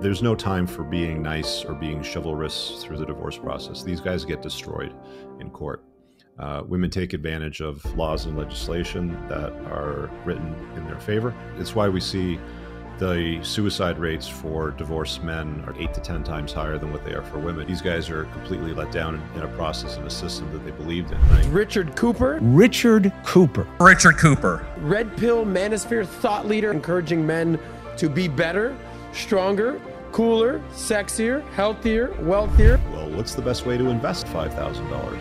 There's 0.00 0.22
no 0.22 0.36
time 0.36 0.68
for 0.68 0.84
being 0.84 1.22
nice 1.22 1.64
or 1.64 1.74
being 1.74 2.04
chivalrous 2.04 2.84
through 2.84 2.98
the 2.98 3.06
divorce 3.06 3.36
process. 3.36 3.82
These 3.82 4.00
guys 4.00 4.24
get 4.24 4.40
destroyed 4.40 4.94
in 5.40 5.50
court. 5.50 5.82
Uh, 6.38 6.62
women 6.64 6.88
take 6.88 7.14
advantage 7.14 7.60
of 7.60 7.84
laws 7.96 8.26
and 8.26 8.38
legislation 8.38 9.20
that 9.28 9.52
are 9.72 10.08
written 10.24 10.54
in 10.76 10.84
their 10.84 11.00
favor. 11.00 11.34
It's 11.58 11.74
why 11.74 11.88
we 11.88 12.00
see 12.00 12.38
the 12.98 13.40
suicide 13.42 13.98
rates 13.98 14.28
for 14.28 14.70
divorced 14.70 15.24
men 15.24 15.64
are 15.66 15.74
eight 15.76 15.92
to 15.94 16.00
10 16.00 16.22
times 16.22 16.52
higher 16.52 16.78
than 16.78 16.92
what 16.92 17.04
they 17.04 17.14
are 17.14 17.24
for 17.24 17.40
women. 17.40 17.66
These 17.66 17.82
guys 17.82 18.08
are 18.08 18.24
completely 18.26 18.72
let 18.72 18.92
down 18.92 19.16
in, 19.16 19.22
in 19.38 19.42
a 19.42 19.56
process 19.56 19.96
and 19.96 20.06
a 20.06 20.10
system 20.10 20.52
that 20.52 20.64
they 20.64 20.70
believed 20.70 21.10
in. 21.10 21.28
Right? 21.30 21.44
Richard 21.46 21.96
Cooper. 21.96 22.38
Richard 22.40 23.12
Cooper. 23.24 23.66
Richard 23.80 24.16
Cooper. 24.16 24.64
Red 24.78 25.16
pill 25.16 25.44
manosphere 25.44 26.06
thought 26.06 26.46
leader 26.46 26.70
encouraging 26.70 27.26
men 27.26 27.58
to 27.96 28.08
be 28.08 28.28
better, 28.28 28.76
stronger, 29.12 29.80
cooler, 30.12 30.60
sexier, 30.72 31.46
healthier, 31.50 32.12
wealthier. 32.22 32.80
Well, 32.92 33.10
what's 33.10 33.34
the 33.34 33.42
best 33.42 33.66
way 33.66 33.76
to 33.76 33.88
invest 33.88 34.26
$5,000? 34.26 35.20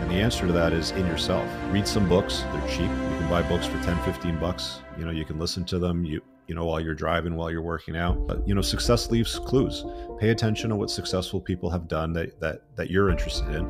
And 0.00 0.10
the 0.10 0.14
answer 0.14 0.46
to 0.46 0.52
that 0.52 0.72
is 0.72 0.90
in 0.92 1.06
yourself. 1.06 1.48
Read 1.70 1.86
some 1.86 2.08
books. 2.08 2.44
They're 2.52 2.68
cheap. 2.68 2.90
You 2.90 3.18
can 3.18 3.30
buy 3.30 3.42
books 3.42 3.66
for 3.66 3.80
10, 3.82 4.02
15 4.02 4.38
bucks. 4.38 4.80
You 4.98 5.04
know, 5.04 5.10
you 5.10 5.24
can 5.24 5.38
listen 5.38 5.64
to 5.66 5.78
them. 5.78 6.04
You 6.04 6.20
you 6.48 6.56
know, 6.56 6.66
while 6.66 6.80
you're 6.80 6.94
driving, 6.94 7.36
while 7.36 7.50
you're 7.50 7.62
working 7.62 7.96
out. 7.96 8.26
But 8.26 8.46
you 8.46 8.54
know, 8.54 8.60
success 8.60 9.10
leaves 9.10 9.38
clues. 9.38 9.86
Pay 10.18 10.28
attention 10.30 10.68
to 10.68 10.76
what 10.76 10.90
successful 10.90 11.40
people 11.40 11.70
have 11.70 11.88
done 11.88 12.12
that 12.12 12.38
that 12.40 12.76
that 12.76 12.90
you're 12.90 13.08
interested 13.08 13.48
in. 13.54 13.66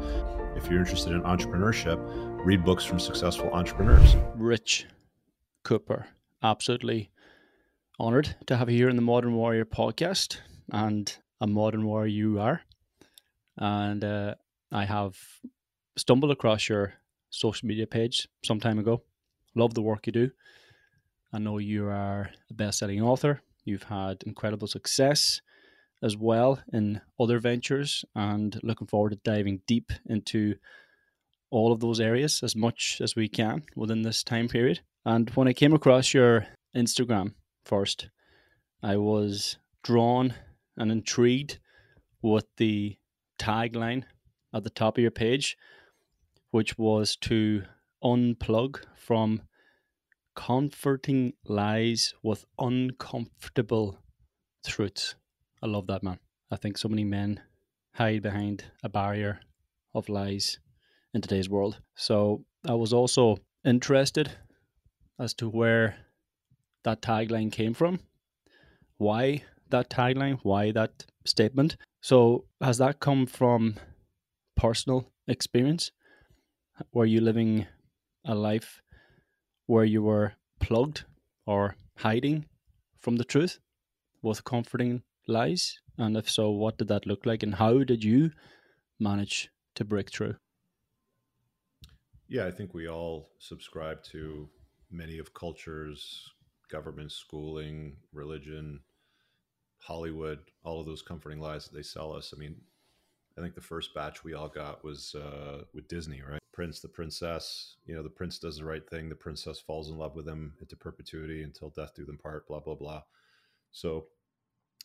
If 0.56 0.68
you're 0.68 0.80
interested 0.80 1.12
in 1.12 1.22
entrepreneurship, 1.22 1.98
read 2.44 2.64
books 2.64 2.84
from 2.84 2.98
successful 2.98 3.50
entrepreneurs. 3.52 4.16
Rich 4.34 4.86
Cooper, 5.62 6.06
absolutely 6.42 7.11
honored 8.02 8.34
to 8.48 8.56
have 8.56 8.68
you 8.68 8.76
here 8.76 8.88
in 8.88 8.96
the 8.96 9.02
Modern 9.02 9.32
Warrior 9.32 9.64
podcast, 9.64 10.38
and 10.72 11.16
a 11.40 11.46
modern 11.46 11.86
warrior 11.86 12.08
you 12.08 12.40
are. 12.40 12.60
And 13.56 14.02
uh, 14.02 14.34
I 14.72 14.84
have 14.84 15.16
stumbled 15.96 16.32
across 16.32 16.68
your 16.68 16.94
social 17.30 17.68
media 17.68 17.86
page 17.86 18.26
some 18.44 18.58
time 18.58 18.80
ago. 18.80 19.04
Love 19.54 19.74
the 19.74 19.82
work 19.82 20.08
you 20.08 20.12
do 20.12 20.30
I 21.32 21.38
know 21.38 21.58
you 21.58 21.86
are 21.86 22.30
a 22.50 22.54
best 22.54 22.80
selling 22.80 23.00
author. 23.00 23.40
You've 23.64 23.84
had 23.84 24.24
incredible 24.26 24.66
success 24.66 25.40
as 26.02 26.16
well 26.16 26.58
in 26.72 27.00
other 27.20 27.38
ventures, 27.38 28.04
and 28.16 28.58
looking 28.64 28.88
forward 28.88 29.10
to 29.10 29.20
diving 29.22 29.62
deep 29.68 29.92
into 30.06 30.56
all 31.52 31.70
of 31.70 31.78
those 31.78 32.00
areas 32.00 32.42
as 32.42 32.56
much 32.56 33.00
as 33.00 33.14
we 33.14 33.28
can 33.28 33.62
within 33.76 34.02
this 34.02 34.24
time 34.24 34.48
period. 34.48 34.80
And 35.04 35.30
when 35.36 35.46
I 35.46 35.52
came 35.52 35.72
across 35.72 36.12
your 36.12 36.48
Instagram 36.76 37.34
first, 37.64 38.08
I 38.82 38.96
was 38.96 39.58
drawn 39.82 40.34
and 40.76 40.90
intrigued 40.90 41.58
with 42.22 42.46
the 42.56 42.96
tagline 43.38 44.04
at 44.54 44.64
the 44.64 44.70
top 44.70 44.98
of 44.98 45.02
your 45.02 45.10
page, 45.10 45.56
which 46.50 46.78
was 46.78 47.16
to 47.16 47.62
unplug 48.02 48.82
from 48.96 49.42
comforting 50.34 51.32
lies 51.44 52.14
with 52.22 52.44
uncomfortable 52.58 53.98
truths. 54.66 55.14
I 55.62 55.66
love 55.66 55.86
that, 55.88 56.02
man. 56.02 56.18
I 56.50 56.56
think 56.56 56.78
so 56.78 56.88
many 56.88 57.04
men 57.04 57.40
hide 57.94 58.22
behind 58.22 58.64
a 58.82 58.88
barrier 58.88 59.40
of 59.94 60.08
lies 60.08 60.58
in 61.14 61.20
today's 61.20 61.48
world. 61.48 61.80
So 61.94 62.44
I 62.66 62.74
was 62.74 62.92
also 62.92 63.38
interested 63.64 64.30
as 65.18 65.34
to 65.34 65.48
where 65.48 65.96
that 66.84 67.02
tagline 67.02 67.50
came 67.52 67.74
from, 67.74 68.00
why 68.96 69.42
that 69.70 69.90
tagline, 69.90 70.38
why 70.42 70.70
that 70.72 71.06
statement. 71.24 71.76
So 72.00 72.44
has 72.60 72.78
that 72.78 73.00
come 73.00 73.26
from 73.26 73.76
personal 74.56 75.10
experience? 75.26 75.92
Were 76.92 77.06
you 77.06 77.20
living 77.20 77.66
a 78.24 78.34
life 78.34 78.80
where 79.66 79.84
you 79.84 80.02
were 80.02 80.34
plugged 80.60 81.04
or 81.46 81.76
hiding 81.98 82.46
from 82.98 83.16
the 83.16 83.24
truth 83.24 83.58
with 84.22 84.44
comforting 84.44 85.02
lies? 85.26 85.78
And 85.98 86.16
if 86.16 86.30
so, 86.30 86.50
what 86.50 86.78
did 86.78 86.88
that 86.88 87.06
look 87.06 87.26
like? 87.26 87.42
And 87.42 87.54
how 87.54 87.84
did 87.84 88.02
you 88.02 88.30
manage 88.98 89.50
to 89.74 89.84
break 89.84 90.10
through? 90.10 90.36
Yeah, 92.28 92.46
I 92.46 92.50
think 92.50 92.72
we 92.72 92.88
all 92.88 93.30
subscribe 93.38 94.02
to 94.04 94.48
many 94.90 95.18
of 95.18 95.34
culture's 95.34 96.30
government 96.72 97.12
schooling, 97.12 97.96
religion, 98.12 98.80
Hollywood, 99.78 100.38
all 100.64 100.80
of 100.80 100.86
those 100.86 101.02
comforting 101.02 101.38
lies 101.38 101.64
that 101.64 101.76
they 101.76 101.82
sell 101.82 102.12
us. 102.12 102.32
I 102.34 102.38
mean, 102.38 102.56
I 103.36 103.40
think 103.40 103.54
the 103.54 103.60
first 103.60 103.94
batch 103.94 104.24
we 104.24 104.34
all 104.34 104.48
got 104.48 104.82
was 104.82 105.14
uh, 105.14 105.64
with 105.74 105.88
Disney, 105.88 106.22
right? 106.22 106.40
Prince, 106.52 106.80
the 106.80 106.88
princess. 106.88 107.76
You 107.86 107.94
know, 107.94 108.02
the 108.02 108.08
prince 108.08 108.38
does 108.38 108.56
the 108.56 108.64
right 108.64 108.88
thing. 108.88 109.08
The 109.08 109.14
princess 109.14 109.60
falls 109.60 109.90
in 109.90 109.98
love 109.98 110.14
with 110.14 110.26
him 110.28 110.54
into 110.60 110.76
perpetuity 110.76 111.42
until 111.42 111.70
death 111.70 111.92
do 111.94 112.04
them 112.04 112.18
part. 112.18 112.46
Blah 112.46 112.60
blah 112.60 112.74
blah. 112.74 113.02
So, 113.70 114.06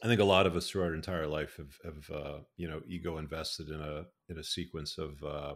I 0.03 0.08
think 0.08 0.22
a 0.22 0.26
lot 0.26 0.46
of 0.46 0.56
us 0.56 0.70
through 0.70 0.84
our 0.84 0.94
entire 0.94 1.28
life 1.28 1.58
have, 1.58 1.78
have 1.84 2.09
uh, 2.16 2.38
you 2.56 2.70
know, 2.70 2.81
ego 2.88 3.18
invested 3.18 3.70
in 3.70 3.81
a 3.81 4.06
in 4.30 4.38
a 4.38 4.44
sequence 4.44 4.97
of 4.97 5.24
uh, 5.24 5.56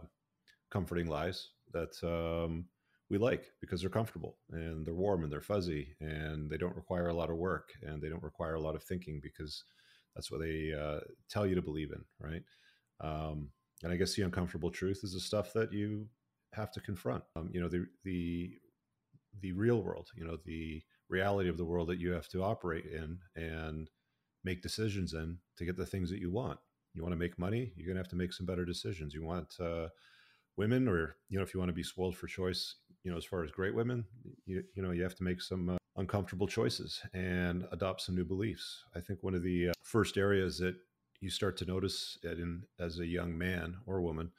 comforting 0.70 1.06
lies 1.06 1.48
that 1.72 1.94
um, 2.04 2.66
we 3.12 3.18
like 3.18 3.52
because 3.60 3.82
they're 3.82 3.90
comfortable 3.90 4.38
and 4.52 4.86
they're 4.86 4.94
warm 4.94 5.22
and 5.22 5.30
they're 5.30 5.42
fuzzy 5.42 5.94
and 6.00 6.50
they 6.50 6.56
don't 6.56 6.74
require 6.74 7.08
a 7.08 7.14
lot 7.14 7.28
of 7.28 7.36
work 7.36 7.68
and 7.82 8.00
they 8.00 8.08
don't 8.08 8.22
require 8.22 8.54
a 8.54 8.60
lot 8.60 8.74
of 8.74 8.82
thinking 8.82 9.20
because 9.22 9.64
that's 10.16 10.30
what 10.30 10.40
they 10.40 10.72
uh, 10.72 11.00
tell 11.28 11.46
you 11.46 11.54
to 11.54 11.60
believe 11.60 11.92
in, 11.92 12.02
right? 12.18 12.42
Um, 13.02 13.50
and 13.82 13.92
I 13.92 13.96
guess 13.96 14.14
the 14.14 14.22
uncomfortable 14.22 14.70
truth 14.70 15.00
is 15.02 15.12
the 15.12 15.20
stuff 15.20 15.52
that 15.52 15.74
you 15.74 16.06
have 16.54 16.72
to 16.72 16.80
confront. 16.80 17.22
Um, 17.36 17.50
you 17.52 17.60
know, 17.60 17.68
the 17.68 17.84
the 18.02 18.52
the 19.40 19.52
real 19.52 19.82
world. 19.82 20.08
You 20.16 20.24
know, 20.24 20.38
the 20.44 20.82
reality 21.10 21.50
of 21.50 21.58
the 21.58 21.64
world 21.64 21.88
that 21.88 22.00
you 22.00 22.12
have 22.12 22.28
to 22.28 22.42
operate 22.42 22.86
in 22.86 23.18
and 23.36 23.90
make 24.42 24.62
decisions 24.62 25.12
in 25.12 25.38
to 25.58 25.64
get 25.66 25.76
the 25.76 25.86
things 25.86 26.10
that 26.10 26.20
you 26.20 26.30
want. 26.30 26.58
You 26.94 27.02
want 27.02 27.12
to 27.12 27.18
make 27.18 27.38
money, 27.38 27.72
you're 27.76 27.86
going 27.86 27.96
to 27.96 28.02
have 28.02 28.10
to 28.10 28.16
make 28.16 28.32
some 28.32 28.46
better 28.46 28.64
decisions. 28.64 29.14
You 29.14 29.24
want 29.24 29.54
uh, 29.60 29.88
women, 30.56 30.88
or 30.88 31.16
you 31.28 31.38
know, 31.38 31.42
if 31.42 31.54
you 31.54 31.60
want 31.60 31.70
to 31.70 31.74
be 31.74 31.82
spoiled 31.82 32.16
for 32.16 32.26
choice, 32.26 32.76
you 33.04 33.10
know, 33.10 33.16
as 33.16 33.24
far 33.24 33.44
as 33.44 33.50
great 33.50 33.74
women, 33.74 34.04
you 34.46 34.62
you 34.74 34.82
know, 34.82 34.90
you 34.90 35.02
have 35.02 35.16
to 35.16 35.24
make 35.24 35.40
some 35.40 35.70
uh, 35.70 35.76
uncomfortable 35.96 36.46
choices 36.46 37.00
and 37.14 37.66
adopt 37.72 38.00
some 38.00 38.14
new 38.14 38.24
beliefs. 38.24 38.84
I 38.94 39.00
think 39.00 39.22
one 39.22 39.34
of 39.34 39.42
the 39.42 39.70
uh, 39.70 39.72
first 39.82 40.16
areas 40.16 40.58
that 40.58 40.76
you 41.20 41.30
start 41.30 41.56
to 41.58 41.64
notice 41.64 42.18
it 42.22 42.38
in 42.38 42.62
as 42.80 42.98
a 42.98 43.06
young 43.06 43.36
man 43.36 43.76
or 43.86 44.00
woman 44.00 44.30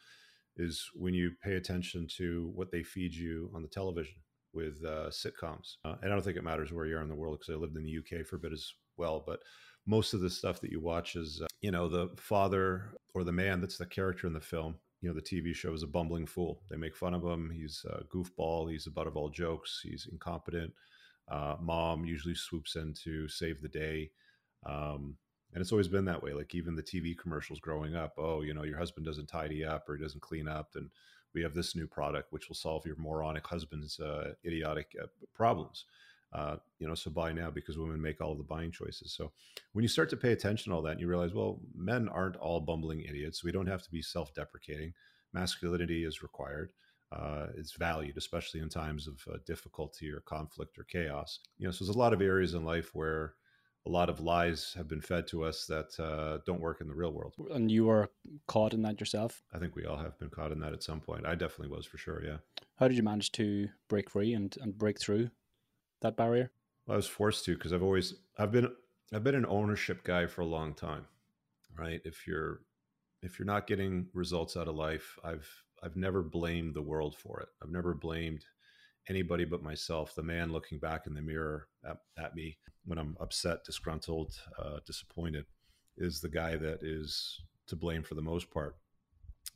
is 0.57 0.89
when 0.93 1.13
you 1.13 1.31
pay 1.43 1.55
attention 1.55 2.07
to 2.17 2.51
what 2.53 2.71
they 2.71 2.83
feed 2.83 3.13
you 3.13 3.49
on 3.55 3.61
the 3.61 3.67
television 3.67 4.15
with 4.53 4.83
uh, 4.85 5.09
sitcoms. 5.09 5.77
Uh, 5.83 5.95
and 6.01 6.11
I 6.11 6.15
don't 6.15 6.23
think 6.23 6.37
it 6.37 6.43
matters 6.43 6.71
where 6.71 6.85
you 6.85 6.97
are 6.97 7.01
in 7.01 7.09
the 7.09 7.15
world 7.15 7.39
because 7.39 7.53
I 7.53 7.57
lived 7.57 7.75
in 7.75 7.83
the 7.83 7.97
UK 7.97 8.25
for 8.25 8.35
a 8.35 8.39
bit 8.39 8.53
as 8.53 8.71
well. 8.97 9.23
But 9.25 9.39
most 9.87 10.13
of 10.13 10.21
the 10.21 10.29
stuff 10.29 10.61
that 10.61 10.71
you 10.71 10.79
watch 10.79 11.15
is, 11.15 11.41
uh, 11.41 11.47
you 11.61 11.71
know, 11.71 11.87
the 11.87 12.09
father 12.17 12.93
or 13.13 13.23
the 13.23 13.31
man 13.31 13.61
that's 13.61 13.77
the 13.77 13.85
character 13.85 14.27
in 14.27 14.33
the 14.33 14.39
film. 14.39 14.75
You 15.03 15.09
know, 15.09 15.15
the 15.15 15.21
TV 15.21 15.53
show 15.53 15.73
is 15.73 15.83
a 15.83 15.87
bumbling 15.87 16.25
fool. 16.25 16.61
They 16.69 16.77
make 16.77 16.95
fun 16.95 17.13
of 17.13 17.23
him. 17.23 17.51
He's 17.53 17.85
a 17.89 18.05
goofball. 18.05 18.71
He's 18.71 18.85
the 18.85 18.91
butt 18.91 19.05
of 19.05 19.17
all 19.17 19.29
jokes. 19.29 19.81
He's 19.83 20.07
incompetent. 20.09 20.73
Uh, 21.29 21.57
mom 21.59 22.05
usually 22.05 22.35
swoops 22.35 22.77
in 22.77 22.93
to 23.03 23.27
save 23.27 23.61
the 23.61 23.67
day. 23.67 24.11
Um, 24.65 25.17
and 25.53 25.61
it's 25.61 25.73
always 25.73 25.87
been 25.87 26.05
that 26.05 26.23
way 26.23 26.33
like 26.33 26.55
even 26.55 26.75
the 26.75 26.81
tv 26.81 27.15
commercials 27.17 27.59
growing 27.59 27.95
up 27.95 28.13
oh 28.17 28.41
you 28.41 28.53
know 28.53 28.63
your 28.63 28.77
husband 28.77 29.05
doesn't 29.05 29.27
tidy 29.27 29.63
up 29.63 29.87
or 29.87 29.95
he 29.95 30.01
doesn't 30.01 30.21
clean 30.21 30.47
up 30.47 30.71
and 30.75 30.89
we 31.33 31.41
have 31.41 31.53
this 31.53 31.75
new 31.75 31.87
product 31.87 32.31
which 32.31 32.47
will 32.47 32.55
solve 32.55 32.85
your 32.85 32.95
moronic 32.97 33.45
husband's 33.45 33.99
uh, 33.99 34.33
idiotic 34.45 34.95
uh, 35.01 35.05
problems 35.35 35.85
uh, 36.33 36.55
you 36.79 36.87
know 36.87 36.95
so 36.95 37.11
buy 37.11 37.31
now 37.31 37.49
because 37.49 37.77
women 37.77 38.01
make 38.01 38.21
all 38.21 38.35
the 38.35 38.43
buying 38.43 38.71
choices 38.71 39.13
so 39.15 39.31
when 39.73 39.83
you 39.83 39.89
start 39.89 40.09
to 40.09 40.17
pay 40.17 40.31
attention 40.31 40.71
to 40.71 40.75
all 40.75 40.81
that 40.81 40.93
and 40.93 40.99
you 40.99 41.07
realize 41.07 41.33
well 41.33 41.59
men 41.75 42.09
aren't 42.09 42.35
all 42.37 42.59
bumbling 42.59 43.01
idiots 43.01 43.43
we 43.43 43.51
don't 43.51 43.67
have 43.67 43.83
to 43.83 43.91
be 43.91 44.01
self-deprecating 44.01 44.93
masculinity 45.33 46.03
is 46.03 46.23
required 46.23 46.71
uh, 47.13 47.47
it's 47.55 47.73
valued, 47.73 48.17
especially 48.17 48.59
in 48.59 48.69
times 48.69 49.07
of 49.07 49.21
uh, 49.31 49.37
difficulty 49.45 50.09
or 50.09 50.21
conflict 50.21 50.77
or 50.79 50.83
chaos. 50.83 51.39
You 51.57 51.67
know, 51.67 51.71
so 51.71 51.85
there's 51.85 51.95
a 51.95 51.99
lot 51.99 52.13
of 52.13 52.21
areas 52.21 52.53
in 52.53 52.65
life 52.65 52.89
where 52.93 53.35
a 53.85 53.89
lot 53.89 54.09
of 54.09 54.21
lies 54.21 54.73
have 54.75 54.87
been 54.87 55.01
fed 55.01 55.27
to 55.27 55.43
us 55.43 55.65
that 55.65 55.99
uh, 55.99 56.39
don't 56.45 56.61
work 56.61 56.79
in 56.81 56.87
the 56.87 56.95
real 56.95 57.11
world. 57.11 57.33
And 57.51 57.69
you 57.69 57.85
were 57.85 58.09
caught 58.47 58.73
in 58.73 58.81
that 58.83 58.99
yourself? 58.99 59.43
I 59.53 59.59
think 59.59 59.75
we 59.75 59.85
all 59.85 59.97
have 59.97 60.17
been 60.17 60.29
caught 60.29 60.51
in 60.51 60.59
that 60.61 60.73
at 60.73 60.83
some 60.83 61.01
point. 61.01 61.25
I 61.25 61.35
definitely 61.35 61.75
was 61.75 61.85
for 61.85 61.97
sure, 61.97 62.23
yeah. 62.25 62.37
How 62.77 62.87
did 62.87 62.97
you 62.97 63.03
manage 63.03 63.31
to 63.33 63.67
break 63.89 64.09
free 64.09 64.33
and, 64.33 64.55
and 64.61 64.77
break 64.77 64.99
through 64.99 65.29
that 66.03 66.15
barrier? 66.15 66.51
I 66.87 66.95
was 66.95 67.07
forced 67.07 67.45
to 67.45 67.55
because 67.55 67.73
I've 67.73 67.83
always 67.83 68.13
I've 68.37 68.51
been 68.51 68.71
I've 69.13 69.23
been 69.23 69.35
an 69.35 69.45
ownership 69.45 70.03
guy 70.03 70.27
for 70.27 70.41
a 70.41 70.45
long 70.45 70.73
time. 70.73 71.05
Right? 71.77 72.01
If 72.05 72.27
you're 72.27 72.61
if 73.21 73.39
you're 73.39 73.45
not 73.45 73.67
getting 73.67 74.07
results 74.13 74.55
out 74.55 74.67
of 74.67 74.75
life, 74.75 75.17
I've 75.23 75.49
I've 75.83 75.95
never 75.95 76.21
blamed 76.21 76.75
the 76.75 76.81
world 76.81 77.15
for 77.15 77.39
it. 77.39 77.49
I've 77.61 77.71
never 77.71 77.93
blamed 77.93 78.45
anybody 79.09 79.45
but 79.45 79.63
myself, 79.63 80.15
the 80.15 80.23
man 80.23 80.51
looking 80.51 80.79
back 80.79 81.07
in 81.07 81.13
the 81.13 81.21
mirror 81.21 81.67
at, 81.87 81.97
at 82.17 82.35
me 82.35 82.57
when 82.85 82.97
I'm 82.97 83.17
upset, 83.19 83.63
disgruntled, 83.65 84.39
uh, 84.57 84.79
disappointed. 84.85 85.45
is 85.97 86.21
the 86.21 86.29
guy 86.29 86.55
that 86.55 86.79
is 86.81 87.41
to 87.67 87.75
blame 87.75 88.03
for 88.03 88.15
the 88.15 88.21
most 88.21 88.49
part. 88.49 88.77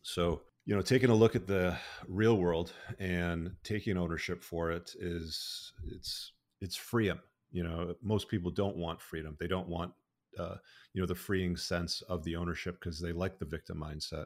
So, 0.01 0.41
you 0.65 0.75
know, 0.75 0.81
taking 0.81 1.09
a 1.09 1.15
look 1.15 1.35
at 1.35 1.47
the 1.47 1.77
real 2.07 2.37
world 2.37 2.73
and 2.99 3.55
taking 3.63 3.97
ownership 3.97 4.43
for 4.43 4.71
it 4.71 4.93
is 4.99 5.73
it's 5.85 6.33
it's 6.61 6.75
freedom. 6.75 7.19
You 7.51 7.63
know, 7.63 7.95
most 8.01 8.29
people 8.29 8.51
don't 8.51 8.77
want 8.77 9.01
freedom. 9.01 9.35
They 9.39 9.47
don't 9.47 9.67
want 9.67 9.93
uh, 10.37 10.55
you 10.93 11.01
know 11.01 11.07
the 11.07 11.15
freeing 11.15 11.55
sense 11.57 12.01
of 12.09 12.23
the 12.23 12.35
ownership 12.35 12.79
because 12.79 12.99
they 12.99 13.11
like 13.11 13.39
the 13.39 13.45
victim 13.45 13.77
mindset. 13.77 14.25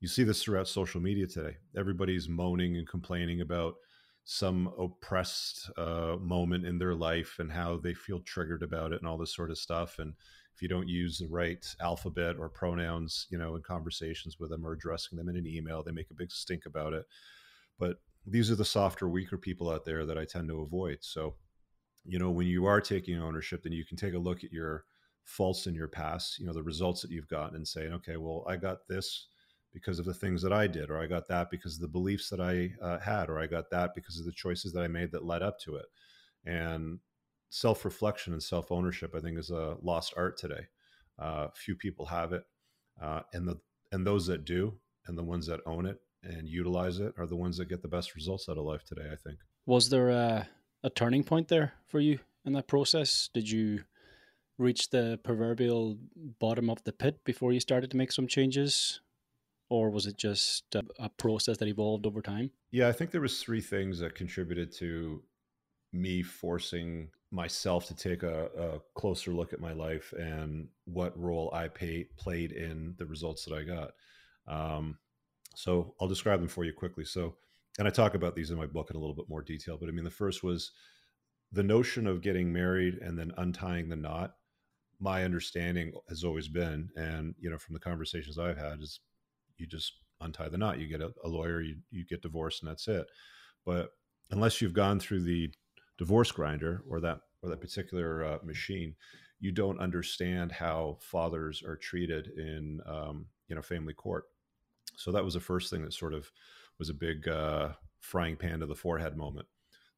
You 0.00 0.08
see 0.08 0.24
this 0.24 0.42
throughout 0.42 0.68
social 0.68 1.00
media 1.00 1.26
today. 1.26 1.56
Everybody's 1.76 2.28
moaning 2.28 2.76
and 2.76 2.86
complaining 2.86 3.40
about 3.40 3.76
some 4.24 4.72
oppressed 4.78 5.70
uh, 5.78 6.16
moment 6.20 6.66
in 6.66 6.78
their 6.78 6.94
life 6.94 7.36
and 7.38 7.50
how 7.50 7.76
they 7.76 7.94
feel 7.94 8.20
triggered 8.20 8.62
about 8.62 8.92
it 8.92 9.00
and 9.00 9.08
all 9.08 9.16
this 9.16 9.34
sort 9.34 9.50
of 9.50 9.56
stuff. 9.56 10.00
And 10.00 10.14
if 10.54 10.60
you 10.60 10.68
don't 10.68 10.88
use 10.88 11.18
the 11.18 11.28
right 11.28 11.64
alphabet 11.80 12.36
or 12.38 12.48
pronouns, 12.48 13.26
you 13.30 13.38
know, 13.38 13.54
in 13.54 13.62
conversations 13.62 14.38
with 14.40 14.50
them 14.50 14.66
or 14.66 14.72
addressing 14.72 15.16
them 15.16 15.28
in 15.28 15.36
an 15.36 15.46
email, 15.46 15.82
they 15.82 15.92
make 15.92 16.10
a 16.10 16.14
big 16.14 16.32
stink 16.32 16.66
about 16.66 16.92
it. 16.92 17.06
But 17.78 17.98
these 18.26 18.50
are 18.50 18.56
the 18.56 18.64
softer, 18.64 19.08
weaker 19.08 19.38
people 19.38 19.70
out 19.70 19.84
there 19.84 20.04
that 20.04 20.18
I 20.18 20.24
tend 20.24 20.48
to 20.48 20.60
avoid. 20.60 20.98
So, 21.02 21.36
you 22.06 22.18
know, 22.18 22.30
when 22.30 22.46
you 22.46 22.66
are 22.66 22.80
taking 22.80 23.20
ownership, 23.20 23.62
then 23.62 23.72
you 23.72 23.84
can 23.84 23.96
take 23.96 24.14
a 24.14 24.18
look 24.18 24.44
at 24.44 24.52
your 24.52 24.84
faults 25.24 25.66
in 25.66 25.74
your 25.74 25.88
past, 25.88 26.38
you 26.38 26.46
know, 26.46 26.52
the 26.52 26.62
results 26.62 27.02
that 27.02 27.10
you've 27.10 27.28
gotten 27.28 27.56
and 27.56 27.66
saying, 27.66 27.92
okay, 27.92 28.16
well, 28.16 28.44
I 28.48 28.56
got 28.56 28.86
this 28.88 29.26
because 29.72 29.98
of 29.98 30.06
the 30.06 30.14
things 30.14 30.40
that 30.42 30.52
I 30.52 30.66
did, 30.66 30.88
or 30.88 30.98
I 30.98 31.06
got 31.06 31.28
that 31.28 31.50
because 31.50 31.74
of 31.74 31.80
the 31.80 31.88
beliefs 31.88 32.30
that 32.30 32.40
I 32.40 32.70
uh, 32.82 32.98
had, 32.98 33.28
or 33.28 33.38
I 33.38 33.46
got 33.46 33.70
that 33.70 33.94
because 33.94 34.18
of 34.18 34.24
the 34.24 34.32
choices 34.32 34.72
that 34.72 34.80
I 34.80 34.88
made 34.88 35.12
that 35.12 35.24
led 35.24 35.42
up 35.42 35.58
to 35.60 35.76
it. 35.76 35.86
And 36.46 37.00
self 37.50 37.84
reflection 37.84 38.32
and 38.32 38.42
self 38.42 38.70
ownership, 38.72 39.14
I 39.14 39.20
think, 39.20 39.38
is 39.38 39.50
a 39.50 39.76
lost 39.82 40.14
art 40.16 40.38
today. 40.38 40.66
Uh, 41.18 41.48
few 41.54 41.74
people 41.74 42.06
have 42.06 42.32
it, 42.32 42.44
uh, 43.02 43.20
and 43.32 43.46
the 43.46 43.58
and 43.92 44.06
those 44.06 44.26
that 44.28 44.44
do, 44.44 44.78
and 45.06 45.18
the 45.18 45.24
ones 45.24 45.46
that 45.46 45.60
own 45.66 45.86
it 45.86 45.98
and 46.22 46.48
utilize 46.48 46.98
it, 46.98 47.12
are 47.18 47.26
the 47.26 47.36
ones 47.36 47.56
that 47.58 47.68
get 47.68 47.82
the 47.82 47.88
best 47.88 48.14
results 48.14 48.48
out 48.48 48.58
of 48.58 48.64
life 48.64 48.84
today. 48.84 49.08
I 49.12 49.16
think. 49.16 49.38
Was 49.66 49.88
there 49.88 50.10
a, 50.10 50.48
a 50.86 50.90
turning 50.90 51.24
point 51.24 51.48
there 51.48 51.74
for 51.86 52.00
you 52.00 52.20
in 52.46 52.54
that 52.54 52.68
process? 52.68 53.28
Did 53.34 53.50
you 53.50 53.84
reach 54.56 54.88
the 54.88 55.18
proverbial 55.22 55.98
bottom 56.38 56.70
of 56.70 56.82
the 56.84 56.92
pit 56.92 57.18
before 57.24 57.52
you 57.52 57.60
started 57.60 57.90
to 57.90 57.96
make 57.96 58.12
some 58.12 58.26
changes? 58.26 59.00
or 59.68 59.90
was 59.90 60.06
it 60.06 60.16
just 60.16 60.74
a, 60.74 60.82
a, 60.98 61.08
process 61.08 61.56
that 61.58 61.68
evolved 61.68 62.06
over 62.06 62.22
time 62.22 62.50
yeah 62.70 62.88
i 62.88 62.92
think 62.92 63.10
there 63.10 63.20
was 63.20 63.42
three 63.42 63.60
things 63.60 63.98
that 63.98 64.14
contributed 64.14 64.72
to 64.72 65.22
me 65.92 66.22
forcing 66.22 67.08
myself 67.30 67.86
to 67.86 67.94
take 67.94 68.22
a, 68.22 68.46
a 68.58 68.80
closer 68.94 69.32
look 69.32 69.52
at 69.52 69.60
my 69.60 69.72
life 69.72 70.12
and 70.18 70.68
what 70.84 71.18
role 71.18 71.50
i 71.52 71.68
pay, 71.68 72.06
played 72.16 72.52
in 72.52 72.94
the 72.98 73.06
results 73.06 73.44
that 73.44 73.54
i 73.54 73.62
got 73.62 73.90
um, 74.46 74.96
so 75.54 75.94
i'll 76.00 76.08
describe 76.08 76.38
them 76.38 76.48
for 76.48 76.64
you 76.64 76.72
quickly 76.72 77.04
so 77.04 77.34
and 77.78 77.86
i 77.86 77.90
talk 77.90 78.14
about 78.14 78.34
these 78.34 78.50
in 78.50 78.56
my 78.56 78.66
book 78.66 78.88
in 78.90 78.96
a 78.96 79.00
little 79.00 79.14
bit 79.14 79.28
more 79.28 79.42
detail 79.42 79.76
but 79.78 79.88
i 79.88 79.92
mean 79.92 80.04
the 80.04 80.10
first 80.10 80.42
was 80.42 80.72
the 81.52 81.62
notion 81.62 82.06
of 82.06 82.22
getting 82.22 82.52
married 82.52 82.94
and 82.94 83.18
then 83.18 83.32
untying 83.38 83.88
the 83.88 83.96
knot 83.96 84.34
my 84.98 85.24
understanding 85.24 85.92
has 86.08 86.24
always 86.24 86.48
been 86.48 86.88
and 86.96 87.34
you 87.38 87.50
know 87.50 87.58
from 87.58 87.74
the 87.74 87.80
conversations 87.80 88.38
i've 88.38 88.58
had 88.58 88.80
is 88.80 89.00
you 89.58 89.66
just 89.66 89.94
untie 90.20 90.48
the 90.48 90.58
knot. 90.58 90.78
You 90.78 90.88
get 90.88 91.00
a, 91.00 91.12
a 91.24 91.28
lawyer, 91.28 91.60
you, 91.60 91.76
you 91.90 92.04
get 92.04 92.22
divorced, 92.22 92.62
and 92.62 92.70
that's 92.70 92.88
it. 92.88 93.06
But 93.64 93.90
unless 94.30 94.60
you've 94.60 94.72
gone 94.72 95.00
through 95.00 95.22
the 95.22 95.50
divorce 95.98 96.30
grinder 96.30 96.82
or 96.88 97.00
that 97.00 97.20
or 97.42 97.50
that 97.50 97.60
particular 97.60 98.24
uh, 98.24 98.38
machine, 98.44 98.94
you 99.40 99.52
don't 99.52 99.80
understand 99.80 100.52
how 100.52 100.98
fathers 101.00 101.62
are 101.66 101.76
treated 101.76 102.28
in 102.36 102.80
um, 102.86 103.26
you 103.48 103.56
know 103.56 103.62
family 103.62 103.94
court. 103.94 104.24
So 104.96 105.12
that 105.12 105.24
was 105.24 105.34
the 105.34 105.40
first 105.40 105.70
thing 105.70 105.82
that 105.82 105.92
sort 105.92 106.14
of 106.14 106.30
was 106.78 106.90
a 106.90 106.94
big 106.94 107.28
uh, 107.28 107.70
frying 108.00 108.36
pan 108.36 108.60
to 108.60 108.66
the 108.66 108.74
forehead 108.74 109.16
moment. 109.16 109.46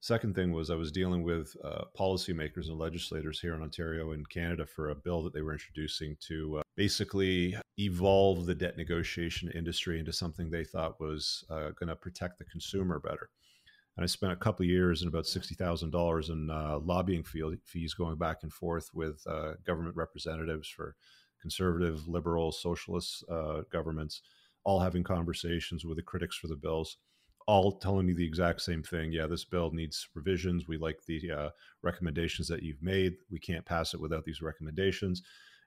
Second 0.00 0.36
thing 0.36 0.52
was 0.52 0.70
I 0.70 0.76
was 0.76 0.92
dealing 0.92 1.24
with 1.24 1.56
uh, 1.64 1.82
policymakers 1.98 2.68
and 2.68 2.78
legislators 2.78 3.40
here 3.40 3.56
in 3.56 3.62
Ontario 3.62 4.12
and 4.12 4.28
Canada 4.28 4.64
for 4.64 4.90
a 4.90 4.94
bill 4.94 5.24
that 5.24 5.34
they 5.34 5.42
were 5.42 5.52
introducing 5.52 6.16
to 6.28 6.58
uh, 6.58 6.62
basically 6.76 7.56
evolve 7.78 8.46
the 8.46 8.54
debt 8.54 8.76
negotiation 8.76 9.50
industry 9.50 9.98
into 9.98 10.12
something 10.12 10.50
they 10.50 10.62
thought 10.62 11.00
was 11.00 11.44
uh, 11.50 11.70
going 11.78 11.88
to 11.88 11.96
protect 11.96 12.38
the 12.38 12.44
consumer 12.44 13.00
better. 13.00 13.28
And 13.96 14.04
I 14.04 14.06
spent 14.06 14.32
a 14.32 14.36
couple 14.36 14.64
years 14.64 15.02
and 15.02 15.08
about 15.08 15.26
sixty 15.26 15.56
thousand 15.56 15.90
dollars 15.90 16.30
in 16.30 16.48
uh, 16.48 16.78
lobbying 16.78 17.24
fees 17.24 17.94
going 17.94 18.16
back 18.16 18.44
and 18.44 18.52
forth 18.52 18.90
with 18.94 19.20
uh, 19.26 19.54
government 19.66 19.96
representatives 19.96 20.68
for 20.68 20.94
conservative, 21.42 22.06
liberal, 22.06 22.52
socialist 22.52 23.24
uh, 23.28 23.62
governments, 23.72 24.22
all 24.64 24.80
having 24.80 25.02
conversations 25.02 25.84
with 25.84 25.96
the 25.96 26.02
critics 26.02 26.36
for 26.36 26.48
the 26.48 26.56
bills 26.56 26.98
all 27.48 27.72
telling 27.72 28.04
me 28.04 28.12
the 28.12 28.26
exact 28.26 28.60
same 28.60 28.82
thing. 28.82 29.10
Yeah, 29.10 29.26
this 29.26 29.46
bill 29.46 29.70
needs 29.70 30.06
revisions. 30.14 30.68
We 30.68 30.76
like 30.76 30.98
the 31.06 31.30
uh, 31.30 31.48
recommendations 31.82 32.46
that 32.48 32.62
you've 32.62 32.82
made. 32.82 33.16
We 33.30 33.40
can't 33.40 33.64
pass 33.64 33.94
it 33.94 34.00
without 34.00 34.26
these 34.26 34.42
recommendations. 34.42 35.22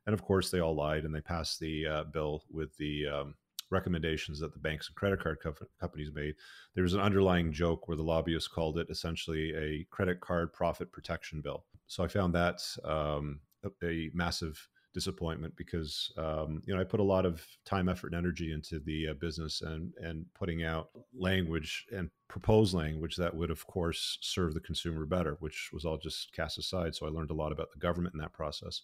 And 0.05 0.13
of 0.13 0.21
course, 0.21 0.51
they 0.51 0.59
all 0.59 0.75
lied 0.75 1.05
and 1.05 1.13
they 1.13 1.21
passed 1.21 1.59
the 1.59 1.87
uh, 1.87 2.03
bill 2.03 2.43
with 2.51 2.77
the 2.77 3.07
um, 3.07 3.33
recommendations 3.71 4.39
that 4.39 4.53
the 4.53 4.59
banks 4.59 4.89
and 4.89 4.95
credit 4.95 5.21
card 5.21 5.39
co- 5.41 5.55
companies 5.79 6.11
made. 6.13 6.35
There 6.75 6.83
was 6.83 6.93
an 6.93 6.99
underlying 6.99 7.51
joke 7.51 7.87
where 7.87 7.97
the 7.97 8.03
lobbyists 8.03 8.47
called 8.47 8.77
it 8.77 8.87
essentially 8.91 9.51
a 9.55 9.87
credit 9.89 10.21
card 10.21 10.53
profit 10.53 10.91
protection 10.91 11.41
bill. 11.41 11.65
So 11.87 12.03
I 12.03 12.07
found 12.07 12.35
that 12.35 12.61
um, 12.83 13.39
a 13.83 14.11
massive 14.13 14.69
disappointment 14.93 15.55
because 15.55 16.11
um, 16.17 16.61
you 16.65 16.73
know 16.73 16.81
I 16.81 16.83
put 16.83 16.99
a 16.99 17.03
lot 17.03 17.25
of 17.25 17.45
time, 17.65 17.89
effort, 17.89 18.13
and 18.13 18.15
energy 18.15 18.51
into 18.51 18.79
the 18.79 19.09
uh, 19.09 19.13
business 19.13 19.61
and 19.61 19.93
and 20.01 20.25
putting 20.33 20.63
out 20.63 20.89
language 21.17 21.85
and 21.91 22.09
proposed 22.27 22.73
language 22.73 23.15
that 23.17 23.35
would, 23.35 23.51
of 23.51 23.65
course, 23.67 24.17
serve 24.21 24.53
the 24.53 24.59
consumer 24.59 25.05
better, 25.05 25.37
which 25.39 25.69
was 25.73 25.85
all 25.85 25.97
just 25.97 26.31
cast 26.33 26.57
aside. 26.57 26.95
So 26.95 27.05
I 27.05 27.09
learned 27.09 27.31
a 27.31 27.35
lot 27.35 27.51
about 27.51 27.71
the 27.71 27.79
government 27.79 28.15
in 28.15 28.21
that 28.21 28.33
process. 28.33 28.81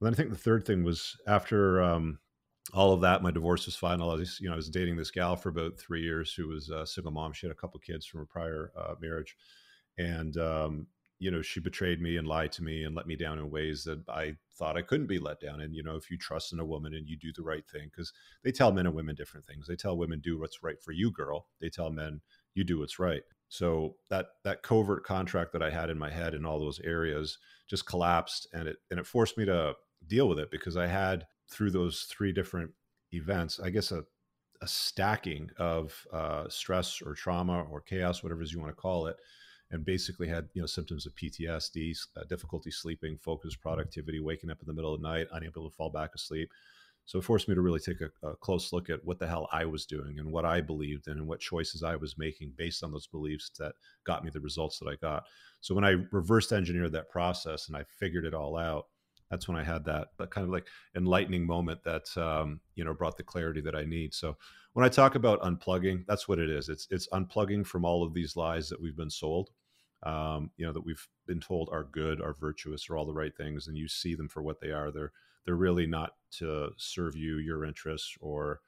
And 0.00 0.06
then 0.06 0.14
I 0.14 0.16
think 0.16 0.30
the 0.30 0.36
third 0.36 0.64
thing 0.64 0.84
was 0.84 1.16
after 1.26 1.82
um, 1.82 2.18
all 2.74 2.92
of 2.92 3.00
that, 3.00 3.22
my 3.22 3.30
divorce 3.30 3.66
was 3.66 3.76
final. 3.76 4.10
I 4.10 4.14
was, 4.14 4.38
you 4.40 4.48
know, 4.48 4.52
I 4.52 4.56
was 4.56 4.68
dating 4.68 4.96
this 4.96 5.10
gal 5.10 5.36
for 5.36 5.48
about 5.48 5.78
three 5.78 6.02
years 6.02 6.32
who 6.34 6.48
was 6.48 6.68
a 6.68 6.86
single 6.86 7.12
mom. 7.12 7.32
She 7.32 7.46
had 7.46 7.56
a 7.56 7.58
couple 7.58 7.80
kids 7.80 8.06
from 8.06 8.20
a 8.20 8.26
prior 8.26 8.70
uh, 8.76 8.94
marriage, 9.00 9.34
and 9.96 10.36
um, 10.36 10.86
you 11.18 11.30
know, 11.30 11.42
she 11.42 11.60
betrayed 11.60 12.00
me 12.00 12.16
and 12.16 12.28
lied 12.28 12.52
to 12.52 12.62
me 12.62 12.84
and 12.84 12.94
let 12.94 13.06
me 13.06 13.16
down 13.16 13.38
in 13.38 13.50
ways 13.50 13.84
that 13.84 14.08
I 14.08 14.36
thought 14.56 14.76
I 14.76 14.82
couldn't 14.82 15.08
be 15.08 15.18
let 15.18 15.40
down. 15.40 15.60
And, 15.60 15.74
you 15.74 15.82
know, 15.82 15.96
if 15.96 16.10
you 16.10 16.16
trust 16.16 16.52
in 16.52 16.60
a 16.60 16.64
woman 16.64 16.94
and 16.94 17.08
you 17.08 17.16
do 17.16 17.32
the 17.34 17.42
right 17.42 17.66
thing, 17.66 17.88
because 17.90 18.12
they 18.44 18.52
tell 18.52 18.70
men 18.70 18.86
and 18.86 18.94
women 18.94 19.16
different 19.16 19.46
things. 19.46 19.66
They 19.66 19.76
tell 19.76 19.96
women, 19.96 20.20
do 20.20 20.38
what's 20.38 20.62
right 20.62 20.80
for 20.80 20.92
you, 20.92 21.10
girl. 21.10 21.46
They 21.60 21.70
tell 21.70 21.90
men, 21.90 22.20
you 22.54 22.64
do 22.64 22.78
what's 22.78 22.98
right. 22.98 23.22
So 23.48 23.96
that 24.10 24.26
that 24.44 24.62
covert 24.62 25.04
contract 25.04 25.52
that 25.52 25.62
I 25.62 25.70
had 25.70 25.90
in 25.90 25.98
my 25.98 26.10
head 26.10 26.34
in 26.34 26.44
all 26.44 26.60
those 26.60 26.80
areas 26.80 27.38
just 27.66 27.86
collapsed 27.86 28.46
and 28.52 28.68
it 28.68 28.76
and 28.90 29.00
it 29.00 29.06
forced 29.06 29.38
me 29.38 29.46
to 29.46 29.74
deal 30.06 30.28
with 30.28 30.38
it 30.38 30.50
because 30.50 30.76
I 30.76 30.86
had 30.86 31.26
through 31.50 31.70
those 31.70 32.02
three 32.02 32.32
different 32.32 32.72
events, 33.12 33.58
I 33.58 33.70
guess 33.70 33.90
a 33.90 34.04
a 34.60 34.68
stacking 34.68 35.50
of 35.56 35.94
uh, 36.12 36.48
stress 36.48 37.00
or 37.00 37.14
trauma 37.14 37.62
or 37.70 37.80
chaos, 37.80 38.22
whatever 38.22 38.40
it 38.40 38.44
is 38.44 38.52
you 38.52 38.60
want 38.60 38.74
to 38.74 38.80
call 38.80 39.06
it, 39.06 39.16
and 39.70 39.84
basically 39.84 40.28
had 40.28 40.48
you 40.54 40.62
know 40.62 40.66
symptoms 40.66 41.06
of 41.06 41.14
PTSD, 41.14 41.96
uh, 42.16 42.24
difficulty 42.28 42.70
sleeping, 42.70 43.18
focus, 43.18 43.54
productivity, 43.54 44.20
waking 44.20 44.50
up 44.50 44.60
in 44.60 44.66
the 44.66 44.72
middle 44.72 44.94
of 44.94 45.00
the 45.00 45.08
night, 45.08 45.26
unable 45.32 45.68
to 45.68 45.74
fall 45.74 45.90
back 45.90 46.10
asleep. 46.14 46.50
So 47.04 47.18
it 47.18 47.24
forced 47.24 47.48
me 47.48 47.54
to 47.54 47.62
really 47.62 47.80
take 47.80 48.02
a, 48.02 48.26
a, 48.26 48.36
close 48.36 48.70
look 48.70 48.90
at 48.90 49.02
what 49.02 49.18
the 49.18 49.26
hell 49.26 49.48
I 49.50 49.64
was 49.64 49.86
doing 49.86 50.18
and 50.18 50.30
what 50.30 50.44
I 50.44 50.60
believed 50.60 51.08
in 51.08 51.14
and 51.14 51.26
what 51.26 51.40
choices 51.40 51.82
I 51.82 51.96
was 51.96 52.18
making 52.18 52.52
based 52.54 52.84
on 52.84 52.92
those 52.92 53.06
beliefs 53.06 53.50
that 53.58 53.72
got 54.04 54.22
me 54.22 54.30
the 54.30 54.40
results 54.40 54.78
that 54.78 54.88
I 54.88 54.96
got. 54.96 55.24
So 55.62 55.74
when 55.74 55.86
I 55.86 55.96
reversed 56.12 56.52
engineered 56.52 56.92
that 56.92 57.08
process 57.08 57.68
and 57.68 57.78
I 57.78 57.84
figured 57.84 58.26
it 58.26 58.34
all 58.34 58.58
out, 58.58 58.88
that's 59.30 59.48
when 59.48 59.56
I 59.56 59.64
had 59.64 59.86
that, 59.86 60.08
that 60.18 60.30
kind 60.30 60.44
of 60.44 60.50
like 60.50 60.66
enlightening 60.96 61.46
moment 61.46 61.82
that 61.84 62.14
um, 62.16 62.60
you 62.74 62.84
know 62.84 62.94
brought 62.94 63.16
the 63.16 63.22
clarity 63.22 63.60
that 63.62 63.74
I 63.74 63.84
need. 63.84 64.14
So 64.14 64.36
when 64.72 64.84
I 64.84 64.88
talk 64.88 65.14
about 65.14 65.42
unplugging, 65.42 66.04
that's 66.06 66.28
what 66.28 66.38
it 66.38 66.50
is. 66.50 66.68
It's 66.68 66.86
it's 66.90 67.08
unplugging 67.08 67.66
from 67.66 67.84
all 67.84 68.02
of 68.02 68.14
these 68.14 68.36
lies 68.36 68.68
that 68.68 68.80
we've 68.80 68.96
been 68.96 69.10
sold, 69.10 69.50
um, 70.02 70.50
you 70.56 70.66
know, 70.66 70.72
that 70.72 70.84
we've 70.84 71.06
been 71.26 71.40
told 71.40 71.68
are 71.72 71.84
good, 71.84 72.20
are 72.20 72.34
virtuous, 72.34 72.88
are 72.88 72.96
all 72.96 73.06
the 73.06 73.12
right 73.12 73.36
things, 73.36 73.66
and 73.66 73.76
you 73.76 73.88
see 73.88 74.14
them 74.14 74.28
for 74.28 74.42
what 74.42 74.60
they 74.60 74.70
are. 74.70 74.90
They're 74.90 75.12
they're 75.44 75.54
really 75.54 75.86
not 75.86 76.14
to 76.38 76.70
serve 76.76 77.16
you, 77.16 77.38
your 77.38 77.64
interests, 77.64 78.14
or 78.20 78.60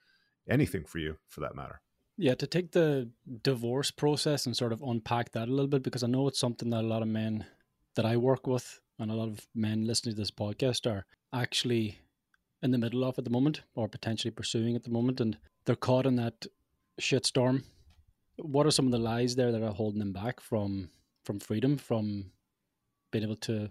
anything 0.48 0.84
for 0.84 0.98
you, 0.98 1.16
for 1.28 1.40
that 1.40 1.54
matter. 1.54 1.82
Yeah, 2.16 2.34
to 2.34 2.46
take 2.46 2.72
the 2.72 3.10
divorce 3.42 3.90
process 3.90 4.46
and 4.46 4.56
sort 4.56 4.72
of 4.72 4.82
unpack 4.82 5.32
that 5.32 5.48
a 5.48 5.50
little 5.50 5.68
bit, 5.68 5.82
because 5.82 6.02
I 6.02 6.06
know 6.06 6.26
it's 6.26 6.40
something 6.40 6.70
that 6.70 6.84
a 6.84 6.86
lot 6.86 7.02
of 7.02 7.08
men 7.08 7.44
that 7.96 8.06
I 8.06 8.16
work 8.16 8.46
with 8.46 8.80
and 8.98 9.10
a 9.10 9.14
lot 9.14 9.28
of 9.28 9.46
men 9.54 9.86
listening 9.86 10.14
to 10.14 10.20
this 10.20 10.30
podcast 10.30 10.90
are 10.90 11.06
actually 11.32 11.98
in 12.62 12.70
the 12.70 12.78
middle 12.78 13.04
of 13.04 13.18
at 13.18 13.24
the 13.24 13.30
moment 13.30 13.62
or 13.74 13.88
potentially 13.88 14.30
pursuing 14.30 14.76
at 14.76 14.84
the 14.84 14.90
moment 14.90 15.20
and 15.20 15.38
they're 15.64 15.76
caught 15.76 16.06
in 16.06 16.16
that 16.16 16.46
shitstorm 17.00 17.62
what 18.36 18.66
are 18.66 18.70
some 18.70 18.86
of 18.86 18.92
the 18.92 18.98
lies 18.98 19.36
there 19.36 19.52
that 19.52 19.62
are 19.62 19.72
holding 19.72 19.98
them 19.98 20.12
back 20.12 20.40
from 20.40 20.90
from 21.24 21.40
freedom 21.40 21.76
from 21.76 22.32
being 23.10 23.24
able 23.24 23.36
to 23.36 23.70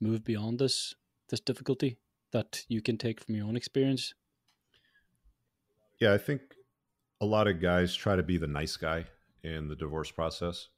move 0.00 0.24
beyond 0.24 0.58
this 0.58 0.94
this 1.28 1.40
difficulty 1.40 1.96
that 2.32 2.64
you 2.68 2.80
can 2.80 2.96
take 2.96 3.20
from 3.20 3.34
your 3.34 3.46
own 3.46 3.56
experience? 3.56 4.14
Yeah, 6.00 6.12
I 6.12 6.18
think 6.18 6.40
a 7.20 7.26
lot 7.26 7.46
of 7.46 7.60
guys 7.60 7.94
try 7.94 8.16
to 8.16 8.22
be 8.22 8.38
the 8.38 8.46
nice 8.46 8.76
guy 8.76 9.04
in 9.42 9.68
the 9.68 9.76
divorce 9.76 10.10
process. 10.10 10.68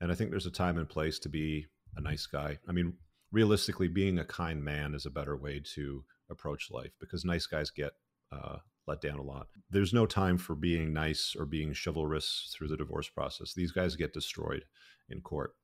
And 0.00 0.10
I 0.10 0.14
think 0.14 0.30
there's 0.30 0.46
a 0.46 0.50
time 0.50 0.78
and 0.78 0.88
place 0.88 1.18
to 1.20 1.28
be 1.28 1.66
a 1.96 2.00
nice 2.00 2.26
guy. 2.26 2.58
I 2.68 2.72
mean, 2.72 2.94
realistically, 3.32 3.88
being 3.88 4.18
a 4.18 4.24
kind 4.24 4.62
man 4.62 4.94
is 4.94 5.06
a 5.06 5.10
better 5.10 5.36
way 5.36 5.62
to 5.74 6.04
approach 6.30 6.70
life 6.70 6.92
because 7.00 7.24
nice 7.24 7.46
guys 7.46 7.70
get 7.70 7.92
uh, 8.32 8.56
let 8.86 9.00
down 9.00 9.18
a 9.18 9.22
lot. 9.22 9.46
There's 9.70 9.92
no 9.92 10.06
time 10.06 10.36
for 10.36 10.54
being 10.54 10.92
nice 10.92 11.34
or 11.38 11.46
being 11.46 11.74
chivalrous 11.74 12.52
through 12.52 12.68
the 12.68 12.76
divorce 12.76 13.08
process. 13.08 13.54
These 13.54 13.72
guys 13.72 13.96
get 13.96 14.12
destroyed 14.12 14.64
in 15.08 15.20
court. 15.20 15.54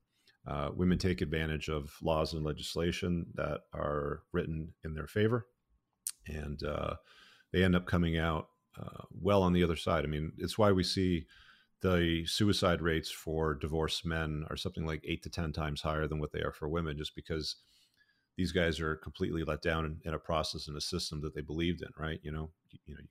Uh, 0.47 0.69
women 0.73 0.97
take 0.97 1.21
advantage 1.21 1.69
of 1.69 1.91
laws 2.01 2.33
and 2.33 2.43
legislation 2.43 3.27
that 3.35 3.61
are 3.73 4.23
written 4.31 4.73
in 4.83 4.93
their 4.95 5.07
favor, 5.07 5.47
and 6.27 6.63
uh, 6.63 6.95
they 7.53 7.63
end 7.63 7.75
up 7.75 7.85
coming 7.85 8.17
out 8.17 8.47
uh, 8.79 9.03
well 9.11 9.43
on 9.43 9.53
the 9.53 9.63
other 9.63 9.75
side. 9.75 10.03
I 10.03 10.07
mean, 10.07 10.31
it's 10.37 10.57
why 10.57 10.71
we 10.71 10.83
see 10.83 11.27
the 11.81 12.23
suicide 12.25 12.81
rates 12.81 13.11
for 13.11 13.55
divorced 13.55 14.05
men 14.05 14.45
are 14.49 14.57
something 14.57 14.85
like 14.85 15.03
eight 15.05 15.23
to 15.23 15.29
10 15.29 15.51
times 15.51 15.81
higher 15.81 16.07
than 16.07 16.19
what 16.19 16.31
they 16.31 16.41
are 16.41 16.53
for 16.53 16.69
women, 16.69 16.97
just 16.97 17.15
because 17.15 17.57
these 18.37 18.51
guys 18.51 18.79
are 18.79 18.95
completely 18.95 19.43
let 19.43 19.61
down 19.61 19.85
in, 19.85 19.97
in 20.05 20.13
a 20.13 20.19
process 20.19 20.67
and 20.67 20.77
a 20.77 20.81
system 20.81 21.21
that 21.21 21.35
they 21.35 21.41
believed 21.41 21.81
in, 21.81 21.89
right? 21.97 22.19
You 22.23 22.31
know, 22.31 22.51
you, 22.69 22.79
you 22.85 22.95
know, 22.95 23.01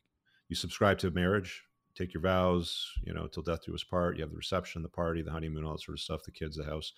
you 0.48 0.56
subscribe 0.56 0.98
to 0.98 1.10
marriage, 1.10 1.62
take 1.94 2.14
your 2.14 2.22
vows, 2.22 2.92
you 3.04 3.12
know, 3.12 3.26
till 3.26 3.42
death 3.42 3.64
do 3.64 3.74
us 3.74 3.84
part. 3.84 4.16
You 4.16 4.22
have 4.22 4.30
the 4.30 4.36
reception, 4.36 4.82
the 4.82 4.88
party, 4.88 5.22
the 5.22 5.30
honeymoon, 5.30 5.64
all 5.64 5.72
that 5.72 5.82
sort 5.82 5.98
of 5.98 6.02
stuff, 6.02 6.24
the 6.24 6.30
kids, 6.30 6.56
the 6.56 6.64
house. 6.64 6.92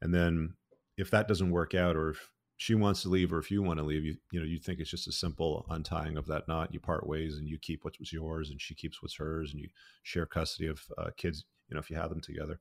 And 0.00 0.14
then 0.14 0.54
if 0.96 1.10
that 1.10 1.28
doesn't 1.28 1.50
work 1.50 1.74
out 1.74 1.96
or 1.96 2.10
if 2.10 2.30
she 2.56 2.74
wants 2.74 3.02
to 3.02 3.08
leave 3.08 3.32
or 3.32 3.38
if 3.38 3.50
you 3.50 3.62
want 3.62 3.78
to 3.78 3.84
leave, 3.84 4.04
you 4.04 4.16
you 4.30 4.40
know, 4.40 4.46
you 4.46 4.58
think 4.58 4.78
it's 4.78 4.90
just 4.90 5.08
a 5.08 5.12
simple 5.12 5.66
untying 5.70 6.16
of 6.16 6.26
that 6.26 6.46
knot. 6.48 6.72
You 6.72 6.80
part 6.80 7.06
ways 7.06 7.36
and 7.36 7.48
you 7.48 7.58
keep 7.58 7.84
what 7.84 7.98
was 7.98 8.12
yours 8.12 8.50
and 8.50 8.60
she 8.60 8.74
keeps 8.74 9.02
what's 9.02 9.16
hers 9.16 9.52
and 9.52 9.60
you 9.60 9.68
share 10.02 10.26
custody 10.26 10.68
of 10.68 10.80
uh, 10.98 11.10
kids, 11.16 11.44
you 11.68 11.74
know, 11.74 11.80
if 11.80 11.90
you 11.90 11.96
have 11.96 12.10
them 12.10 12.20
together. 12.20 12.60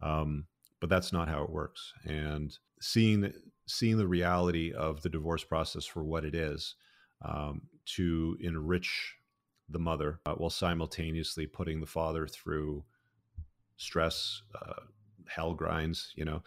Um, 0.00 0.46
but 0.80 0.90
that's 0.90 1.12
not 1.12 1.28
how 1.28 1.44
it 1.44 1.50
works. 1.50 1.92
And 2.04 2.56
seeing 2.80 3.32
seeing 3.66 3.96
the 3.96 4.06
reality 4.06 4.72
of 4.72 5.02
the 5.02 5.08
divorce 5.08 5.44
process 5.44 5.84
for 5.84 6.02
what 6.02 6.24
it 6.24 6.34
is 6.34 6.74
um, 7.24 7.62
to 7.96 8.36
enrich 8.40 9.14
the 9.68 9.78
mother 9.78 10.20
uh, 10.26 10.34
while 10.34 10.50
simultaneously 10.50 11.46
putting 11.46 11.80
the 11.80 11.86
father 11.86 12.26
through 12.26 12.84
stress, 13.76 14.42
uh, 14.54 14.82
hell 15.28 15.54
grinds, 15.54 16.12
you 16.16 16.24
know, 16.24 16.42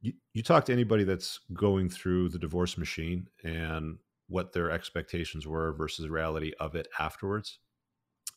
you, 0.00 0.12
you 0.32 0.42
talk 0.42 0.64
to 0.66 0.72
anybody 0.72 1.04
that's 1.04 1.40
going 1.52 1.88
through 1.88 2.28
the 2.28 2.38
divorce 2.38 2.78
machine 2.78 3.28
and 3.44 3.98
what 4.28 4.52
their 4.52 4.70
expectations 4.70 5.46
were 5.46 5.72
versus 5.72 6.08
reality 6.08 6.52
of 6.60 6.74
it 6.74 6.88
afterwards. 6.98 7.58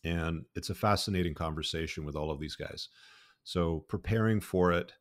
And 0.04 0.46
it's 0.56 0.70
a 0.70 0.76
fascinating 0.76 1.34
conversation 1.34 2.06
with 2.06 2.16
all 2.16 2.32
of 2.32 2.40
these 2.40 2.56
guys. 2.56 2.90
So 3.44 3.86
preparing 3.90 4.40
for 4.40 4.72
it, 4.72 4.94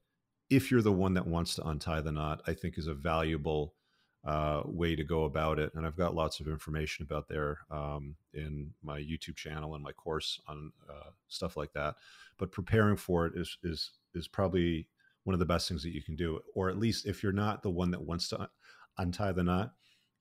if 0.50 0.70
you're 0.70 0.82
the 0.82 0.92
one 0.92 1.14
that 1.14 1.26
wants 1.26 1.54
to 1.56 1.68
untie 1.68 2.00
the 2.00 2.12
knot, 2.12 2.42
I 2.46 2.54
think 2.54 2.78
is 2.78 2.86
a 2.86 2.94
valuable 2.94 3.74
uh, 4.24 4.62
way 4.64 4.96
to 4.96 5.04
go 5.04 5.24
about 5.24 5.58
it. 5.58 5.72
And 5.74 5.86
I've 5.86 5.96
got 5.96 6.14
lots 6.14 6.40
of 6.40 6.48
information 6.48 7.04
about 7.08 7.28
there 7.28 7.58
um, 7.70 8.16
in 8.34 8.72
my 8.82 9.00
YouTube 9.00 9.36
channel 9.36 9.74
and 9.74 9.82
my 9.82 9.92
course 9.92 10.40
on 10.46 10.72
uh, 10.88 11.10
stuff 11.28 11.56
like 11.56 11.72
that. 11.72 11.94
But 12.38 12.52
preparing 12.52 12.96
for 12.96 13.26
it 13.26 13.34
is 13.36 13.56
is 13.62 13.92
is 14.14 14.28
probably 14.28 14.88
one 15.24 15.34
of 15.34 15.40
the 15.40 15.46
best 15.46 15.68
things 15.68 15.82
that 15.82 15.94
you 15.94 16.02
can 16.02 16.16
do. 16.16 16.40
Or 16.54 16.68
at 16.68 16.78
least 16.78 17.06
if 17.06 17.22
you're 17.22 17.32
not 17.32 17.62
the 17.62 17.70
one 17.70 17.90
that 17.90 18.02
wants 18.02 18.28
to 18.28 18.48
untie 18.98 19.32
the 19.32 19.42
knot, 19.42 19.72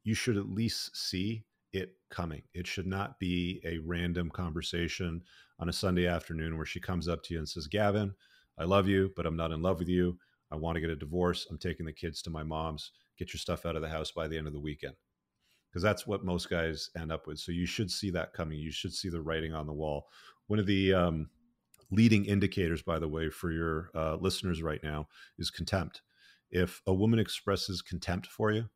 you 0.04 0.14
should 0.14 0.38
at 0.38 0.50
least 0.50 0.96
see 0.96 1.46
it 1.74 1.96
coming. 2.10 2.42
It 2.54 2.68
should 2.68 2.88
not 2.88 3.20
be 3.20 3.62
a 3.66 3.80
random 3.80 4.30
conversation 4.30 5.22
on 5.60 5.70
a 5.70 5.74
Sunday 5.74 6.08
afternoon 6.08 6.56
where 6.58 6.66
she 6.66 6.80
comes 6.80 7.08
up 7.08 7.24
to 7.24 7.34
you 7.34 7.40
and 7.40 7.50
says, 7.50 7.68
Gavin, 7.68 8.14
I 8.58 8.64
love 8.64 8.88
you, 8.88 9.12
but 9.16 9.26
I'm 9.26 9.36
not 9.36 9.52
in 9.52 9.62
love 9.62 9.80
with 9.80 9.90
you. 9.90 10.18
I 10.52 10.56
want 10.56 10.76
to 10.76 10.82
get 10.82 10.90
a 10.90 10.96
divorce. 10.96 11.48
I'm 11.50 11.58
taking 11.58 11.86
the 11.86 11.94
kids 11.94 12.22
to 12.24 12.30
my 12.30 12.44
mom's. 12.44 12.92
Get 13.18 13.34
your 13.34 13.40
stuff 13.40 13.66
out 13.66 13.76
of 13.76 13.82
the 13.82 13.90
house 13.90 14.12
by 14.12 14.28
the 14.28 14.38
end 14.38 14.48
of 14.48 14.54
the 14.54 14.60
weekend. 14.60 14.96
Because 15.70 15.84
that's 15.84 16.08
what 16.08 16.24
most 16.24 16.50
guys 16.50 16.90
end 16.98 17.12
up 17.12 17.28
with. 17.28 17.40
So 17.40 17.52
you 17.52 17.66
should 17.66 17.92
see 17.92 18.10
that 18.12 18.34
coming. 18.34 18.60
You 18.60 18.72
should 18.72 18.94
see 18.94 19.10
the 19.10 19.22
writing 19.22 19.54
on 19.54 19.68
the 19.68 19.74
wall. 19.74 20.08
One 20.48 20.60
of 20.60 20.66
the 20.66 20.94
um, 20.94 21.30
leading 21.92 22.26
indicators, 22.26 22.82
by 22.82 23.00
the 23.00 23.08
way, 23.08 23.30
for 23.30 23.52
your 23.52 23.90
uh, 23.94 24.16
listeners 24.16 24.62
right 24.62 24.82
now 24.84 25.08
is 25.38 25.50
contempt. 25.50 26.02
If 26.50 26.82
a 26.88 26.94
woman 26.94 27.20
expresses 27.20 27.82
contempt 27.82 28.28
for 28.28 28.52
you, 28.52 28.70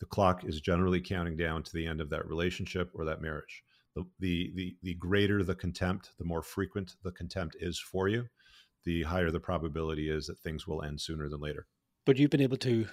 the 0.00 0.06
clock 0.06 0.44
is 0.44 0.60
generally 0.60 1.00
counting 1.00 1.36
down 1.36 1.62
to 1.62 1.72
the 1.72 1.86
end 1.86 2.00
of 2.00 2.10
that 2.10 2.26
relationship 2.26 2.90
or 2.94 3.04
that 3.06 3.22
marriage. 3.22 3.62
The, 3.96 4.04
the, 4.18 4.52
the, 4.54 4.76
the 4.82 4.94
greater 4.94 5.42
the 5.42 5.54
contempt, 5.54 6.10
the 6.18 6.24
more 6.24 6.42
frequent 6.42 6.96
the 7.02 7.12
contempt 7.12 7.56
is 7.60 7.78
for 7.78 8.08
you, 8.08 8.26
the 8.84 9.04
higher 9.04 9.30
the 9.30 9.40
probability 9.40 10.10
is 10.10 10.26
that 10.26 10.38
things 10.40 10.66
will 10.66 10.82
end 10.82 11.00
sooner 11.00 11.28
than 11.28 11.40
later. 11.40 11.66
But 12.04 12.18
you've 12.18 12.30
been 12.30 12.42
able 12.42 12.58
to 12.58 12.86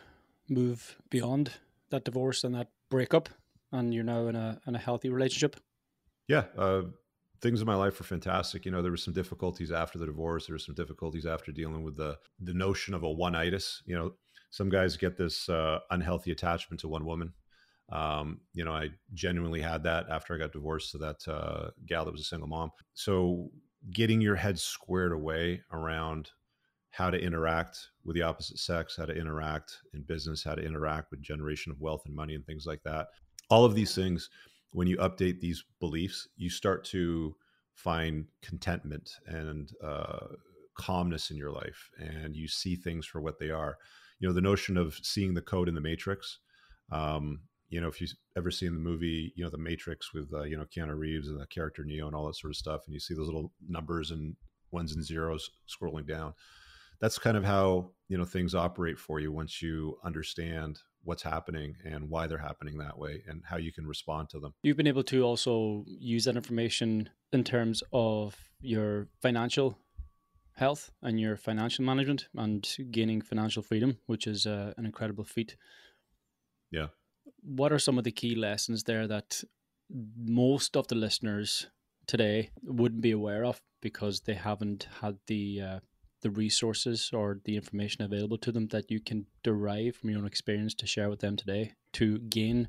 move 0.52 0.98
beyond 1.10 1.52
that 1.90 2.06
divorce 2.06 2.44
and 2.44 2.54
that 2.54 2.70
breakup, 2.90 3.30
and 3.72 3.94
you're 3.94 4.04
now 4.04 4.28
in 4.28 4.36
a 4.36 4.60
in 4.68 4.76
a 4.76 4.80
healthy 4.80 5.10
relationship. 5.10 5.56
Yeah, 6.28 6.46
uh, 6.58 6.84
things 7.42 7.62
in 7.62 7.68
my 7.68 7.76
life 7.76 8.00
were 8.00 8.06
fantastic. 8.06 8.66
You 8.66 8.72
know, 8.72 8.82
there 8.82 8.92
were 8.92 8.98
some 8.98 9.14
difficulties 9.14 9.72
after 9.72 9.98
the 9.98 10.06
divorce. 10.06 10.46
There 10.46 10.54
were 10.54 10.60
some 10.60 10.76
difficulties 10.76 11.26
after 11.26 11.52
dealing 11.52 11.84
with 11.84 11.98
the 11.98 12.18
the 12.40 12.54
notion 12.54 12.94
of 12.94 13.04
a 13.04 13.10
one-itis. 13.10 13.82
You 13.86 13.96
know, 13.96 14.14
some 14.52 14.70
guys 14.70 14.98
get 14.98 15.18
this 15.18 15.50
uh, 15.50 15.80
unhealthy 15.90 16.32
attachment 16.32 16.82
to 16.82 16.88
one 16.88 17.06
woman. 17.06 17.34
Um, 17.90 18.42
you 18.54 18.64
know, 18.64 18.74
I 18.74 18.90
genuinely 19.14 19.62
had 19.62 19.84
that 19.84 20.06
after 20.10 20.34
I 20.34 20.38
got 20.38 20.54
divorced 20.54 20.92
to 20.92 20.98
that 21.00 21.28
uh, 21.28 21.72
gal 21.86 22.06
that 22.06 22.12
was 22.12 22.22
a 22.22 22.26
single 22.26 22.48
mom. 22.48 22.72
So 22.94 23.50
getting 23.92 24.22
your 24.22 24.36
head 24.36 24.60
squared 24.60 25.12
away 25.12 25.62
around 25.74 26.30
how 26.92 27.10
to 27.10 27.18
interact 27.18 27.78
with 28.04 28.16
the 28.16 28.22
opposite 28.22 28.60
sex, 28.60 28.96
how 28.98 29.06
to 29.06 29.16
interact 29.16 29.78
in 29.94 30.02
business, 30.04 30.44
how 30.44 30.56
to 30.56 30.64
interact 30.64 31.10
with 31.10 31.22
generation 31.22 31.72
of 31.72 31.80
wealth 31.80 32.04
and 32.06 32.16
money 32.16 32.36
and 32.36 32.46
things 32.46 32.66
like 32.66 32.84
that. 32.84 33.08
All 33.50 33.66
of 33.66 33.76
these 33.76 33.96
things 33.96 34.30
when 34.72 34.88
you 34.88 34.98
update 34.98 35.40
these 35.40 35.64
beliefs, 35.80 36.28
you 36.38 36.50
start 36.50 36.86
to 36.86 37.36
find 37.74 38.26
contentment 38.42 39.10
and 39.26 39.72
uh, 39.84 40.28
calmness 40.78 41.30
in 41.30 41.38
your 41.38 41.52
life, 41.52 41.90
and 41.98 42.36
you 42.36 42.48
see 42.48 42.76
things 42.76 43.06
for 43.06 43.22
what 43.22 43.40
they 43.40 43.50
are. 43.50 43.78
You 44.20 44.28
know, 44.28 44.34
the 44.34 44.42
notion 44.42 44.78
of 44.78 44.98
seeing 45.02 45.34
the 45.34 45.42
code 45.42 45.68
in 45.68 45.76
the 45.76 45.82
matrix. 45.82 46.40
Um, 46.92 47.42
you 47.70 47.80
know, 47.80 47.88
if 47.88 48.02
you've 48.02 48.14
ever 48.38 48.52
seen 48.52 48.74
the 48.74 48.80
movie, 48.80 49.32
you 49.36 49.46
know, 49.46 49.50
The 49.50 49.58
Matrix 49.58 50.14
with, 50.14 50.34
uh, 50.34 50.44
you 50.44 50.58
know, 50.58 50.66
Keanu 50.66 50.98
Reeves 50.98 51.30
and 51.30 51.40
the 51.40 51.48
character 51.48 51.86
Neo 51.86 52.06
and 52.06 52.14
all 52.14 52.28
that 52.28 52.36
sort 52.36 52.52
of 52.52 52.58
stuff, 52.58 52.82
and 52.86 52.94
you 52.94 53.00
see 53.00 53.14
those 53.14 53.28
little 53.28 53.54
numbers 53.66 54.12
and 54.12 54.36
ones 54.72 54.94
and 54.94 55.04
zeros 55.04 55.50
scrolling 55.70 56.06
down. 56.06 56.34
That's 57.02 57.18
kind 57.18 57.36
of 57.36 57.44
how, 57.44 57.92
you 58.08 58.18
know, 58.18 58.26
things 58.26 58.54
operate 58.54 59.00
for 59.00 59.20
you 59.20 59.32
once 59.32 59.62
you 59.62 59.98
understand 60.04 60.80
what's 61.04 61.24
happening 61.24 61.76
and 61.84 62.10
why 62.10 62.28
they're 62.28 62.38
happening 62.38 62.78
that 62.78 62.98
way 62.98 63.24
and 63.28 63.42
how 63.44 63.58
you 63.58 63.74
can 63.74 63.88
respond 63.88 64.30
to 64.30 64.40
them. 64.40 64.54
You've 64.62 64.78
been 64.78 64.88
able 64.88 65.04
to 65.06 65.24
also 65.24 65.84
use 65.88 66.26
that 66.26 66.36
information 66.36 67.10
in 67.34 67.44
terms 67.44 67.82
of 67.92 68.38
your 68.60 69.08
financial 69.20 69.78
health 70.54 70.92
and 71.02 71.20
your 71.20 71.38
financial 71.38 71.84
management 71.84 72.28
and 72.36 72.68
gaining 72.92 73.22
financial 73.22 73.64
freedom, 73.64 73.98
which 74.06 74.28
is 74.28 74.46
uh, 74.46 74.74
an 74.78 74.86
incredible 74.86 75.24
feat. 75.24 75.56
Yeah. 76.70 76.88
What 77.42 77.72
are 77.72 77.80
some 77.80 77.98
of 77.98 78.04
the 78.04 78.12
key 78.12 78.36
lessons 78.36 78.84
there 78.84 79.08
that 79.08 79.44
most 80.16 80.78
of 80.78 80.88
the 80.88 80.96
listeners 80.96 81.68
today 82.06 82.52
wouldn't 82.62 83.02
be 83.02 83.12
aware 83.12 83.44
of 83.44 83.62
because 83.82 84.22
they 84.22 84.36
haven't 84.36 84.88
had 85.02 85.18
the 85.26 85.62
uh, 85.62 85.80
the 86.22 86.30
resources 86.30 87.12
or 87.14 87.40
the 87.46 87.56
information 87.56 88.04
available 88.04 88.38
to 88.38 88.52
them 88.52 88.68
that 88.68 88.90
you 88.90 89.00
can 89.00 89.26
derive 89.44 89.96
from 89.96 90.10
your 90.10 90.20
own 90.20 90.26
experience 90.26 90.74
to 90.76 90.88
share 90.88 91.10
with 91.10 91.20
them 91.20 91.36
today 91.36 91.74
to 91.94 92.20
gain 92.20 92.68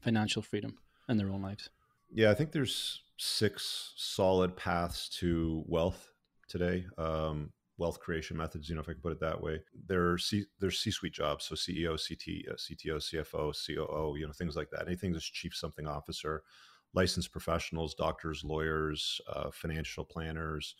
financial 0.00 0.42
freedom 0.42 0.78
in 1.08 1.16
their 1.16 1.30
own 1.30 1.42
lives? 1.42 1.70
Yeah, 2.10 2.30
I 2.30 2.34
think 2.34 2.52
there's 2.52 3.02
six 3.16 3.92
solid 3.96 4.56
paths 4.56 5.08
to 5.20 5.62
wealth 5.66 6.12
today. 6.48 6.86
Um, 6.98 7.52
wealth 7.78 8.00
creation 8.00 8.36
methods, 8.36 8.68
you 8.68 8.74
know, 8.74 8.80
if 8.80 8.88
I 8.88 8.92
can 8.92 9.00
put 9.00 9.12
it 9.12 9.20
that 9.20 9.42
way. 9.42 9.60
There 9.88 10.12
are 10.12 10.18
C, 10.18 10.44
there's 10.60 10.78
C-suite 10.78 11.14
jobs, 11.14 11.46
so 11.46 11.54
CEO, 11.54 11.96
CT, 11.96 12.52
uh, 12.52 12.56
CTO, 12.56 12.96
CFO, 12.98 13.52
COO, 13.66 14.16
you 14.16 14.26
know, 14.26 14.32
things 14.32 14.56
like 14.56 14.70
that. 14.70 14.86
Anything 14.86 15.12
that's 15.12 15.24
chief 15.24 15.54
something 15.54 15.86
officer, 15.86 16.42
licensed 16.94 17.32
professionals, 17.32 17.94
doctors, 17.94 18.44
lawyers, 18.44 19.20
uh, 19.32 19.50
financial 19.52 20.04
planners, 20.04 20.76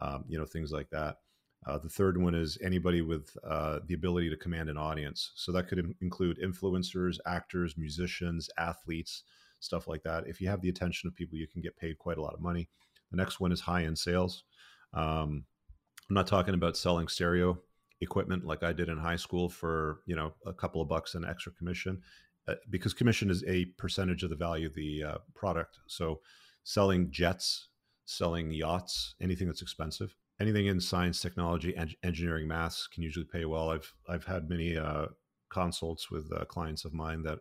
um, 0.00 0.24
you 0.28 0.38
know, 0.38 0.44
things 0.44 0.72
like 0.72 0.90
that. 0.90 1.18
Uh, 1.66 1.78
the 1.78 1.88
third 1.88 2.18
one 2.20 2.34
is 2.34 2.58
anybody 2.62 3.02
with 3.02 3.36
uh, 3.44 3.78
the 3.86 3.94
ability 3.94 4.28
to 4.30 4.36
command 4.36 4.68
an 4.68 4.76
audience. 4.76 5.32
So 5.36 5.52
that 5.52 5.68
could 5.68 5.78
Im- 5.78 5.94
include 6.00 6.38
influencers, 6.40 7.18
actors, 7.26 7.76
musicians, 7.78 8.50
athletes, 8.58 9.22
stuff 9.60 9.86
like 9.86 10.02
that. 10.02 10.26
If 10.26 10.40
you 10.40 10.48
have 10.48 10.60
the 10.60 10.68
attention 10.68 11.06
of 11.08 11.14
people, 11.14 11.38
you 11.38 11.46
can 11.46 11.62
get 11.62 11.76
paid 11.76 11.98
quite 11.98 12.18
a 12.18 12.22
lot 12.22 12.34
of 12.34 12.40
money. 12.40 12.68
The 13.10 13.16
next 13.16 13.38
one 13.40 13.52
is 13.52 13.60
high 13.60 13.84
end 13.84 13.98
sales. 13.98 14.44
Um, 14.92 15.44
I'm 16.08 16.14
not 16.14 16.26
talking 16.26 16.54
about 16.54 16.76
selling 16.76 17.08
stereo 17.08 17.58
equipment 18.00 18.44
like 18.44 18.64
I 18.64 18.72
did 18.72 18.88
in 18.88 18.98
high 18.98 19.16
school 19.16 19.48
for 19.48 20.00
you 20.06 20.16
know 20.16 20.32
a 20.44 20.52
couple 20.52 20.82
of 20.82 20.88
bucks 20.88 21.14
an 21.14 21.24
extra 21.24 21.52
commission. 21.52 22.02
uh, 22.48 22.54
because 22.70 22.92
commission 22.92 23.30
is 23.30 23.44
a 23.46 23.66
percentage 23.78 24.22
of 24.24 24.30
the 24.30 24.36
value 24.36 24.66
of 24.66 24.74
the 24.74 25.02
uh, 25.04 25.18
product. 25.34 25.78
So 25.86 26.20
selling 26.64 27.10
jets, 27.10 27.68
selling 28.04 28.50
yachts, 28.50 29.14
anything 29.20 29.46
that's 29.46 29.62
expensive, 29.62 30.16
anything 30.42 30.66
in 30.66 30.80
science, 30.80 31.20
technology, 31.20 31.74
and 31.76 31.94
engineering, 32.02 32.48
maths 32.48 32.88
can 32.88 33.02
usually 33.02 33.24
pay 33.24 33.44
well. 33.44 33.70
I've 33.70 33.92
I've 34.08 34.24
had 34.24 34.50
many 34.50 34.76
uh, 34.76 35.06
consults 35.48 36.10
with 36.10 36.30
uh, 36.32 36.44
clients 36.44 36.84
of 36.84 36.92
mine 36.92 37.22
that 37.22 37.38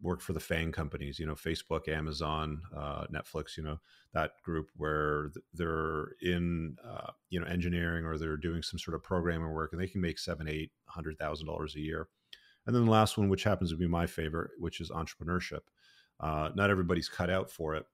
work 0.00 0.20
for 0.20 0.32
the 0.32 0.40
FANG 0.40 0.72
companies, 0.72 1.18
you 1.18 1.26
know, 1.26 1.34
Facebook, 1.34 1.88
Amazon, 1.88 2.60
uh, 2.76 3.06
Netflix, 3.12 3.56
you 3.56 3.62
know, 3.62 3.78
that 4.12 4.32
group 4.42 4.68
where 4.76 5.30
they're 5.54 6.08
in, 6.20 6.76
uh, 6.84 7.10
you 7.30 7.40
know, 7.40 7.46
engineering 7.46 8.04
or 8.04 8.18
they're 8.18 8.36
doing 8.36 8.62
some 8.62 8.78
sort 8.78 8.96
of 8.96 9.02
programming 9.02 9.50
work 9.50 9.72
and 9.72 9.80
they 9.80 9.86
can 9.86 10.00
make 10.00 10.18
seven, 10.18 10.48
eight, 10.48 10.72
hundred 10.86 11.18
thousand 11.18 11.46
dollars 11.46 11.76
a 11.76 11.80
year. 11.80 12.08
And 12.66 12.74
then 12.74 12.84
the 12.84 12.90
last 12.90 13.18
one, 13.18 13.28
which 13.28 13.44
happens 13.44 13.70
to 13.70 13.76
be 13.76 13.88
my 13.88 14.06
favorite, 14.06 14.50
which 14.58 14.80
is 14.80 14.90
entrepreneurship. 14.90 15.62
Uh, 16.20 16.50
not 16.54 16.70
everybody's 16.70 17.08
cut 17.08 17.30
out 17.30 17.50
for 17.50 17.74
it, 17.74 17.86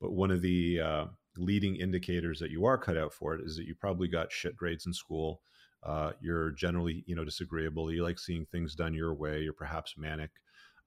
but 0.00 0.12
one 0.12 0.30
of 0.30 0.42
the 0.42 0.80
uh, 0.80 1.04
leading 1.38 1.76
indicators 1.76 2.38
that 2.40 2.50
you 2.50 2.64
are 2.64 2.78
cut 2.78 2.96
out 2.96 3.12
for 3.12 3.34
it 3.34 3.40
is 3.44 3.56
that 3.56 3.66
you 3.66 3.74
probably 3.74 4.08
got 4.08 4.32
shit 4.32 4.56
grades 4.56 4.86
in 4.86 4.92
school. 4.92 5.40
Uh, 5.82 6.12
you're 6.20 6.50
generally, 6.50 7.04
you 7.06 7.14
know, 7.14 7.24
disagreeable. 7.24 7.92
You 7.92 8.02
like 8.02 8.18
seeing 8.18 8.46
things 8.46 8.74
done 8.74 8.94
your 8.94 9.14
way. 9.14 9.40
You're 9.40 9.52
perhaps 9.52 9.94
manic. 9.96 10.30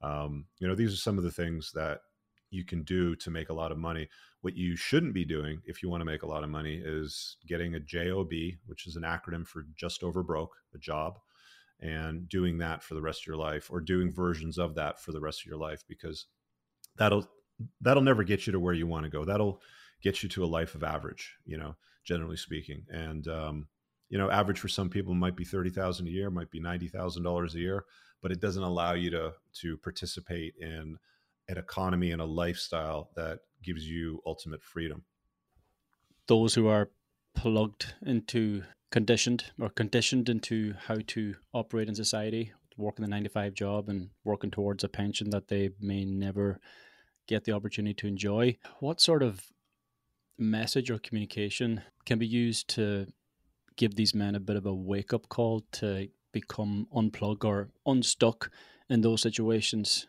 Um, 0.02 0.46
you 0.60 0.68
know, 0.68 0.76
these 0.76 0.94
are 0.94 0.98
some 0.98 1.18
of 1.18 1.24
the 1.24 1.32
things 1.32 1.72
that 1.74 2.02
you 2.52 2.66
can 2.66 2.84
do 2.84 3.16
to 3.16 3.30
make 3.30 3.50
a 3.50 3.54
lot 3.54 3.72
of 3.72 3.78
money. 3.78 4.10
What 4.42 4.56
you 4.56 4.76
shouldn't 4.76 5.14
be 5.14 5.26
doing 5.26 5.62
if 5.66 5.84
you 5.84 5.90
want 5.90 6.02
to 6.02 6.06
make 6.06 6.24
a 6.24 6.28
lot 6.28 6.44
of 6.44 6.50
money 6.50 6.82
is 6.84 7.38
getting 7.48 7.76
a 7.76 7.80
JOB, 7.80 8.32
which 8.66 8.88
is 8.88 8.96
an 8.96 9.04
acronym 9.04 9.48
for 9.48 9.66
just 9.76 10.04
over 10.04 10.24
broke, 10.24 10.56
a 10.74 10.78
job, 10.78 11.20
and 11.80 12.28
doing 12.28 12.58
that 12.58 12.84
for 12.84 12.94
the 12.94 13.02
rest 13.02 13.22
of 13.22 13.28
your 13.28 13.38
life 13.38 13.70
or 13.72 13.80
doing 13.80 14.12
versions 14.12 14.58
of 14.58 14.76
that 14.76 15.00
for 15.00 15.12
the 15.12 15.22
rest 15.22 15.42
of 15.42 15.46
your 15.46 15.58
life 15.58 15.84
because 15.88 16.26
that'll 16.98 17.26
that'll 17.82 18.04
never 18.04 18.24
get 18.24 18.46
you 18.46 18.54
to 18.54 18.60
where 18.60 18.74
you 18.74 18.88
want 18.88 19.06
to 19.06 19.10
go. 19.10 19.26
That'll 19.26 19.62
get 20.02 20.24
you 20.24 20.30
to 20.30 20.44
a 20.44 20.48
life 20.48 20.76
of 20.76 20.84
average, 20.84 21.36
you 21.46 21.58
know, 21.58 21.76
generally 22.04 22.38
speaking. 22.38 22.86
And 22.90 23.28
um, 23.28 23.68
you 24.10 24.18
know, 24.18 24.30
average 24.32 24.60
for 24.60 24.68
some 24.68 24.90
people 24.90 25.14
might 25.14 25.36
be 25.36 25.46
thirty 25.46 25.70
thousand 25.70 26.08
a 26.08 26.12
year, 26.12 26.30
might 26.30 26.52
be 26.52 26.60
ninety 26.60 26.88
thousand 26.88 27.24
dollars 27.24 27.56
a 27.56 27.60
year, 27.60 27.86
but 28.22 28.32
it 28.32 28.40
doesn't 28.40 28.64
allow 28.64 28.94
you 28.94 29.10
to 29.12 29.34
to 29.62 29.78
participate 29.78 30.56
in 30.60 30.98
an 31.48 31.58
economy 31.58 32.12
and 32.12 32.22
a 32.22 32.26
lifestyle 32.26 33.10
that 33.16 33.40
gives 33.64 33.88
you 33.88 34.22
ultimate 34.26 34.64
freedom. 34.64 35.04
Those 36.28 36.54
who 36.54 36.68
are 36.68 36.90
plugged 37.36 37.94
into 38.06 38.64
conditioned 38.92 39.46
or 39.60 39.70
conditioned 39.70 40.30
into 40.30 40.74
how 40.88 40.98
to 41.08 41.36
operate 41.54 41.88
in 41.88 41.96
society, 41.96 42.52
working 42.78 43.04
the 43.04 43.10
nine 43.10 43.24
to 43.24 43.30
five 43.30 43.54
job 43.54 43.90
and 43.90 44.10
working 44.24 44.52
towards 44.52 44.84
a 44.84 44.90
pension 44.90 45.30
that 45.32 45.48
they 45.48 45.72
may 45.80 46.06
never 46.06 46.60
get 47.28 47.44
the 47.44 47.52
opportunity 47.52 47.94
to 47.94 48.08
enjoy. 48.08 48.58
What 48.80 49.02
sort 49.02 49.22
of 49.24 49.42
message 50.40 50.90
or 50.90 50.98
communication 50.98 51.82
can 52.06 52.18
be 52.18 52.28
used 52.28 52.68
to 52.70 53.08
give 53.76 53.96
these 53.96 54.16
men 54.16 54.36
a 54.36 54.40
bit 54.40 54.56
of 54.56 54.66
a 54.66 54.74
wake 54.74 55.14
up 55.14 55.30
call 55.30 55.64
to 55.74 56.10
become 56.32 56.88
unplugged 56.96 57.46
or 57.46 57.70
unstuck 57.86 58.52
in 58.90 59.02
those 59.02 59.22
situations? 59.22 60.08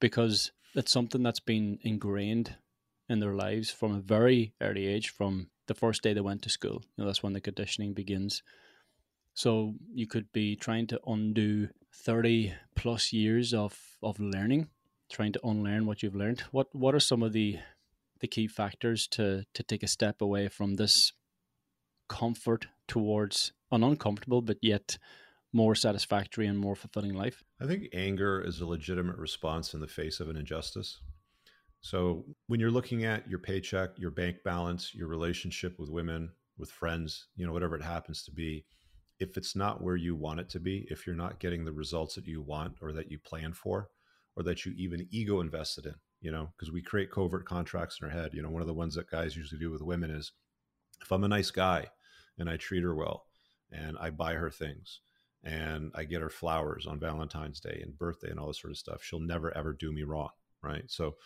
Because 0.00 0.52
it's 0.74 0.92
something 0.92 1.22
that's 1.22 1.40
been 1.40 1.78
ingrained 1.82 2.56
in 3.08 3.20
their 3.20 3.34
lives 3.34 3.70
from 3.70 3.94
a 3.94 4.00
very 4.00 4.52
early 4.60 4.86
age, 4.86 5.10
from 5.10 5.48
the 5.66 5.74
first 5.74 6.02
day 6.02 6.12
they 6.12 6.20
went 6.20 6.42
to 6.42 6.50
school. 6.50 6.82
You 6.96 7.02
know, 7.02 7.06
that's 7.06 7.22
when 7.22 7.32
the 7.32 7.40
conditioning 7.40 7.92
begins. 7.92 8.42
So 9.34 9.74
you 9.92 10.06
could 10.06 10.32
be 10.32 10.56
trying 10.56 10.86
to 10.88 11.00
undo 11.06 11.68
30 11.92 12.54
plus 12.74 13.12
years 13.12 13.52
of, 13.52 13.78
of 14.02 14.18
learning, 14.18 14.68
trying 15.10 15.32
to 15.32 15.40
unlearn 15.46 15.86
what 15.86 16.02
you've 16.02 16.14
learned. 16.14 16.40
What 16.50 16.74
what 16.74 16.94
are 16.94 17.00
some 17.00 17.22
of 17.22 17.32
the 17.32 17.58
the 18.20 18.28
key 18.28 18.46
factors 18.46 19.06
to 19.08 19.44
to 19.54 19.62
take 19.62 19.82
a 19.82 19.88
step 19.88 20.20
away 20.20 20.48
from 20.48 20.74
this 20.74 21.12
comfort 22.08 22.66
towards 22.86 23.52
an 23.72 23.82
uncomfortable 23.82 24.40
but 24.42 24.58
yet 24.62 24.98
more 25.52 25.74
satisfactory 25.74 26.46
and 26.46 26.58
more 26.58 26.76
fulfilling 26.76 27.14
life? 27.14 27.42
I 27.60 27.66
think 27.66 27.88
anger 27.92 28.40
is 28.40 28.60
a 28.60 28.66
legitimate 28.66 29.16
response 29.16 29.74
in 29.74 29.80
the 29.80 29.86
face 29.86 30.20
of 30.20 30.28
an 30.28 30.36
injustice. 30.36 31.00
So 31.80 32.24
when 32.46 32.60
you're 32.60 32.70
looking 32.70 33.04
at 33.04 33.28
your 33.28 33.38
paycheck, 33.38 33.90
your 33.96 34.10
bank 34.10 34.38
balance, 34.44 34.94
your 34.94 35.08
relationship 35.08 35.78
with 35.78 35.88
women, 35.88 36.30
with 36.58 36.70
friends, 36.70 37.28
you 37.36 37.46
know, 37.46 37.52
whatever 37.52 37.76
it 37.76 37.82
happens 37.82 38.22
to 38.24 38.32
be, 38.32 38.66
if 39.18 39.36
it's 39.36 39.56
not 39.56 39.82
where 39.82 39.96
you 39.96 40.14
want 40.14 40.40
it 40.40 40.48
to 40.50 40.60
be, 40.60 40.86
if 40.90 41.06
you're 41.06 41.16
not 41.16 41.40
getting 41.40 41.64
the 41.64 41.72
results 41.72 42.14
that 42.16 42.26
you 42.26 42.42
want 42.42 42.74
or 42.82 42.92
that 42.92 43.10
you 43.10 43.18
plan 43.18 43.52
for, 43.52 43.88
or 44.36 44.42
that 44.42 44.66
you 44.66 44.72
even 44.76 45.08
ego 45.10 45.40
invested 45.40 45.86
in, 45.86 45.94
you 46.20 46.30
know, 46.30 46.48
because 46.56 46.72
we 46.72 46.82
create 46.82 47.10
covert 47.10 47.46
contracts 47.46 47.98
in 48.00 48.08
our 48.08 48.12
head. 48.12 48.30
You 48.32 48.42
know, 48.42 48.50
one 48.50 48.62
of 48.62 48.68
the 48.68 48.74
ones 48.74 48.94
that 48.94 49.10
guys 49.10 49.36
usually 49.36 49.60
do 49.60 49.70
with 49.70 49.82
women 49.82 50.10
is 50.10 50.32
if 51.02 51.12
I'm 51.12 51.24
a 51.24 51.28
nice 51.28 51.50
guy 51.50 51.86
and 52.38 52.48
I 52.48 52.56
treat 52.56 52.82
her 52.82 52.94
well 52.94 53.26
and 53.70 53.96
I 54.00 54.10
buy 54.10 54.34
her 54.34 54.50
things 54.50 55.00
and 55.44 55.92
I 55.94 56.04
get 56.04 56.22
her 56.22 56.30
flowers 56.30 56.86
on 56.86 56.98
Valentine's 56.98 57.60
Day 57.60 57.80
and 57.82 57.98
birthday 57.98 58.30
and 58.30 58.40
all 58.40 58.48
this 58.48 58.60
sort 58.60 58.72
of 58.72 58.78
stuff, 58.78 59.02
she'll 59.02 59.20
never 59.20 59.56
ever 59.56 59.72
do 59.72 59.92
me 59.92 60.02
wrong. 60.02 60.30
Right. 60.62 60.84
So 60.88 61.16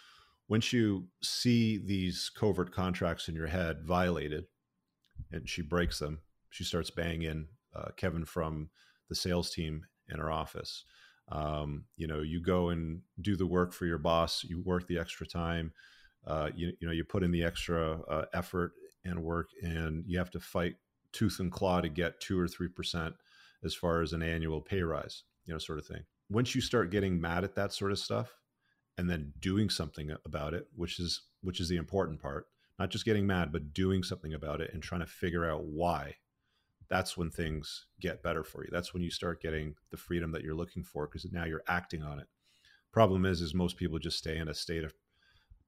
once 0.49 0.73
you 0.73 1.07
see 1.23 1.79
these 1.79 2.31
covert 2.37 2.73
contracts 2.73 3.29
in 3.29 3.35
your 3.35 3.47
head 3.47 3.85
violated 3.85 4.45
and 5.31 5.49
she 5.49 5.63
breaks 5.63 6.01
them, 6.01 6.19
she 6.51 6.65
starts 6.65 6.91
banging 6.91 7.47
uh, 7.75 7.91
Kevin 7.97 8.25
from 8.25 8.71
the 9.09 9.15
sales 9.15 9.51
team 9.51 9.87
in 10.09 10.19
her 10.19 10.31
office. 10.31 10.85
Um, 11.31 11.85
you 11.97 12.07
know, 12.07 12.21
you 12.21 12.41
go 12.43 12.71
and 12.71 13.03
do 13.21 13.37
the 13.37 13.47
work 13.47 13.73
for 13.73 13.87
your 13.87 13.99
boss, 13.99 14.45
you 14.45 14.61
work 14.61 14.89
the 14.89 14.99
extra 14.99 15.27
time, 15.27 15.73
uh, 16.27 16.51
you, 16.55 16.73
you 16.81 16.87
know, 16.87 16.93
you 16.93 17.05
put 17.05 17.23
in 17.23 17.31
the 17.31 17.45
extra 17.45 18.01
uh, 18.03 18.25
effort 18.35 18.73
and 19.05 19.23
work, 19.23 19.49
and 19.63 20.05
you 20.07 20.19
have 20.19 20.31
to 20.31 20.41
fight 20.41 20.77
tooth 21.13 21.39
and 21.39 21.53
claw 21.53 21.81
to 21.81 21.89
get 21.89 22.21
two 22.21 22.39
or 22.39 22.47
3% 22.47 23.15
as 23.65 23.75
far 23.75 24.03
as 24.03 24.13
an 24.13 24.23
annual 24.23 24.61
pay 24.61 24.83
rise, 24.83 25.23
you 25.47 25.53
know, 25.53 25.59
sort 25.59 25.79
of 25.79 25.87
thing. 25.87 26.03
Once 26.31 26.55
you 26.55 26.61
start 26.61 26.91
getting 26.91 27.21
mad 27.21 27.45
at 27.45 27.55
that 27.55 27.73
sort 27.73 27.93
of 27.93 27.99
stuff, 27.99 28.37
and 29.01 29.09
then 29.09 29.33
doing 29.41 29.71
something 29.71 30.15
about 30.27 30.53
it, 30.53 30.67
which 30.77 31.01
is 31.01 31.23
which 31.41 31.59
is 31.59 31.71
the 31.71 31.77
important 31.77 32.21
part. 32.21 32.47
Not 32.79 32.91
just 32.91 33.07
getting 33.07 33.27
mad, 33.27 33.51
but 33.51 33.73
doing 33.73 34.03
something 34.03 34.35
about 34.35 34.61
it 34.61 34.73
and 34.75 34.83
trying 34.83 35.01
to 35.01 35.07
figure 35.07 35.51
out 35.51 35.65
why. 35.65 36.17
That's 36.91 37.17
when 37.17 37.31
things 37.31 37.87
get 38.01 38.23
better 38.23 38.43
for 38.43 38.65
you. 38.65 38.71
That's 38.73 38.93
when 38.93 39.03
you 39.03 39.11
start 39.11 39.41
getting 39.41 39.75
the 39.91 39.97
freedom 39.97 40.33
that 40.33 40.43
you're 40.43 40.55
looking 40.55 40.83
for 40.83 41.07
because 41.07 41.31
now 41.31 41.45
you're 41.45 41.63
acting 41.69 42.03
on 42.03 42.19
it. 42.19 42.27
Problem 42.93 43.25
is, 43.25 43.41
is 43.41 43.55
most 43.55 43.77
people 43.77 43.99
just 43.99 44.19
stay 44.19 44.39
in 44.39 44.49
a 44.49 44.55
state 44.55 44.85
of 44.85 44.93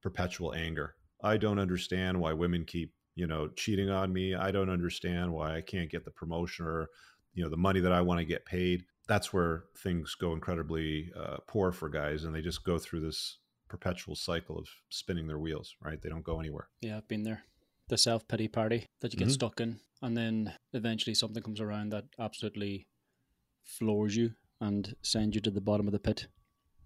perpetual 0.01 0.53
anger. 0.53 0.95
I 1.23 1.37
don't 1.37 1.59
understand 1.59 2.19
why 2.19 2.33
women 2.33 2.65
keep, 2.65 2.93
you 3.15 3.25
know, 3.25 3.47
cheating 3.55 3.89
on 3.89 4.11
me. 4.11 4.35
I 4.35 4.51
don't 4.51 4.69
understand 4.69 5.31
why 5.31 5.55
I 5.55 5.61
can't 5.61 5.89
get 5.89 6.03
the 6.03 6.11
promotion 6.11 6.65
or, 6.65 6.89
you 7.33 7.43
know, 7.43 7.49
the 7.49 7.55
money 7.55 7.79
that 7.79 7.93
I 7.93 8.01
want 8.01 8.19
to 8.19 8.25
get 8.25 8.45
paid 8.45 8.83
that's 9.07 9.33
where 9.33 9.65
things 9.77 10.15
go 10.15 10.33
incredibly 10.33 11.11
uh, 11.17 11.37
poor 11.47 11.71
for 11.71 11.89
guys 11.89 12.23
and 12.23 12.33
they 12.33 12.41
just 12.41 12.63
go 12.63 12.77
through 12.77 13.01
this 13.01 13.37
perpetual 13.67 14.15
cycle 14.15 14.57
of 14.57 14.67
spinning 14.89 15.27
their 15.27 15.39
wheels 15.39 15.75
right 15.81 16.01
they 16.01 16.09
don't 16.09 16.23
go 16.23 16.39
anywhere 16.39 16.69
yeah 16.81 16.97
i've 16.97 17.07
been 17.07 17.23
there 17.23 17.43
the 17.93 17.97
self-pity 17.99 18.47
party 18.47 18.87
that 19.01 19.13
you 19.13 19.19
get 19.19 19.27
mm-hmm. 19.27 19.33
stuck 19.33 19.61
in 19.61 19.79
and 20.01 20.17
then 20.17 20.51
eventually 20.73 21.13
something 21.13 21.43
comes 21.43 21.61
around 21.61 21.91
that 21.91 22.05
absolutely 22.19 22.87
floors 23.63 24.15
you 24.15 24.31
and 24.59 24.95
sends 25.03 25.35
you 25.35 25.41
to 25.41 25.51
the 25.51 25.61
bottom 25.61 25.85
of 25.85 25.93
the 25.93 25.99
pit. 25.99 26.25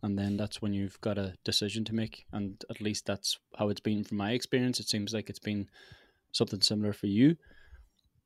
And 0.03 0.19
then 0.19 0.35
that's 0.35 0.61
when 0.61 0.73
you've 0.73 0.99
got 0.99 1.17
a 1.17 1.33
decision 1.45 1.85
to 1.85 1.95
make 1.95 2.25
and 2.33 2.61
at 2.69 2.81
least 2.81 3.05
that's 3.05 3.39
how 3.57 3.69
it's 3.69 3.79
been 3.79 4.03
from 4.03 4.17
my 4.17 4.33
experience. 4.33 4.81
It 4.81 4.89
seems 4.89 5.13
like 5.13 5.29
it's 5.29 5.39
been 5.39 5.69
something 6.33 6.59
similar 6.59 6.91
for 6.91 7.07
you. 7.07 7.37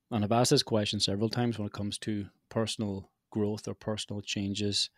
And 0.10 0.24
i've 0.24 0.32
asked 0.32 0.50
this 0.50 0.64
question 0.64 1.00
several 1.00 1.30
times 1.30 1.60
when 1.60 1.68
it 1.68 1.74
comes 1.74 2.00
to 2.00 2.26
personal 2.50 3.12
growth 3.30 3.68
or 3.68 3.76
personal 3.76 4.22
changes 4.22 4.90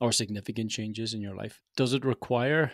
or 0.00 0.12
significant 0.12 0.70
changes 0.70 1.12
in 1.12 1.20
your 1.20 1.34
life, 1.34 1.60
does 1.76 1.92
it 1.92 2.04
require 2.04 2.70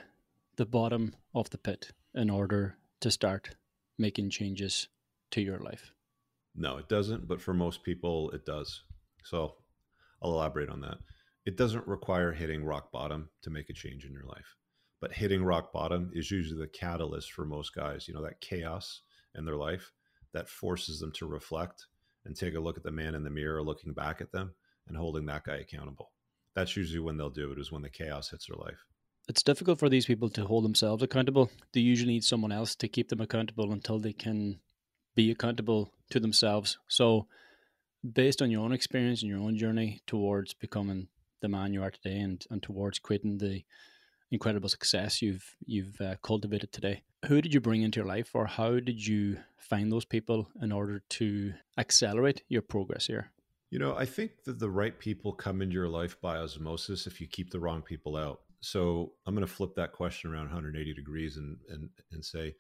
the 0.57 0.67
bottom 0.67 1.17
of 1.35 1.49
the 1.49 1.59
pit 1.59 1.93
in 2.15 2.29
order 2.29 2.77
to 3.01 3.11
start 3.11 3.57
making 4.03 4.29
changes 4.29 4.89
to 5.31 5.41
your 5.41 5.59
life? 5.59 5.93
No, 6.55 6.77
it 6.77 6.89
doesn't. 6.89 7.27
But 7.27 7.41
for 7.41 7.55
most 7.55 7.83
people, 7.83 8.31
it 8.33 8.45
does. 8.45 8.83
So 9.25 9.55
I'll 10.23 10.33
elaborate 10.33 10.69
on 10.69 10.83
that. 10.83 10.99
It 11.47 11.57
doesn't 11.57 11.87
require 11.87 12.33
hitting 12.33 12.65
rock 12.65 12.93
bottom 12.93 13.31
to 13.43 13.51
make 13.51 13.71
a 13.71 13.73
change 13.73 14.05
in 14.05 14.13
your 14.13 14.27
life. 14.27 14.57
But 15.01 15.13
hitting 15.13 15.43
rock 15.43 15.73
bottom 15.73 16.11
is 16.13 16.31
usually 16.31 16.61
the 16.61 16.69
catalyst 16.69 17.33
for 17.33 17.45
most 17.45 17.75
guys, 17.75 18.07
you 18.07 18.15
know, 18.15 18.23
that 18.23 18.41
chaos 18.41 19.01
in 19.35 19.45
their 19.45 19.57
life 19.57 19.91
that 20.35 20.49
forces 20.49 21.01
them 21.01 21.13
to 21.13 21.27
reflect 21.27 21.87
and 22.25 22.37
take 22.37 22.55
a 22.55 22.61
look 22.61 22.77
at 22.77 22.85
the 22.85 22.93
man 22.93 23.15
in 23.15 23.25
the 23.25 23.31
mirror 23.31 23.63
looking 23.63 23.93
back 23.93 24.21
at 24.21 24.31
them 24.31 24.55
and 24.87 24.97
holding 24.97 25.27
that 25.27 25.45
guy 25.45 25.57
accountable. 25.57 26.13
That's 26.55 26.77
usually 26.77 27.01
when 27.01 27.17
they'll 27.17 27.31
do 27.31 27.51
it, 27.51 27.59
is 27.59 27.73
when 27.73 27.83
the 27.83 27.89
chaos 27.89 28.31
hits 28.31 28.47
their 28.47 28.57
life. 28.57 28.85
It's 29.29 29.43
difficult 29.43 29.79
for 29.79 29.89
these 29.89 30.07
people 30.07 30.29
to 30.31 30.45
hold 30.45 30.65
themselves 30.65 31.03
accountable. 31.03 31.51
They 31.73 31.81
usually 31.81 32.15
need 32.15 32.25
someone 32.25 32.53
else 32.53 32.75
to 32.77 32.89
keep 32.89 33.09
them 33.09 33.21
accountable 33.21 33.73
until 33.73 33.99
they 33.99 34.13
can 34.13 34.59
be 35.15 35.31
accountable 35.31 35.93
to 36.11 36.19
themselves. 36.19 36.79
So, 36.89 37.27
based 38.13 38.43
on 38.43 38.51
your 38.51 38.65
own 38.65 38.73
experience 38.73 39.23
and 39.23 39.31
your 39.31 39.41
own 39.41 39.57
journey 39.57 40.01
towards 40.07 40.55
becoming 40.55 41.09
the 41.41 41.49
man 41.49 41.73
you 41.73 41.83
are 41.83 41.91
today 41.91 42.19
and, 42.19 42.45
and 42.51 42.63
towards 42.63 42.99
creating 42.99 43.39
the 43.39 43.63
incredible 44.33 44.69
success 44.69 45.23
you've 45.23 45.57
you've 45.67 46.01
uh, 46.01 46.17
cultivated 46.23 46.73
today. 46.73 47.03
Who 47.27 47.41
did 47.41 47.55
you 47.55 47.61
bring 47.61 47.83
into 47.83 48.01
your 48.01 48.09
life, 48.09 48.31
or 48.35 48.47
how 48.47 48.81
did 48.81 49.07
you 49.07 49.39
find 49.57 49.93
those 49.93 50.05
people 50.05 50.49
in 50.61 50.73
order 50.73 51.03
to 51.11 51.55
accelerate 51.79 52.43
your 52.49 52.63
progress 52.63 53.07
here? 53.07 53.31
You 53.71 53.79
know, 53.79 53.95
I 53.95 54.07
think 54.07 54.45
that 54.45 54.59
the 54.59 54.71
right 54.71 54.99
people 54.99 55.33
come 55.33 55.63
into 55.63 55.75
your 55.75 55.89
life 55.89 56.21
by 56.21 56.39
osmosis 56.39 57.07
if 57.07 57.21
you 57.21 57.27
keep 57.29 57.51
the 57.51 57.61
wrong 57.61 57.83
people 57.83 58.17
out. 58.17 58.41
So 58.63 59.13
I'm 59.27 59.35
going 59.35 59.47
to 59.47 59.53
flip 59.53 59.75
that 59.77 59.93
question 59.93 60.31
around 60.31 60.45
180 60.45 60.95
degrees 60.95 61.37
and 61.37 61.59
and 61.69 61.91
and 62.13 62.25
say, 62.25 62.55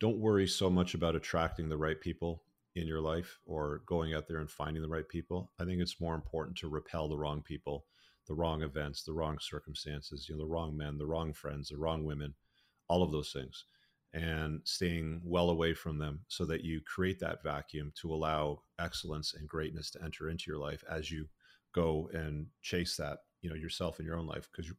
don't 0.00 0.18
worry 0.18 0.46
so 0.46 0.68
much 0.68 0.94
about 0.94 1.14
attracting 1.14 1.68
the 1.68 1.78
right 1.78 2.00
people 2.00 2.42
in 2.74 2.88
your 2.88 3.00
life 3.00 3.38
or 3.46 3.82
going 3.86 4.14
out 4.14 4.26
there 4.26 4.40
and 4.40 4.50
finding 4.50 4.82
the 4.82 4.88
right 4.88 5.08
people. 5.08 5.52
I 5.60 5.64
think 5.64 5.80
it's 5.80 6.00
more 6.00 6.16
important 6.16 6.56
to 6.58 6.68
repel 6.68 7.08
the 7.08 7.18
wrong 7.18 7.42
people 7.42 7.86
the 8.26 8.34
wrong 8.34 8.62
events, 8.62 9.02
the 9.02 9.12
wrong 9.12 9.38
circumstances, 9.40 10.28
you 10.28 10.34
know, 10.34 10.42
the 10.42 10.48
wrong 10.48 10.76
men, 10.76 10.98
the 10.98 11.06
wrong 11.06 11.32
friends, 11.32 11.68
the 11.68 11.76
wrong 11.76 12.04
women, 12.04 12.34
all 12.88 13.02
of 13.02 13.12
those 13.12 13.32
things, 13.32 13.64
and 14.12 14.60
staying 14.64 15.20
well 15.24 15.50
away 15.50 15.74
from 15.74 15.98
them 15.98 16.20
so 16.28 16.44
that 16.44 16.64
you 16.64 16.80
create 16.80 17.18
that 17.20 17.42
vacuum 17.42 17.92
to 18.00 18.12
allow 18.12 18.62
excellence 18.78 19.34
and 19.34 19.48
greatness 19.48 19.90
to 19.90 20.02
enter 20.02 20.28
into 20.28 20.44
your 20.46 20.58
life 20.58 20.84
as 20.90 21.10
you 21.10 21.26
go 21.74 22.08
and 22.12 22.46
chase 22.62 22.96
that, 22.96 23.18
you 23.44 23.50
know, 23.50 23.56
yourself 23.56 24.00
in 24.00 24.06
your 24.06 24.16
own 24.16 24.26
life. 24.26 24.48
Because, 24.50 24.72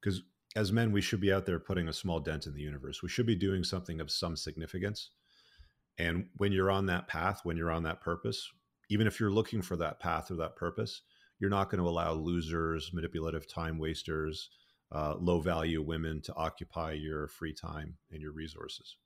because 0.00 0.22
as 0.54 0.72
men, 0.72 0.92
we 0.92 1.00
should 1.00 1.20
be 1.20 1.32
out 1.32 1.44
there 1.44 1.58
putting 1.58 1.88
a 1.88 1.92
small 1.92 2.20
dent 2.20 2.46
in 2.46 2.54
the 2.54 2.62
universe. 2.62 3.02
We 3.02 3.08
should 3.08 3.26
be 3.26 3.36
doing 3.36 3.64
something 3.64 4.00
of 4.00 4.10
some 4.10 4.36
significance. 4.36 5.10
And 5.98 6.28
when 6.36 6.52
you're 6.52 6.70
on 6.70 6.86
that 6.86 7.08
path, 7.08 7.40
when 7.42 7.56
you're 7.56 7.70
on 7.70 7.82
that 7.82 8.00
purpose, 8.00 8.48
even 8.88 9.06
if 9.06 9.18
you're 9.18 9.30
looking 9.30 9.60
for 9.60 9.76
that 9.76 10.00
path 10.00 10.30
or 10.30 10.36
that 10.36 10.56
purpose, 10.56 11.02
you're 11.38 11.50
not 11.50 11.68
going 11.68 11.82
to 11.82 11.88
allow 11.88 12.12
losers, 12.12 12.92
manipulative 12.92 13.48
time 13.48 13.78
wasters, 13.78 14.50
uh, 14.92 15.14
low 15.18 15.40
value 15.40 15.82
women 15.82 16.20
to 16.22 16.34
occupy 16.34 16.92
your 16.92 17.26
free 17.26 17.52
time 17.52 17.96
and 18.10 18.22
your 18.22 18.32
resources. 18.32 18.96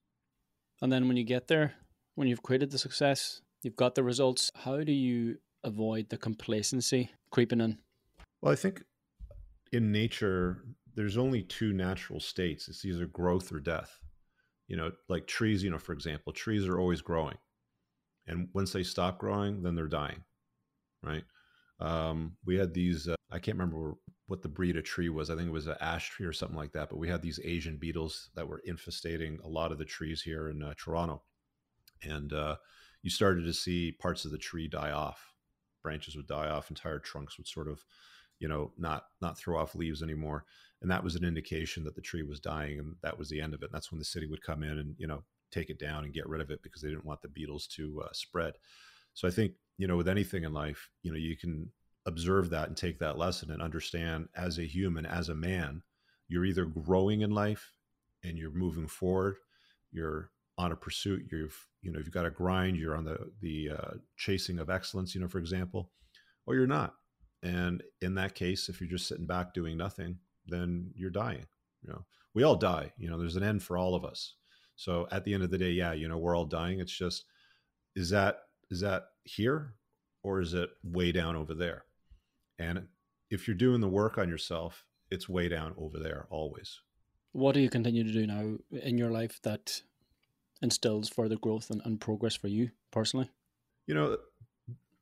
And 0.83 0.93
then 0.93 1.09
when 1.09 1.17
you 1.17 1.25
get 1.25 1.49
there, 1.49 1.75
when 2.15 2.29
you've 2.29 2.43
created 2.43 2.71
the 2.71 2.79
success, 2.79 3.41
you've 3.63 3.77
got 3.77 3.95
the 3.95 4.03
results, 4.03 4.51
how 4.55 4.83
do 4.83 4.93
you 4.93 5.39
avoid 5.65 6.09
the 6.11 6.19
complacency 6.19 7.11
creeping 7.31 7.61
in? 7.61 7.79
Well, 8.43 8.53
I 8.53 8.57
think 8.57 8.83
in 9.73 9.93
nature, 9.93 10.65
there's 10.95 11.17
only 11.17 11.43
two 11.43 11.73
natural 11.73 12.21
states 12.21 12.69
it's 12.69 12.85
either 12.85 13.07
growth 13.07 13.53
or 13.53 13.61
death. 13.61 13.99
You 14.69 14.77
know, 14.77 14.91
like 15.09 15.27
trees, 15.27 15.63
you 15.63 15.71
know, 15.71 15.79
for 15.79 15.93
example, 15.93 16.33
trees 16.33 16.67
are 16.67 16.79
always 16.79 17.01
growing. 17.01 17.37
And 18.27 18.49
once 18.53 18.73
they 18.73 18.83
stop 18.83 19.19
growing, 19.19 19.63
then 19.63 19.77
they're 19.77 19.87
dying, 19.87 20.25
right? 21.03 21.23
Um, 21.79 22.37
we 22.45 22.57
had 22.57 22.75
these, 22.75 23.07
uh, 23.07 23.15
I 23.31 23.39
can't 23.39 23.57
remember 23.57 23.95
what 24.27 24.43
the 24.43 24.49
breed 24.49 24.77
of 24.77 24.83
tree 24.83 25.09
was. 25.09 25.31
I 25.31 25.37
think 25.37 25.47
it 25.47 25.53
was 25.53 25.69
an 25.69 25.77
ash 25.81 26.11
tree 26.11 26.27
or 26.27 26.33
something 26.33 26.57
like 26.57 26.73
that. 26.73 26.89
But 26.89 26.99
we 26.99 27.09
had 27.09 27.23
these 27.23 27.39
Asian 27.45 27.77
beetles 27.77 28.31
that 28.35 28.49
were 28.49 28.63
infestating 28.69 29.41
a 29.45 29.49
lot 29.49 29.71
of 29.71 29.79
the 29.79 29.85
trees 29.85 30.23
here 30.23 30.49
in 30.49 30.63
uh, 30.63 30.75
Toronto. 30.77 31.23
And 32.03 32.33
uh, 32.33 32.57
you 33.03 33.11
started 33.11 33.45
to 33.45 33.53
see 33.53 33.93
parts 33.93 34.25
of 34.25 34.33
the 34.33 34.39
tree 34.39 34.67
die 34.67 34.91
off. 34.91 35.33
Branches 35.85 36.17
would 36.17 36.27
die 36.27 36.49
off, 36.49 36.71
entire 36.71 36.99
trunks 36.99 37.39
would 37.39 37.47
sort 37.47 37.69
of, 37.69 37.85
you 38.38 38.49
know, 38.49 38.72
not 38.79 39.05
not 39.20 39.38
throw 39.38 39.59
off 39.59 39.75
leaves 39.75 40.03
anymore. 40.03 40.44
And 40.83 40.90
that 40.90 41.03
was 41.03 41.16
an 41.16 41.25
indication 41.25 41.85
that 41.85 41.94
the 41.94 42.03
tree 42.03 42.22
was 42.22 42.40
dying, 42.40 42.79
and 42.79 42.96
that 43.03 43.18
was 43.18 43.29
the 43.29 43.40
end 43.40 43.55
of 43.55 43.62
it. 43.62 43.66
And 43.66 43.75
that's 43.75 43.90
when 43.90 43.99
the 43.99 44.05
city 44.05 44.27
would 44.27 44.42
come 44.42 44.62
in 44.62 44.79
and 44.79 44.94
you 44.99 45.07
know 45.07 45.22
take 45.51 45.70
it 45.70 45.79
down 45.79 46.05
and 46.05 46.12
get 46.12 46.29
rid 46.29 46.40
of 46.40 46.51
it 46.51 46.62
because 46.62 46.83
they 46.83 46.88
didn't 46.88 47.05
want 47.05 47.22
the 47.22 47.29
beetles 47.29 47.66
to 47.68 48.03
uh, 48.05 48.12
spread. 48.12 48.55
So 49.14 49.27
I 49.27 49.31
think 49.31 49.53
you 49.79 49.87
know 49.87 49.96
with 49.96 50.09
anything 50.09 50.44
in 50.44 50.53
life 50.53 50.88
you 51.03 51.11
know 51.11 51.18
you 51.18 51.37
can 51.37 51.70
observe 52.07 52.51
that 52.51 52.68
and 52.68 52.77
take 52.77 52.99
that 52.99 53.18
lesson 53.18 53.51
and 53.51 53.61
understand 53.61 54.29
as 54.37 54.59
a 54.59 54.66
human 54.66 55.05
as 55.07 55.29
a 55.29 55.35
man 55.35 55.83
you're 56.29 56.44
either 56.44 56.64
growing 56.64 57.20
in 57.20 57.31
life 57.31 57.72
and 58.22 58.38
you're 58.38 58.53
moving 58.53 58.87
forward 58.87 59.37
you're 59.92 60.31
on 60.59 60.72
a 60.72 60.77
pursuit 60.77 61.22
you've 61.31 61.66
you 61.83 61.92
know 61.92 61.99
you've 61.99 62.12
got 62.12 62.22
to 62.22 62.31
grind 62.31 62.77
you're 62.77 62.96
on 62.96 63.05
the 63.05 63.31
the 63.40 63.70
uh, 63.70 63.90
chasing 64.16 64.59
of 64.59 64.70
excellence 64.70 65.14
you 65.14 65.20
know 65.20 65.29
for 65.29 65.38
example 65.38 65.90
or 66.46 66.55
you're 66.55 66.66
not 66.66 66.94
and 67.42 67.83
in 68.01 68.14
that 68.14 68.35
case 68.35 68.68
if 68.68 68.81
you're 68.81 68.90
just 68.90 69.07
sitting 69.07 69.27
back 69.27 69.53
doing 69.55 69.77
nothing 69.77 70.18
then 70.46 70.90
you're 70.94 71.11
dying 71.11 71.46
you 71.83 71.90
know 71.90 72.05
we 72.35 72.42
all 72.42 72.57
die 72.57 72.92
you 72.96 73.09
know 73.09 73.18
there's 73.18 73.37
an 73.37 73.42
end 73.42 73.62
for 73.62 73.77
all 73.77 73.94
of 73.94 74.05
us 74.05 74.35
so 74.75 75.07
at 75.11 75.25
the 75.25 75.35
end 75.35 75.42
of 75.42 75.51
the 75.51 75.59
day 75.59 75.70
yeah 75.70 75.92
you 75.92 76.09
know 76.09 76.18
we're 76.18 76.37
all 76.37 76.44
dying 76.44 76.81
it's 76.81 76.96
just 76.96 77.25
is 77.94 78.11
that 78.11 78.38
is 78.70 78.81
that 78.81 79.05
here 79.25 79.75
or 80.27 80.40
is 80.40 80.55
it 80.55 80.70
way 80.83 81.12
down 81.12 81.37
over 81.37 81.55
there? 81.55 81.85
And 82.59 82.88
if 83.31 83.46
you're 83.46 83.57
doing 83.57 83.81
the 83.81 83.88
work 83.88 84.18
on 84.18 84.29
yourself, 84.29 84.85
it's 85.09 85.29
way 85.29 85.49
down 85.49 85.72
over 85.79 86.01
there 86.01 86.27
always. 86.31 86.81
What 87.31 87.55
do 87.55 87.61
you 87.61 87.70
continue 87.70 88.03
to 88.03 88.12
do 88.12 88.27
now 88.27 88.57
in 88.72 88.99
your 88.99 89.11
life 89.12 89.40
that 89.42 89.83
instills 90.62 91.09
further 91.09 91.37
growth 91.37 91.70
and, 91.70 91.81
and 91.85 92.01
progress 92.01 92.35
for 92.35 92.49
you 92.49 92.70
personally? 92.90 93.31
You 93.87 93.94
know, 93.94 94.18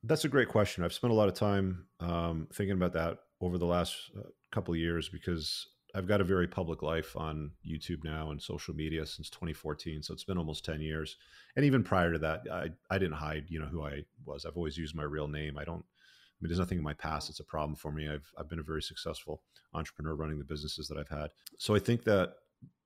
that's 0.07 0.25
a 0.25 0.29
great 0.29 0.47
question. 0.47 0.83
I've 0.83 0.93
spent 0.93 1.11
a 1.11 1.15
lot 1.15 1.27
of 1.27 1.33
time 1.33 1.85
um, 1.99 2.47
thinking 2.53 2.75
about 2.75 2.93
that 2.93 3.19
over 3.41 3.57
the 3.57 3.65
last 3.65 3.95
uh, 4.17 4.23
couple 4.51 4.73
of 4.73 4.79
years 4.79 5.09
because 5.09 5.67
I've 5.95 6.07
got 6.07 6.21
a 6.21 6.25
very 6.25 6.47
public 6.47 6.81
life 6.81 7.15
on 7.15 7.51
YouTube 7.65 8.03
now 8.03 8.31
and 8.31 8.41
social 8.41 8.73
media 8.73 9.05
since 9.05 9.29
2014. 9.29 10.03
So 10.03 10.13
it's 10.13 10.23
been 10.23 10.37
almost 10.37 10.65
10 10.65 10.81
years. 10.81 11.17
And 11.55 11.65
even 11.65 11.83
prior 11.83 12.11
to 12.11 12.19
that, 12.19 12.41
I, 12.51 12.69
I 12.89 12.97
didn't 12.97 13.15
hide, 13.15 13.45
you 13.47 13.59
know, 13.59 13.67
who 13.67 13.83
I 13.83 14.03
was. 14.25 14.45
I've 14.45 14.57
always 14.57 14.77
used 14.77 14.95
my 14.95 15.03
real 15.03 15.27
name. 15.27 15.57
I 15.57 15.63
don't, 15.63 15.83
I 15.83 16.37
mean, 16.41 16.49
there's 16.49 16.59
nothing 16.59 16.79
in 16.79 16.83
my 16.83 16.93
past 16.93 17.29
that's 17.29 17.39
a 17.39 17.45
problem 17.45 17.75
for 17.75 17.91
me. 17.91 18.09
I've, 18.09 18.29
I've 18.37 18.49
been 18.49 18.59
a 18.59 18.63
very 18.63 18.81
successful 18.81 19.41
entrepreneur 19.73 20.15
running 20.15 20.37
the 20.37 20.43
businesses 20.43 20.87
that 20.89 20.97
I've 20.97 21.17
had. 21.17 21.29
So 21.57 21.75
I 21.75 21.79
think 21.79 22.03
that 22.03 22.33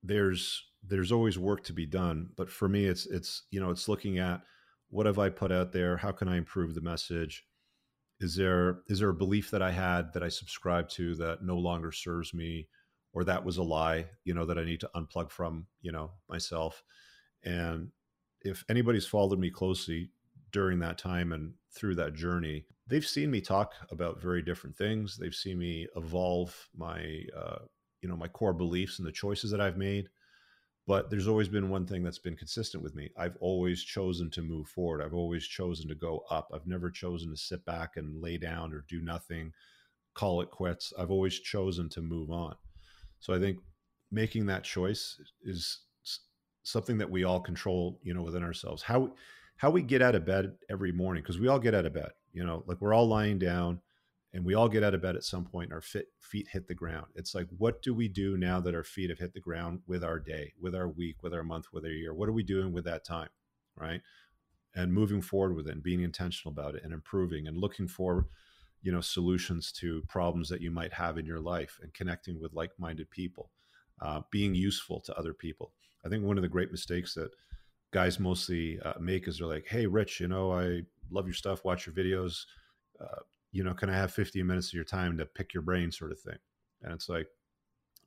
there's, 0.03 0.63
there's 0.84 1.12
always 1.12 1.39
work 1.39 1.63
to 1.63 1.73
be 1.73 1.88
done. 1.88 2.29
But 2.38 2.49
for 2.49 2.69
me, 2.69 2.86
it's, 2.86 3.08
it's, 3.08 3.43
you 3.49 3.60
know, 3.60 3.71
it's 3.71 3.89
looking 3.89 4.19
at 4.19 4.41
what 4.89 5.06
have 5.06 5.19
I 5.19 5.30
put 5.30 5.52
out 5.52 5.71
there? 5.71 5.97
How 5.97 6.12
can 6.12 6.28
I 6.28 6.38
improve 6.38 6.75
the 6.75 6.82
message? 6.82 7.45
Is 8.19 8.36
there, 8.36 8.82
is 8.88 8.99
there 8.99 9.10
a 9.10 9.13
belief 9.13 9.52
that 9.52 9.62
I 9.62 9.71
had 9.71 10.13
that 10.13 10.23
I 10.23 10.30
subscribe 10.30 10.89
to 10.89 11.15
that 11.15 11.43
no 11.43 11.58
longer 11.58 11.91
serves 11.91 12.34
me? 12.34 12.67
or 13.13 13.23
that 13.23 13.43
was 13.43 13.58
a 13.58 13.63
lie, 13.63 14.06
you 14.23 14.34
know, 14.34 14.45
that 14.45 14.58
I 14.58 14.63
need 14.63 14.80
to 14.82 14.89
unplug 14.95 15.32
from, 15.32 15.65
you 15.82 15.91
know, 15.91 16.12
myself. 16.30 16.84
And 17.43 17.89
if 18.41 18.63
anybody's 18.69 19.06
followed 19.06 19.39
me 19.39 19.49
closely 19.49 20.12
during 20.52 20.80
that 20.80 20.97
time 20.97 21.32
and 21.32 21.54
through 21.73 21.95
that 21.95 22.13
journey, 22.13 22.65
they've 22.88 23.06
seen 23.06 23.32
me 23.32 23.41
talk 23.41 23.73
about 23.91 24.21
very 24.21 24.41
different 24.41 24.78
things. 24.78 25.17
They've 25.17 25.34
seen 25.34 25.58
me 25.58 25.88
evolve 25.95 26.69
my, 26.75 27.23
uh, 27.36 27.60
you 28.02 28.10
know, 28.10 28.15
my 28.15 28.28
core 28.28 28.54
beliefs 28.54 28.99
and 28.99 29.08
the 29.08 29.12
choices 29.12 29.52
that 29.52 29.62
I've 29.62 29.78
made. 29.78 30.10
But 30.89 31.12
there's 31.12 31.28
always 31.28 31.47
been 31.47 31.69
one 31.69 31.86
thing 31.86 32.02
that's 32.02 32.17
been 32.17 32.36
consistent 32.36 32.82
with 32.82 32.95
me. 32.95 33.12
I've 33.15 33.38
always 33.41 33.84
chosen 33.84 34.32
to 34.32 34.41
move 34.41 34.67
forward. 34.69 35.04
I've 35.04 35.13
always 35.13 35.45
chosen 35.45 35.88
to 35.88 35.93
go 35.93 36.23
up. 36.32 36.49
I've 36.52 36.65
never 36.65 36.89
chosen 36.89 37.30
to 37.30 37.38
sit 37.38 37.63
back 37.63 37.97
and 37.97 38.19
lay 38.19 38.39
down 38.39 38.73
or 38.73 38.86
do 38.89 38.99
nothing, 38.99 39.54
call 40.15 40.41
it 40.41 40.49
quits. 40.49 40.91
I've 40.97 41.12
always 41.12 41.39
chosen 41.41 41.89
to 41.89 42.02
move 42.02 42.32
on. 42.32 42.56
So 43.19 43.36
I 43.36 43.39
think 43.39 43.60
making 44.12 44.47
that 44.47 44.63
choice 44.63 45.21
is 45.43 45.82
something 46.63 46.97
that 46.97 47.12
we 47.12 47.23
all 47.23 47.39
control, 47.39 47.99
you 48.02 48.15
know, 48.15 48.23
within 48.23 48.43
ourselves. 48.43 48.82
How 48.82 49.13
how 49.58 49.69
we 49.69 49.84
get 49.84 50.02
out 50.02 50.15
of 50.15 50.25
bed 50.25 50.54
every 50.71 50.91
morning 50.91 51.21
because 51.21 51.38
we 51.38 51.49
all 51.49 51.60
get 51.60 51.75
out 51.75 51.86
of 51.86 51.93
bed, 51.93 52.10
you 52.34 52.43
know, 52.43 52.63
like 52.65 52.82
we're 52.82 52.95
all 52.95 53.08
lying 53.08 53.38
down 53.38 53.80
and 54.34 54.46
we 54.46 54.54
all 54.54 54.70
get 54.70 54.84
out 54.84 54.94
of 54.94 55.02
bed 55.02 55.15
at 55.15 55.24
some 55.24 55.46
point 55.46 55.70
and 55.70 55.74
our 55.74 55.82
fit, 55.82 56.08
feet 56.20 56.48
hit 56.52 56.68
the 56.68 56.76
ground. 56.76 57.08
It's 57.15 57.34
like 57.34 57.48
what 57.58 57.82
do 57.82 57.94
we 57.94 58.08
do 58.08 58.38
now 58.38 58.60
that 58.60 58.76
our 58.76 58.84
feet 58.84 59.10
have 59.10 59.20
hit 59.20 59.34
the 59.34 59.39
ground 59.39 59.82
with 59.88 60.04
our 60.04 60.20
day, 60.20 60.54
with 60.62 60.76
our 60.76 60.88
week, 60.88 61.24
with 61.24 61.34
our 61.34 61.44
month, 61.44 61.65
with 61.74 61.86
our 61.86 61.92
year? 61.92 62.13
What 62.13 62.30
are 62.30 62.34
we 62.34 62.44
doing 62.44 62.72
with 62.72 62.86
that 62.86 63.06
time, 63.06 63.30
right? 63.76 64.02
And 64.76 64.94
moving 64.94 65.22
forward 65.22 65.56
with 65.56 65.68
it 65.68 65.74
and 65.74 65.84
being 65.84 66.02
intentional 66.02 66.52
about 66.52 66.76
it 66.76 66.84
and 66.84 66.94
improving 66.94 67.48
and 67.48 67.58
looking 67.58 67.88
for 67.88 68.28
you 68.82 68.92
know 68.92 69.02
solutions 69.02 69.72
to 69.72 70.02
problems 70.08 70.50
that 70.50 70.62
you 70.62 70.72
might 70.72 70.94
have 70.94 71.18
in 71.18 71.26
your 71.26 71.39
life 71.39 71.80
and 71.82 71.94
connecting 71.94 72.39
with 72.39 72.54
like-minded 72.54 73.10
people 73.10 73.52
uh, 74.02 74.22
being 74.32 74.56
useful 74.56 75.00
to 75.02 75.18
other 75.18 75.34
people 75.34 75.74
i 76.06 76.10
think 76.10 76.24
one 76.24 76.38
of 76.38 76.44
the 76.44 76.50
great 76.50 76.72
mistakes 76.72 77.13
that 77.13 77.30
guys 77.92 78.20
mostly 78.20 78.80
uh, 78.86 78.94
make 79.00 79.28
is 79.28 79.39
they're 79.39 79.48
like 79.48 79.68
hey 79.68 79.86
rich 79.86 80.20
you 80.20 80.28
know 80.28 80.52
i 80.52 80.82
love 81.12 81.26
your 81.26 81.34
stuff 81.34 81.65
watch 81.65 81.86
your 81.86 81.96
videos 81.96 82.46
uh, 83.02 83.20
you 83.51 83.63
know 83.63 83.73
can 83.73 83.89
i 83.89 83.93
have 83.93 84.12
15 84.12 84.45
minutes 84.45 84.67
of 84.67 84.73
your 84.73 84.83
time 84.83 85.17
to 85.17 85.25
pick 85.25 85.53
your 85.53 85.63
brain 85.63 85.91
sort 85.91 86.12
of 86.12 86.19
thing? 86.19 86.38
And 86.81 86.93
it's 86.93 87.09
like 87.09 87.27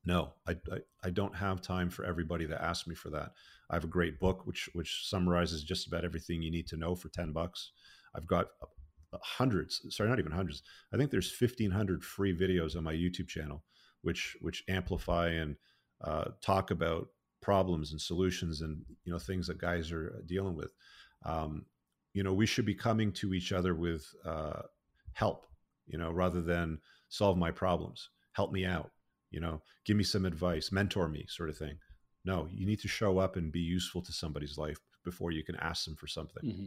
no 0.05 0.33
I, 0.47 0.53
I, 0.73 0.79
I 1.05 1.11
don't 1.11 1.37
have 1.37 1.61
time 1.61 1.91
for 1.91 2.05
everybody 2.05 2.47
that 2.47 2.65
asks 2.65 2.87
me 2.87 2.95
for 2.95 3.11
that. 3.11 3.33
I 3.71 3.75
have 3.75 3.85
a 3.85 3.89
great 3.89 4.21
book 4.21 4.47
which 4.47 4.69
which 4.75 5.09
summarizes 5.09 5.65
just 5.65 5.87
about 5.87 6.05
everything 6.05 6.43
you 6.43 6.51
need 6.51 6.67
to 6.69 6.77
know 6.77 6.95
for 6.95 7.09
10 7.09 7.33
bucks. 7.33 7.73
I've 8.15 8.27
got 8.27 8.49
hundreds 9.21 9.83
sorry 9.91 10.09
not 10.09 10.19
even 10.19 10.33
hundreds. 10.33 10.63
I 10.93 10.97
think 10.97 11.11
there's 11.11 11.35
1500 11.39 12.05
free 12.05 12.37
videos 12.37 12.77
on 12.77 12.85
my 12.85 12.95
youtube 12.95 13.29
channel 13.29 13.63
which 14.03 14.37
which 14.41 14.65
amplify 14.69 15.29
and 15.29 15.57
uh, 16.03 16.25
talk 16.41 16.71
about 16.71 17.09
problems 17.41 17.93
and 17.93 18.01
solutions 18.01 18.61
and 18.61 18.83
you 19.05 19.13
know 19.13 19.19
things 19.19 19.47
that 19.47 19.59
guys 19.59 19.91
are 19.91 20.23
dealing 20.27 20.55
with. 20.55 20.71
Um, 21.25 21.67
you 22.13 22.23
know 22.23 22.33
we 22.33 22.47
should 22.47 22.67
be 22.67 22.75
coming 22.75 23.13
to 23.13 23.33
each 23.33 23.53
other 23.53 23.75
with 23.75 24.05
uh, 24.25 24.63
help 25.15 25.47
you 25.87 25.99
know 25.99 26.11
rather 26.11 26.41
than 26.41 26.79
solve 27.09 27.37
my 27.37 27.51
problems, 27.51 28.09
help 28.33 28.53
me 28.53 28.65
out, 28.65 28.91
you 29.31 29.41
know, 29.41 29.61
give 29.85 29.97
me 29.97 30.05
some 30.05 30.25
advice, 30.25 30.73
mentor 30.73 31.09
me, 31.09 31.27
sort 31.29 31.51
of 31.51 31.57
thing. 31.57 31.77
No, 32.25 32.49
you 32.51 32.67
need 32.67 32.81
to 32.81 32.89
show 32.89 33.19
up 33.19 33.37
and 33.37 33.53
be 33.53 33.61
useful 33.61 34.03
to 34.03 34.13
somebody's 34.13 34.57
life 34.57 34.79
before 35.05 35.31
you 35.33 35.45
can 35.45 35.57
ask 35.57 35.85
them 35.85 35.97
for 35.97 36.07
something. 36.07 36.43
Mm-hmm. 36.45 36.67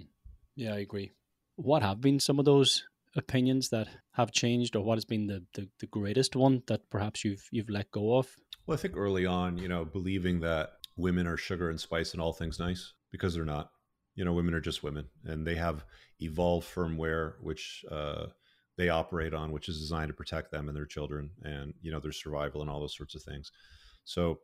Yeah, 0.55 0.73
I 0.73 0.79
agree. 0.79 1.13
What 1.55 1.81
have 1.81 2.01
been 2.01 2.19
some 2.19 2.39
of 2.39 2.45
those 2.45 2.83
opinions 3.15 3.69
that 3.69 3.87
have 4.13 4.31
changed, 4.31 4.75
or 4.75 4.83
what 4.83 4.97
has 4.97 5.05
been 5.05 5.27
the, 5.27 5.43
the, 5.53 5.69
the 5.79 5.87
greatest 5.87 6.35
one 6.35 6.63
that 6.67 6.89
perhaps 6.89 7.23
you've 7.23 7.47
you've 7.51 7.69
let 7.69 7.91
go 7.91 8.17
of? 8.17 8.27
Well, 8.67 8.77
I 8.77 8.81
think 8.81 8.95
early 8.97 9.25
on, 9.25 9.57
you 9.57 9.67
know, 9.67 9.85
believing 9.85 10.41
that 10.41 10.71
women 10.97 11.27
are 11.27 11.37
sugar 11.37 11.69
and 11.69 11.79
spice 11.79 12.13
and 12.13 12.21
all 12.21 12.33
things 12.33 12.59
nice 12.59 12.93
because 13.11 13.35
they're 13.35 13.45
not. 13.45 13.69
You 14.15 14.25
know, 14.25 14.33
women 14.33 14.53
are 14.53 14.61
just 14.61 14.83
women, 14.83 15.07
and 15.25 15.45
they 15.45 15.55
have 15.55 15.85
evolved 16.19 16.67
firmware 16.73 17.33
which 17.41 17.83
uh, 17.91 18.27
they 18.77 18.89
operate 18.89 19.33
on, 19.33 19.51
which 19.51 19.69
is 19.69 19.79
designed 19.79 20.09
to 20.09 20.13
protect 20.13 20.51
them 20.51 20.67
and 20.67 20.75
their 20.75 20.85
children, 20.85 21.31
and 21.43 21.73
you 21.81 21.91
know 21.91 21.99
their 21.99 22.11
survival 22.11 22.61
and 22.61 22.69
all 22.69 22.79
those 22.79 22.95
sorts 22.95 23.15
of 23.15 23.23
things. 23.23 23.51
So, 24.05 24.39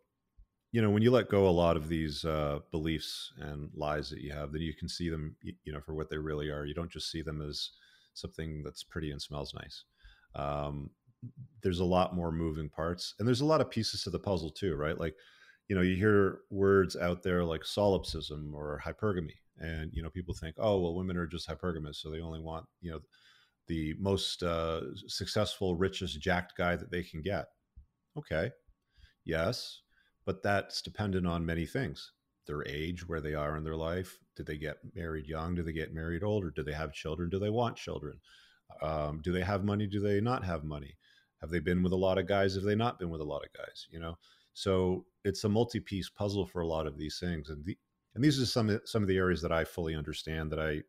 you 0.71 0.81
know, 0.81 0.89
when 0.89 1.03
you 1.03 1.11
let 1.11 1.29
go 1.29 1.47
a 1.47 1.49
lot 1.49 1.77
of 1.77 1.87
these 1.87 2.25
uh, 2.25 2.59
beliefs 2.71 3.33
and 3.37 3.69
lies 3.75 4.09
that 4.09 4.21
you 4.21 4.31
have, 4.31 4.51
then 4.51 4.61
you 4.61 4.73
can 4.73 4.89
see 4.89 5.09
them, 5.09 5.35
you 5.43 5.71
know, 5.71 5.81
for 5.81 5.93
what 5.93 6.09
they 6.09 6.17
really 6.17 6.49
are. 6.49 6.65
You 6.65 6.73
don't 6.73 6.91
just 6.91 7.11
see 7.11 7.21
them 7.21 7.41
as 7.41 7.71
something 8.13 8.63
that's 8.63 8.83
pretty 8.83 9.11
and 9.11 9.21
smells 9.21 9.53
nice. 9.53 9.83
Um, 10.35 10.89
there's 11.61 11.79
a 11.79 11.85
lot 11.85 12.15
more 12.15 12.31
moving 12.31 12.69
parts, 12.69 13.15
and 13.19 13.27
there's 13.27 13.41
a 13.41 13.45
lot 13.45 13.61
of 13.61 13.69
pieces 13.69 14.03
to 14.03 14.09
the 14.09 14.19
puzzle 14.19 14.49
too, 14.49 14.75
right? 14.75 14.97
Like, 14.99 15.15
you 15.67 15.75
know, 15.75 15.81
you 15.81 15.95
hear 15.95 16.39
words 16.49 16.95
out 16.95 17.21
there 17.23 17.43
like 17.43 17.63
solipsism 17.63 18.53
or 18.55 18.81
hypergamy, 18.83 19.35
and 19.61 19.91
you 19.93 20.01
know, 20.01 20.09
people 20.09 20.33
think, 20.33 20.55
oh, 20.57 20.79
well, 20.79 20.95
women 20.95 21.17
are 21.17 21.27
just 21.27 21.47
hypergamous, 21.47 21.95
so 21.95 22.09
they 22.09 22.21
only 22.21 22.39
want, 22.39 22.65
you 22.81 22.91
know, 22.91 22.99
the 23.67 23.95
most 23.99 24.43
uh, 24.43 24.81
successful, 25.07 25.75
richest, 25.75 26.19
jacked 26.19 26.57
guy 26.57 26.75
that 26.75 26.91
they 26.91 27.03
can 27.03 27.21
get. 27.21 27.45
Okay, 28.17 28.51
yes, 29.23 29.81
but 30.25 30.43
that's 30.43 30.81
dependent 30.81 31.27
on 31.27 31.45
many 31.45 31.65
things 31.65 32.11
their 32.47 32.67
age, 32.67 33.07
where 33.07 33.21
they 33.21 33.35
are 33.35 33.55
in 33.55 33.63
their 33.63 33.75
life. 33.75 34.19
Did 34.35 34.47
they 34.47 34.57
get 34.57 34.77
married 34.95 35.27
young? 35.27 35.55
Do 35.55 35.63
they 35.63 35.73
get 35.73 35.93
married 35.93 36.23
old? 36.23 36.43
Or 36.43 36.51
do 36.51 36.63
they 36.63 36.73
have 36.73 36.91
children? 36.91 37.29
Do 37.29 37.39
they 37.39 37.49
want 37.49 37.77
children? 37.77 38.19
Um, 38.81 39.21
do 39.23 39.31
they 39.31 39.41
have 39.41 39.63
money? 39.63 39.87
Do 39.87 39.99
they 39.99 40.19
not 40.21 40.43
have 40.43 40.63
money? 40.63 40.97
Have 41.39 41.49
they 41.49 41.59
been 41.59 41.83
with 41.83 41.93
a 41.93 41.97
lot 41.97 42.17
of 42.17 42.27
guys? 42.27 42.55
Have 42.55 42.63
they 42.63 42.75
not 42.75 42.99
been 42.99 43.09
with 43.09 43.21
a 43.21 43.25
lot 43.25 43.43
of 43.43 43.53
guys? 43.53 43.87
You 43.91 43.99
know, 43.99 44.17
so 44.53 45.05
it's 45.23 45.43
a 45.43 45.49
multi-piece 45.49 46.09
puzzle 46.09 46.45
for 46.45 46.61
a 46.61 46.67
lot 46.67 46.87
of 46.87 46.97
these 46.97 47.19
things, 47.19 47.49
and 47.49 47.63
the, 47.63 47.77
and 48.15 48.23
these 48.23 48.41
are 48.41 48.45
some 48.45 48.79
some 48.85 49.01
of 49.01 49.07
the 49.07 49.17
areas 49.17 49.41
that 49.41 49.51
I 49.51 49.63
fully 49.63 49.95
understand 49.95 50.51
that 50.51 50.59
I, 50.59 50.81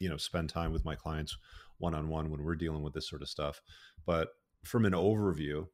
you 0.00 0.08
know, 0.08 0.16
spend 0.16 0.48
time 0.48 0.72
with 0.72 0.84
my 0.84 0.94
clients 0.94 1.36
one 1.78 1.94
on 1.94 2.08
one 2.08 2.30
when 2.30 2.42
we're 2.42 2.56
dealing 2.56 2.82
with 2.82 2.92
this 2.92 3.08
sort 3.08 3.22
of 3.22 3.28
stuff. 3.28 3.60
But 4.04 4.28
from 4.64 4.84
an 4.84 4.92
overview, 4.92 5.66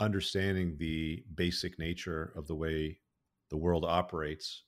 understanding 0.00 0.76
the 0.78 1.24
basic 1.34 1.78
nature 1.78 2.32
of 2.36 2.46
the 2.46 2.54
way 2.54 2.98
the 3.50 3.56
world 3.56 3.84
operates 3.84 4.64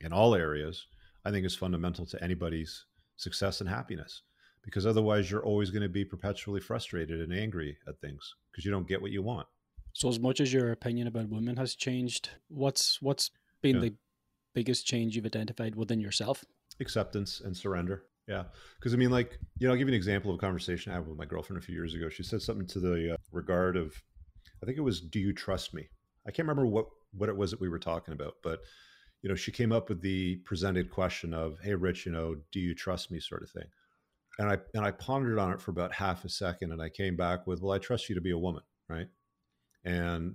in 0.00 0.12
all 0.12 0.34
areas, 0.34 0.86
I 1.24 1.30
think 1.30 1.46
is 1.46 1.54
fundamental 1.54 2.06
to 2.06 2.22
anybody's 2.22 2.84
success 3.16 3.60
and 3.60 3.68
happiness. 3.68 4.22
Because 4.64 4.86
otherwise, 4.86 5.30
you're 5.30 5.44
always 5.44 5.70
going 5.70 5.82
to 5.82 5.88
be 5.88 6.04
perpetually 6.04 6.60
frustrated 6.60 7.20
and 7.20 7.32
angry 7.32 7.78
at 7.88 7.98
things 8.00 8.34
because 8.50 8.64
you 8.64 8.70
don't 8.70 8.88
get 8.88 9.00
what 9.00 9.12
you 9.12 9.22
want. 9.22 9.46
So, 9.94 10.08
as 10.08 10.20
much 10.20 10.40
as 10.40 10.52
your 10.52 10.72
opinion 10.72 11.06
about 11.06 11.28
women 11.28 11.56
has 11.56 11.74
changed, 11.74 12.30
what's 12.48 13.00
what's 13.00 13.30
been 13.62 13.76
yeah. 13.76 13.82
the 13.82 13.94
biggest 14.58 14.86
change 14.86 15.14
you've 15.14 15.24
identified 15.24 15.76
within 15.76 16.00
yourself? 16.00 16.44
Acceptance 16.80 17.40
and 17.44 17.56
surrender. 17.56 18.06
Yeah, 18.26 18.44
because 18.78 18.92
I 18.92 18.96
mean, 18.96 19.10
like 19.10 19.38
you 19.58 19.66
know, 19.66 19.72
I'll 19.72 19.78
give 19.78 19.88
you 19.88 19.94
an 19.94 19.96
example 19.96 20.32
of 20.32 20.34
a 20.34 20.40
conversation 20.40 20.90
I 20.90 20.96
had 20.96 21.06
with 21.06 21.16
my 21.16 21.24
girlfriend 21.24 21.62
a 21.62 21.64
few 21.64 21.76
years 21.76 21.94
ago. 21.94 22.08
She 22.08 22.24
said 22.24 22.42
something 22.42 22.66
to 22.66 22.80
the 22.80 23.14
uh, 23.14 23.16
regard 23.30 23.76
of, 23.76 23.94
I 24.60 24.66
think 24.66 24.76
it 24.76 24.82
was, 24.82 25.00
"Do 25.00 25.20
you 25.20 25.32
trust 25.32 25.72
me?" 25.74 25.88
I 26.26 26.32
can't 26.32 26.48
remember 26.48 26.66
what 26.66 26.86
what 27.12 27.28
it 27.28 27.36
was 27.36 27.52
that 27.52 27.60
we 27.60 27.68
were 27.68 27.78
talking 27.78 28.12
about, 28.12 28.34
but 28.42 28.58
you 29.22 29.28
know, 29.28 29.36
she 29.36 29.52
came 29.52 29.72
up 29.72 29.88
with 29.88 30.02
the 30.02 30.36
presented 30.44 30.90
question 30.90 31.32
of, 31.32 31.58
"Hey, 31.62 31.74
Rich, 31.74 32.04
you 32.04 32.12
know, 32.12 32.34
do 32.52 32.58
you 32.58 32.74
trust 32.74 33.10
me?" 33.12 33.20
sort 33.20 33.44
of 33.44 33.50
thing. 33.50 33.68
And 34.40 34.50
I 34.50 34.58
and 34.74 34.84
I 34.84 34.90
pondered 34.90 35.38
on 35.38 35.52
it 35.52 35.60
for 35.60 35.70
about 35.70 35.94
half 35.94 36.24
a 36.24 36.28
second, 36.28 36.72
and 36.72 36.82
I 36.82 36.88
came 36.88 37.16
back 37.16 37.46
with, 37.46 37.62
"Well, 37.62 37.72
I 37.72 37.78
trust 37.78 38.08
you 38.08 38.16
to 38.16 38.20
be 38.20 38.32
a 38.32 38.38
woman, 38.38 38.64
right?" 38.88 39.08
And 39.84 40.34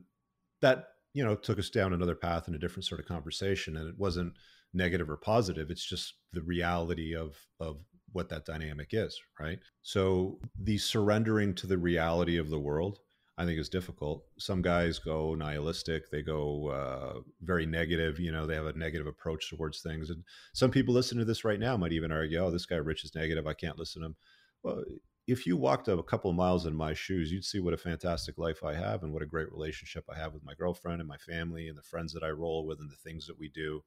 that 0.62 0.93
you 1.14 1.24
know 1.24 1.36
took 1.36 1.60
us 1.60 1.70
down 1.70 1.94
another 1.94 2.16
path 2.16 2.48
in 2.48 2.56
a 2.56 2.60
different 2.60 2.86
sort 2.86 3.00
of 3.00 3.08
conversation, 3.08 3.78
and 3.78 3.88
it 3.88 3.98
wasn't 3.98 4.34
negative 4.74 5.10
or 5.10 5.18
positive. 5.18 5.70
It's 5.70 5.86
just 5.86 6.16
the 6.32 6.42
reality 6.42 7.16
of 7.16 7.38
of 7.60 7.78
what 8.12 8.30
that 8.30 8.46
dynamic 8.46 8.90
is, 8.92 9.20
right? 9.40 9.60
So 9.82 10.40
the 10.60 10.78
surrendering 10.78 11.56
to 11.56 11.68
the 11.68 11.78
reality 11.78 12.38
of 12.38 12.50
the 12.50 12.60
world 12.60 13.00
I 13.38 13.46
think 13.46 13.60
is 13.60 13.70
difficult. 13.70 14.26
Some 14.38 14.62
guys 14.62 15.00
go 15.00 15.34
nihilistic, 15.34 16.12
they 16.12 16.22
go 16.22 16.68
uh, 16.68 17.22
very 17.42 17.66
negative. 17.66 18.20
You 18.20 18.32
know, 18.32 18.46
they 18.46 18.56
have 18.56 18.68
a 18.68 18.74
negative 18.74 19.08
approach 19.08 19.50
towards 19.50 19.82
things. 19.82 20.12
And 20.12 20.24
some 20.54 20.70
people 20.70 20.94
listening 20.94 21.20
to 21.20 21.26
this 21.26 21.44
right 21.44 21.60
now 21.60 21.76
might 21.76 21.94
even 21.94 22.12
argue, 22.12 22.40
"Oh, 22.40 22.52
this 22.52 22.68
guy 22.68 22.76
Rich 22.76 23.06
is 23.06 23.16
negative. 23.16 23.48
I 23.48 23.54
can't 23.54 23.80
listen 23.80 24.02
to 24.02 24.08
him." 24.08 24.16
Well, 24.62 24.84
if 25.28 25.46
you 25.46 25.56
walked 25.56 25.88
a 25.88 26.04
couple 26.04 26.30
of 26.30 26.36
miles 26.36 26.66
in 26.66 26.76
my 26.76 26.94
shoes, 26.94 27.32
you'd 27.32 27.46
see 27.46 27.60
what 27.60 27.74
a 27.74 27.78
fantastic 27.78 28.38
life 28.38 28.64
I 28.64 28.74
have 28.74 29.04
and 29.04 29.14
what 29.14 29.24
a 29.24 29.28
great 29.28 29.52
relationship 29.52 30.04
I 30.10 30.18
have 30.18 30.34
with 30.34 30.44
my 30.44 30.54
girlfriend 30.54 31.00
and 31.00 31.08
my 31.08 31.18
family 31.18 31.70
and 31.70 31.78
the 31.78 31.84
friends 31.84 32.12
that 32.14 32.24
I 32.24 32.30
roll 32.30 32.66
with 32.66 32.80
and 32.80 32.92
the 32.92 32.96
things 32.98 33.26
that 33.28 33.40
we 33.40 33.48
do. 33.50 33.82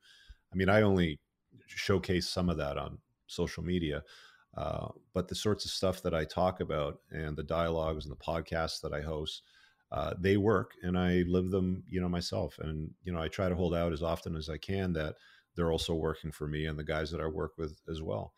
I 0.53 0.57
mean, 0.57 0.69
I 0.69 0.83
only 0.83 1.21
showcase 1.67 2.29
some 2.29 2.49
of 2.49 2.57
that 2.57 2.79
on 2.79 2.99
social 3.27 3.63
media. 3.63 4.03
Uh, 4.57 4.89
but 5.13 5.29
the 5.29 5.35
sorts 5.35 5.67
of 5.67 5.71
stuff 5.71 6.01
that 6.03 6.15
I 6.15 6.25
talk 6.25 6.61
about 6.61 7.01
and 7.11 7.37
the 7.37 7.43
dialogues 7.43 8.07
and 8.07 8.13
the 8.13 8.25
podcasts 8.25 8.81
that 8.81 8.95
I 8.95 9.03
host, 9.03 9.43
uh, 9.93 10.15
they 10.19 10.39
work 10.39 10.73
and 10.83 10.99
I 10.99 11.25
live 11.27 11.51
them, 11.51 11.85
you 11.87 12.01
know, 12.01 12.09
myself. 12.09 12.59
And, 12.61 12.91
you 13.03 13.13
know, 13.13 13.21
I 13.21 13.29
try 13.29 13.51
to 13.51 13.55
hold 13.55 13.75
out 13.75 13.93
as 13.93 14.03
often 14.03 14.35
as 14.37 14.49
I 14.49 14.57
can 14.57 14.95
that 14.95 15.17
they're 15.55 15.73
also 15.73 15.95
working 15.95 16.33
for 16.33 16.49
me 16.49 16.65
and 16.65 16.79
the 16.79 16.85
guys 16.85 17.11
that 17.11 17.21
I 17.21 17.27
work 17.27 17.59
with 17.59 17.79
as 17.91 18.01
well. 18.01 18.33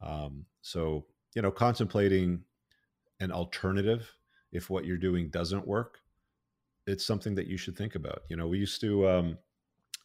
Um, 0.00 0.46
so, 0.60 1.06
you 1.34 1.42
know, 1.42 1.50
contemplating 1.50 2.42
an 3.20 3.32
alternative 3.32 4.10
if 4.52 4.70
what 4.70 4.84
you're 4.84 4.96
doing 4.96 5.28
doesn't 5.30 5.66
work, 5.66 5.98
it's 6.86 7.04
something 7.04 7.34
that 7.34 7.46
you 7.46 7.56
should 7.56 7.76
think 7.76 7.94
about. 7.94 8.22
You 8.28 8.36
know, 8.36 8.46
we 8.46 8.58
used 8.58 8.80
to, 8.82 9.08
um, 9.08 9.38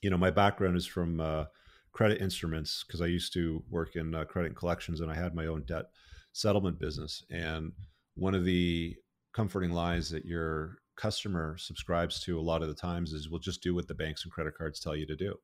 you 0.01 0.09
know, 0.09 0.17
my 0.17 0.31
background 0.31 0.75
is 0.75 0.85
from, 0.85 1.19
uh, 1.19 1.45
credit 1.91 2.21
instruments 2.21 2.83
because 2.85 3.01
I 3.01 3.07
used 3.07 3.33
to 3.33 3.63
work 3.69 3.95
in 3.95 4.13
uh, 4.13 4.23
credit 4.25 4.55
collections 4.55 5.01
and 5.01 5.11
I 5.11 5.15
had 5.15 5.35
my 5.35 5.47
own 5.47 5.63
debt 5.63 5.85
settlement 6.33 6.79
business. 6.79 7.23
And 7.29 7.71
one 8.15 8.35
of 8.35 8.45
the 8.45 8.95
comforting 9.33 9.71
lies 9.71 10.09
that 10.11 10.25
your 10.25 10.77
customer 10.95 11.57
subscribes 11.57 12.19
to 12.21 12.39
a 12.39 12.41
lot 12.41 12.61
of 12.61 12.67
the 12.67 12.75
times 12.75 13.13
is 13.13 13.29
we'll 13.29 13.39
just 13.39 13.63
do 13.63 13.73
what 13.73 13.87
the 13.87 13.93
banks 13.93 14.23
and 14.23 14.31
credit 14.31 14.55
cards 14.57 14.79
tell 14.79 14.95
you 14.95 15.05
to 15.07 15.15
do. 15.15 15.35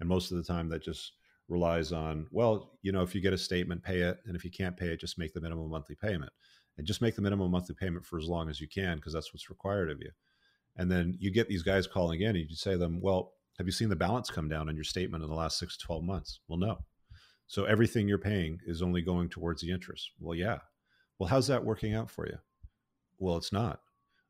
And 0.00 0.08
most 0.08 0.30
of 0.30 0.36
the 0.36 0.44
time 0.44 0.68
that 0.70 0.82
just 0.82 1.12
relies 1.48 1.92
on, 1.92 2.26
well, 2.30 2.72
you 2.82 2.92
know, 2.92 3.02
if 3.02 3.14
you 3.14 3.20
get 3.20 3.32
a 3.32 3.38
statement, 3.38 3.82
pay 3.82 4.00
it. 4.00 4.18
And 4.26 4.36
if 4.36 4.44
you 4.44 4.50
can't 4.50 4.76
pay 4.76 4.88
it, 4.88 5.00
just 5.00 5.18
make 5.18 5.32
the 5.34 5.40
minimum 5.40 5.70
monthly 5.70 5.96
payment. 5.96 6.32
And 6.76 6.86
just 6.86 7.02
make 7.02 7.14
the 7.14 7.22
minimum 7.22 7.50
monthly 7.50 7.74
payment 7.74 8.04
for 8.04 8.18
as 8.18 8.26
long 8.26 8.48
as 8.48 8.60
you 8.60 8.68
can 8.68 8.96
because 8.96 9.12
that's 9.12 9.32
what's 9.32 9.50
required 9.50 9.90
of 9.90 10.00
you. 10.00 10.10
And 10.76 10.90
then 10.90 11.16
you 11.20 11.30
get 11.30 11.48
these 11.48 11.62
guys 11.62 11.86
calling 11.86 12.20
in 12.20 12.36
and 12.36 12.50
you 12.50 12.56
say 12.56 12.72
to 12.72 12.78
them, 12.78 13.00
well, 13.00 13.34
have 13.58 13.66
you 13.66 13.72
seen 13.72 13.88
the 13.88 13.96
balance 13.96 14.30
come 14.30 14.48
down 14.48 14.68
on 14.68 14.74
your 14.74 14.84
statement 14.84 15.22
in 15.22 15.30
the 15.30 15.36
last 15.36 15.58
six 15.58 15.76
to 15.76 15.86
12 15.86 16.02
months? 16.02 16.40
Well, 16.48 16.58
no. 16.58 16.78
So 17.46 17.64
everything 17.64 18.08
you're 18.08 18.18
paying 18.18 18.58
is 18.66 18.82
only 18.82 19.02
going 19.02 19.28
towards 19.28 19.62
the 19.62 19.70
interest. 19.70 20.10
Well, 20.18 20.36
yeah. 20.36 20.58
Well, 21.18 21.28
how's 21.28 21.46
that 21.46 21.64
working 21.64 21.94
out 21.94 22.10
for 22.10 22.26
you? 22.26 22.38
Well, 23.18 23.36
it's 23.36 23.52
not. 23.52 23.80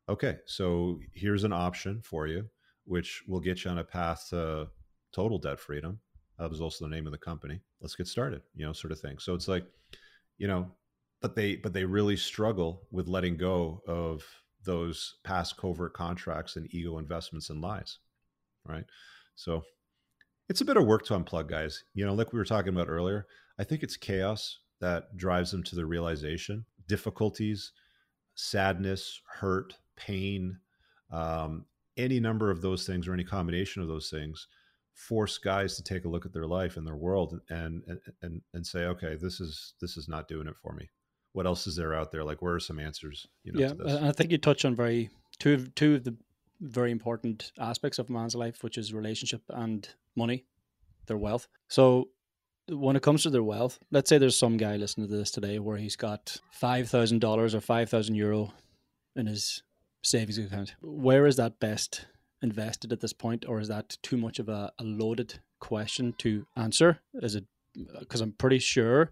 Okay. 0.07 0.37
So 0.45 0.99
here's 1.13 1.43
an 1.43 1.53
option 1.53 2.01
for 2.03 2.27
you, 2.27 2.49
which 2.83 3.23
will 3.27 3.39
get 3.39 3.63
you 3.63 3.71
on 3.71 3.79
a 3.79 3.83
path 3.83 4.27
to 4.29 4.67
total 5.11 5.39
debt 5.39 5.59
freedom. 5.59 5.99
That 6.37 6.49
was 6.49 6.61
also 6.61 6.85
the 6.85 6.93
name 6.93 7.05
of 7.05 7.11
the 7.11 7.17
company. 7.17 7.61
Let's 7.81 7.95
get 7.95 8.07
started, 8.07 8.41
you 8.55 8.65
know, 8.65 8.73
sort 8.73 8.91
of 8.91 8.99
thing. 8.99 9.17
So 9.19 9.33
it's 9.33 9.47
like, 9.47 9.65
you 10.37 10.47
know, 10.47 10.71
but 11.21 11.35
they 11.35 11.55
but 11.55 11.73
they 11.73 11.85
really 11.85 12.17
struggle 12.17 12.83
with 12.91 13.07
letting 13.07 13.37
go 13.37 13.81
of 13.87 14.23
those 14.63 15.15
past 15.23 15.57
covert 15.57 15.93
contracts 15.93 16.55
and 16.55 16.67
ego 16.73 16.97
investments 16.97 17.51
and 17.51 17.61
lies 17.61 17.99
right 18.67 18.85
so 19.35 19.63
it's 20.49 20.61
a 20.61 20.65
bit 20.65 20.77
of 20.77 20.85
work 20.85 21.05
to 21.05 21.13
unplug, 21.13 21.47
guys. 21.49 21.83
You 21.93 22.05
know, 22.05 22.13
like 22.13 22.31
we 22.31 22.39
were 22.39 22.45
talking 22.45 22.73
about 22.73 22.89
earlier, 22.89 23.27
I 23.57 23.63
think 23.63 23.83
it's 23.83 23.97
chaos 23.97 24.59
that 24.79 25.15
drives 25.17 25.51
them 25.51 25.63
to 25.63 25.75
the 25.75 25.85
realization, 25.85 26.65
difficulties, 26.87 27.71
sadness, 28.35 29.21
hurt, 29.27 29.73
pain, 29.95 30.59
um, 31.11 31.65
any 31.97 32.19
number 32.19 32.51
of 32.51 32.61
those 32.61 32.85
things 32.85 33.07
or 33.07 33.13
any 33.13 33.23
combination 33.23 33.81
of 33.81 33.87
those 33.87 34.09
things 34.09 34.47
force 34.95 35.37
guys 35.37 35.75
to 35.75 35.83
take 35.83 36.05
a 36.05 36.09
look 36.09 36.25
at 36.25 36.33
their 36.33 36.47
life 36.47 36.77
and 36.77 36.87
their 36.87 36.95
world 36.95 37.39
and 37.49 37.83
and 37.87 37.99
and, 38.21 38.41
and 38.53 38.65
say 38.65 38.85
okay 38.85 39.15
this 39.15 39.39
is 39.39 39.73
this 39.81 39.97
is 39.97 40.07
not 40.07 40.27
doing 40.27 40.47
it 40.47 40.55
for 40.55 40.73
me 40.73 40.89
what 41.33 41.45
else 41.45 41.67
is 41.67 41.75
there 41.75 41.93
out 41.93 42.11
there 42.11 42.23
like 42.23 42.41
where 42.41 42.53
are 42.53 42.59
some 42.59 42.79
answers 42.79 43.27
you 43.43 43.51
know 43.51 43.59
yeah 43.59 44.07
i 44.07 44.11
think 44.11 44.31
you 44.31 44.37
touch 44.37 44.63
on 44.63 44.73
very 44.73 45.09
two 45.37 45.53
of 45.53 45.75
two 45.75 45.95
of 45.95 46.03
the 46.05 46.15
very 46.61 46.91
important 46.91 47.51
aspects 47.59 47.99
of 47.99 48.09
a 48.09 48.13
man's 48.13 48.35
life, 48.35 48.63
which 48.63 48.77
is 48.77 48.93
relationship 48.93 49.41
and 49.49 49.87
money, 50.15 50.45
their 51.07 51.17
wealth. 51.17 51.47
So 51.67 52.09
when 52.69 52.95
it 52.95 53.03
comes 53.03 53.23
to 53.23 53.29
their 53.29 53.43
wealth, 53.43 53.79
let's 53.91 54.09
say 54.09 54.17
there's 54.17 54.37
some 54.37 54.57
guy 54.57 54.77
listening 54.77 55.07
to 55.07 55.15
this 55.15 55.31
today 55.31 55.59
where 55.59 55.77
he's 55.77 55.95
got 55.95 56.37
five 56.51 56.89
thousand 56.89 57.19
dollars 57.19 57.53
or 57.53 57.61
five 57.61 57.89
thousand 57.89 58.15
euro 58.15 58.53
in 59.15 59.27
his 59.27 59.63
savings 60.03 60.37
account. 60.37 60.75
Where 60.81 61.25
is 61.25 61.35
that 61.35 61.59
best 61.59 62.05
invested 62.45 62.93
at 62.93 63.01
this 63.01 63.13
point, 63.13 63.43
or 63.47 63.59
is 63.59 63.67
that 63.67 63.97
too 64.01 64.17
much 64.17 64.39
of 64.39 64.47
a, 64.47 64.71
a 64.79 64.83
loaded 64.83 65.39
question 65.59 66.13
to 66.19 66.45
answer? 66.55 67.01
Is 67.15 67.35
it 67.35 67.45
uh, 67.77 67.99
because 67.99 68.21
I'm 68.21 68.31
pretty 68.31 68.59
sure 68.59 69.11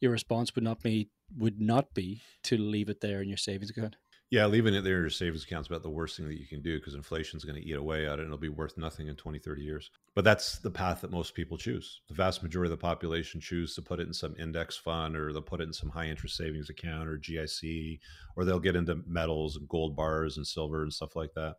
your 0.00 0.12
response 0.12 0.54
would 0.54 0.64
not 0.64 0.82
be 0.82 1.10
would 1.36 1.60
not 1.60 1.92
be 1.94 2.22
to 2.44 2.56
leave 2.56 2.88
it 2.88 3.00
there 3.00 3.20
in 3.20 3.28
your 3.28 3.36
savings 3.38 3.70
account. 3.70 3.96
Yeah, 4.28 4.46
leaving 4.46 4.74
it 4.74 4.82
there 4.82 4.96
in 4.96 5.02
your 5.02 5.10
savings 5.10 5.44
account 5.44 5.62
is 5.62 5.66
about 5.68 5.84
the 5.84 5.90
worst 5.90 6.16
thing 6.16 6.26
that 6.26 6.38
you 6.38 6.46
can 6.46 6.60
do 6.60 6.78
because 6.78 6.94
inflation 6.94 7.36
is 7.36 7.44
going 7.44 7.60
to 7.60 7.66
eat 7.66 7.76
away 7.76 8.06
at 8.06 8.14
it 8.14 8.22
and 8.22 8.26
it'll 8.26 8.38
be 8.38 8.48
worth 8.48 8.76
nothing 8.76 9.06
in 9.06 9.14
20, 9.14 9.38
30 9.38 9.62
years. 9.62 9.90
But 10.16 10.24
that's 10.24 10.58
the 10.58 10.70
path 10.70 11.00
that 11.02 11.12
most 11.12 11.34
people 11.34 11.56
choose. 11.56 12.00
The 12.08 12.14
vast 12.14 12.42
majority 12.42 12.72
of 12.72 12.78
the 12.78 12.82
population 12.82 13.40
choose 13.40 13.76
to 13.76 13.82
put 13.82 14.00
it 14.00 14.08
in 14.08 14.12
some 14.12 14.34
index 14.36 14.76
fund 14.76 15.16
or 15.16 15.32
they'll 15.32 15.42
put 15.42 15.60
it 15.60 15.68
in 15.68 15.72
some 15.72 15.90
high 15.90 16.06
interest 16.06 16.36
savings 16.36 16.70
account 16.70 17.08
or 17.08 17.18
GIC, 17.18 18.00
or 18.34 18.44
they'll 18.44 18.58
get 18.58 18.74
into 18.74 19.00
metals 19.06 19.56
and 19.56 19.68
gold 19.68 19.94
bars 19.94 20.36
and 20.36 20.46
silver 20.46 20.82
and 20.82 20.92
stuff 20.92 21.14
like 21.14 21.32
that. 21.34 21.56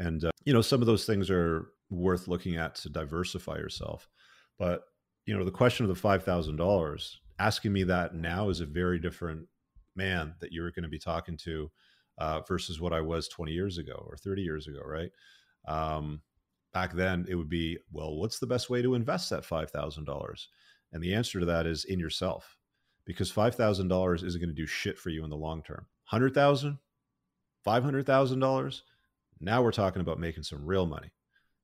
And, 0.00 0.24
uh, 0.24 0.30
you 0.44 0.54
know, 0.54 0.62
some 0.62 0.80
of 0.80 0.86
those 0.86 1.04
things 1.04 1.30
are 1.30 1.68
worth 1.90 2.26
looking 2.26 2.56
at 2.56 2.74
to 2.76 2.88
diversify 2.88 3.56
yourself. 3.56 4.08
But, 4.58 4.84
you 5.26 5.36
know, 5.36 5.44
the 5.44 5.50
question 5.50 5.88
of 5.88 5.94
the 5.94 6.08
$5,000, 6.08 7.16
asking 7.38 7.72
me 7.72 7.82
that 7.84 8.14
now 8.14 8.48
is 8.48 8.60
a 8.60 8.66
very 8.66 8.98
different 8.98 9.46
man 9.94 10.34
that 10.40 10.52
you're 10.52 10.70
going 10.70 10.84
to 10.84 10.88
be 10.88 10.98
talking 10.98 11.36
to 11.36 11.70
uh, 12.16 12.40
versus 12.40 12.80
what 12.80 12.94
I 12.94 13.02
was 13.02 13.28
20 13.28 13.52
years 13.52 13.76
ago 13.76 14.06
or 14.08 14.16
30 14.16 14.42
years 14.42 14.66
ago, 14.66 14.80
right? 14.84 15.10
Um, 15.68 16.22
back 16.72 16.94
then, 16.94 17.26
it 17.28 17.34
would 17.34 17.50
be, 17.50 17.76
well, 17.92 18.16
what's 18.16 18.38
the 18.38 18.46
best 18.46 18.70
way 18.70 18.80
to 18.80 18.94
invest 18.94 19.28
that 19.30 19.42
$5,000? 19.42 20.46
And 20.92 21.02
the 21.02 21.14
answer 21.14 21.40
to 21.40 21.46
that 21.46 21.66
is 21.66 21.84
in 21.84 22.00
yourself, 22.00 22.56
because 23.04 23.30
$5,000 23.30 24.24
isn't 24.24 24.40
going 24.40 24.48
to 24.48 24.54
do 24.54 24.66
shit 24.66 24.98
for 24.98 25.10
you 25.10 25.24
in 25.24 25.30
the 25.30 25.36
long 25.36 25.62
term. 25.62 25.86
$100,000, 26.10 26.78
$500,000, 27.66 28.80
now 29.40 29.62
we're 29.62 29.72
talking 29.72 30.00
about 30.00 30.20
making 30.20 30.42
some 30.42 30.64
real 30.64 30.86
money. 30.86 31.10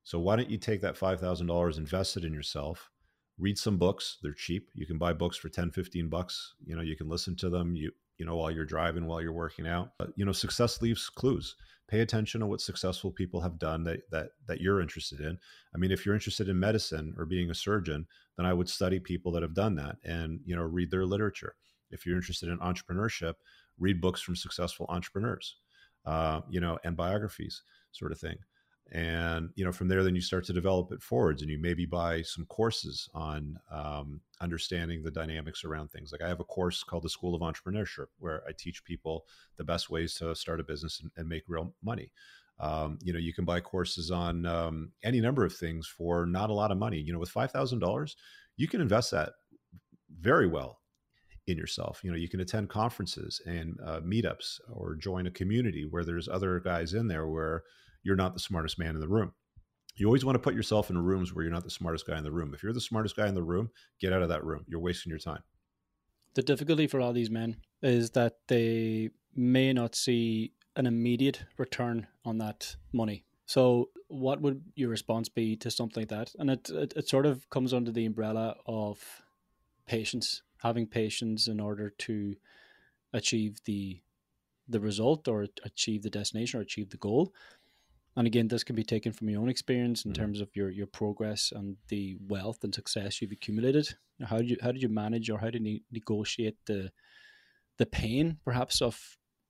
So 0.03 0.19
why 0.19 0.37
don't 0.37 0.51
you 0.51 0.59
take 0.59 0.81
that 0.83 0.97
$5,000, 0.97 1.79
invest 1.79 2.17
it 2.17 2.25
in 2.25 2.33
yourself, 2.33 2.91
read 3.39 3.59
some 3.59 3.77
books. 3.77 4.19
They're 4.23 4.33
cheap. 4.33 4.69
You 4.75 4.87
can 4.87 4.99
buy 4.99 5.12
books 5.12 5.37
for 5.37 5.49
10, 5.49 5.73
15 5.73 6.09
bucks. 6.09 6.55
You 6.65 6.77
know, 6.77 6.83
you 6.83 6.97
can 6.97 7.09
listen 7.09 7.37
to 7.37 7.51
them. 7.51 7.75
You 7.75 7.91
you 8.19 8.25
know, 8.25 8.37
while 8.37 8.51
you're 8.51 8.65
driving, 8.65 9.07
while 9.07 9.21
you're 9.21 9.33
working 9.33 9.67
out. 9.67 9.93
But, 9.99 10.11
you 10.17 10.25
know, 10.25 10.33
success 10.33 10.81
leaves 10.81 11.09
clues. 11.09 11.57
Pay 11.89 12.01
attention 12.01 12.41
to 12.41 12.47
what 12.47 12.61
successful 12.61 13.12
people 13.12 13.41
have 13.41 13.59
done 13.59 13.85
that 13.85 14.11
that 14.11 14.31
that 14.47 14.61
you're 14.61 14.81
interested 14.81 15.21
in. 15.21 15.39
I 15.75 15.79
mean, 15.79 15.93
if 15.93 16.05
you're 16.05 16.17
interested 16.17 16.49
in 16.49 16.59
medicine 16.59 17.15
or 17.17 17.27
being 17.27 17.51
a 17.51 17.55
surgeon, 17.55 18.07
then 18.37 18.47
I 18.47 18.53
would 18.53 18.69
study 18.69 18.99
people 18.99 19.31
that 19.33 19.43
have 19.43 19.55
done 19.55 19.77
that 19.77 19.97
and, 20.03 20.41
you 20.45 20.57
know, 20.57 20.62
read 20.62 20.91
their 20.91 21.07
literature. 21.07 21.55
If 21.91 22.05
you're 22.05 22.17
interested 22.17 22.49
in 22.49 22.59
entrepreneurship, 22.59 23.35
read 23.79 24.01
books 24.01 24.21
from 24.21 24.35
successful 24.35 24.87
entrepreneurs, 24.89 25.57
uh, 26.07 26.40
you 26.49 26.61
know, 26.61 26.79
and 26.85 26.97
biographies, 26.97 27.62
sort 27.92 28.12
of 28.12 28.19
thing. 28.19 28.37
And 28.92 29.51
you 29.57 29.64
know 29.64 29.73
from 29.73 29.88
there 29.88 30.05
then 30.05 30.14
you 30.14 30.21
start 30.21 30.45
to 30.45 30.53
develop 30.53 30.92
it 30.92 31.03
forwards 31.03 31.42
and 31.42 31.51
you 31.51 31.59
maybe 31.59 31.87
buy 31.87 32.23
some 32.23 32.47
courses 32.47 33.09
on 33.14 33.59
um, 33.73 34.21
understanding 34.40 35.03
the 35.03 35.11
dynamics 35.11 35.64
around 35.64 35.90
things. 35.90 36.12
Like 36.12 36.23
i 36.23 36.29
have 36.29 36.38
a 36.38 36.45
course 36.45 36.85
called 36.85 37.03
the 37.03 37.09
school 37.09 37.35
of 37.35 37.42
entrepreneurship 37.42 38.07
where 38.21 38.45
i 38.49 38.53
teach 38.57 38.85
people 38.85 39.27
the 39.57 39.64
best 39.64 39.90
ways 39.90 40.14
to 40.14 40.37
start 40.37 40.61
a 40.61 40.64
business 40.64 41.01
and, 41.01 41.11
and 41.16 41.29
make 41.29 41.42
real 41.49 41.75
money. 41.83 42.12
Um, 42.61 42.99
you 43.03 43.12
know 43.12 43.19
you 43.19 43.35
can 43.35 43.45
buy 43.45 43.59
courses 43.59 44.12
on 44.12 44.47
um, 44.47 44.92
any 45.03 45.21
number 45.21 45.45
of 45.45 45.53
things 45.53 45.88
for 45.88 46.25
not 46.25 46.51
a 46.51 46.55
lot 46.55 46.71
of 46.71 46.79
money. 46.79 47.01
You 47.01 47.12
know 47.12 47.19
with 47.19 47.35
$5000 47.35 48.14
you 48.57 48.69
can 48.69 48.81
invest 48.81 49.11
that 49.11 49.33
very 50.21 50.47
well 50.47 50.79
in 51.47 51.57
yourself 51.57 52.01
you 52.03 52.11
know 52.11 52.17
you 52.17 52.29
can 52.29 52.41
attend 52.41 52.69
conferences 52.69 53.41
and 53.47 53.79
uh, 53.85 54.01
meetups 54.01 54.61
or 54.73 54.97
join 54.97 55.27
a 55.27 55.31
community 55.31 55.87
where 55.89 56.05
there's 56.05 56.29
other 56.29 56.59
guys 56.61 56.95
in 56.95 57.07
there 57.07 57.29
where 57.29 57.63
you're 58.07 58.17
not 58.17 58.35
the 58.35 58.41
smartest 58.41 58.79
man 58.79 58.95
in 58.95 59.01
the 59.01 59.09
room. 59.09 59.33
You 59.97 60.07
always 60.07 60.25
want 60.25 60.37
to 60.37 60.41
put 60.41 60.55
yourself 60.55 60.91
in 60.91 60.99
rooms 60.99 61.35
where 61.35 61.45
you're 61.45 61.53
not 61.53 61.65
the 61.65 61.71
smartest 61.71 62.07
guy 62.07 62.17
in 62.17 62.23
the 62.23 62.31
room. 62.31 62.55
If 62.55 62.63
you're 62.63 62.73
the 62.73 62.81
smartest 62.81 63.17
guy 63.17 63.27
in 63.27 63.35
the 63.35 63.43
room, 63.43 63.71
get 64.01 64.13
out 64.13 64.23
of 64.23 64.29
that 64.29 64.45
room. 64.45 64.65
You're 64.69 64.81
wasting 64.81 65.11
your 65.11 65.19
time. 65.19 65.43
The 66.35 66.43
difficulty 66.43 66.87
for 66.87 67.01
all 67.01 67.13
these 67.13 67.31
men 67.31 67.57
is 67.83 68.11
that 68.11 68.37
they 68.47 69.11
may 69.35 69.73
not 69.73 69.97
see 69.97 70.53
an 70.77 70.87
immediate 70.87 71.45
return 71.59 72.07
on 72.25 72.39
that 72.39 72.77
money. 72.93 73.25
So, 73.47 73.91
what 74.09 74.41
would 74.41 74.63
your 74.77 74.91
response 74.91 75.29
be 75.29 75.57
to 75.57 75.71
something 75.71 76.03
like 76.03 76.11
that? 76.11 76.33
And 76.39 76.51
it, 76.51 76.71
it, 76.71 76.93
it 76.95 77.09
sort 77.09 77.27
of 77.27 77.49
comes 77.51 77.73
under 77.75 77.91
the 77.91 78.07
umbrella 78.07 78.57
of 78.67 79.23
patience, 79.87 80.43
having 80.62 80.87
patience 80.87 81.49
in 81.49 81.61
order 81.61 81.90
to 81.90 82.37
achieve 83.12 83.61
the 83.64 84.01
the 84.69 84.81
result 84.81 85.29
or 85.29 85.47
achieve 85.64 86.03
the 86.03 86.11
destination 86.11 86.59
or 86.59 86.62
achieve 86.62 86.90
the 86.90 86.97
goal. 86.97 87.33
And 88.16 88.27
again, 88.27 88.49
this 88.49 88.64
can 88.64 88.75
be 88.75 88.83
taken 88.83 89.12
from 89.12 89.29
your 89.29 89.40
own 89.40 89.49
experience 89.49 90.05
in 90.05 90.12
mm-hmm. 90.12 90.23
terms 90.23 90.40
of 90.40 90.49
your, 90.55 90.71
your 90.71 90.87
progress 90.87 91.53
and 91.55 91.77
the 91.88 92.16
wealth 92.27 92.64
and 92.64 92.75
success 92.75 93.21
you've 93.21 93.31
accumulated. 93.31 93.95
How 94.25 94.38
did 94.38 94.51
you 94.51 94.57
how 94.62 94.73
did 94.73 94.83
you 94.83 94.88
manage 94.88 95.31
or 95.31 95.38
how 95.38 95.51
did 95.51 95.64
you 95.64 95.81
negotiate 95.92 96.57
the 96.66 96.90
the 97.77 97.87
pain 97.87 98.38
perhaps 98.45 98.81
of 98.81 98.99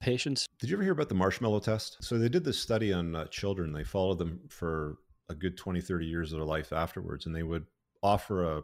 patience? 0.01 0.47
Did 0.59 0.71
you 0.71 0.77
ever 0.77 0.83
hear 0.83 0.93
about 0.93 1.09
the 1.09 1.15
marshmallow 1.15 1.61
test? 1.61 1.99
So 2.01 2.19
they 2.19 2.29
did 2.29 2.45
this 2.45 2.59
study 2.59 2.93
on 2.93 3.15
uh, 3.15 3.27
children. 3.27 3.73
They 3.73 3.85
followed 3.85 4.19
them 4.19 4.41
for 4.49 4.97
a 5.29 5.35
good 5.35 5.57
20, 5.57 5.81
30 5.81 6.07
years 6.07 6.33
of 6.33 6.39
their 6.39 6.47
life 6.47 6.73
afterwards, 6.73 7.27
and 7.27 7.35
they 7.35 7.43
would 7.43 7.67
offer 8.03 8.45
a 8.45 8.63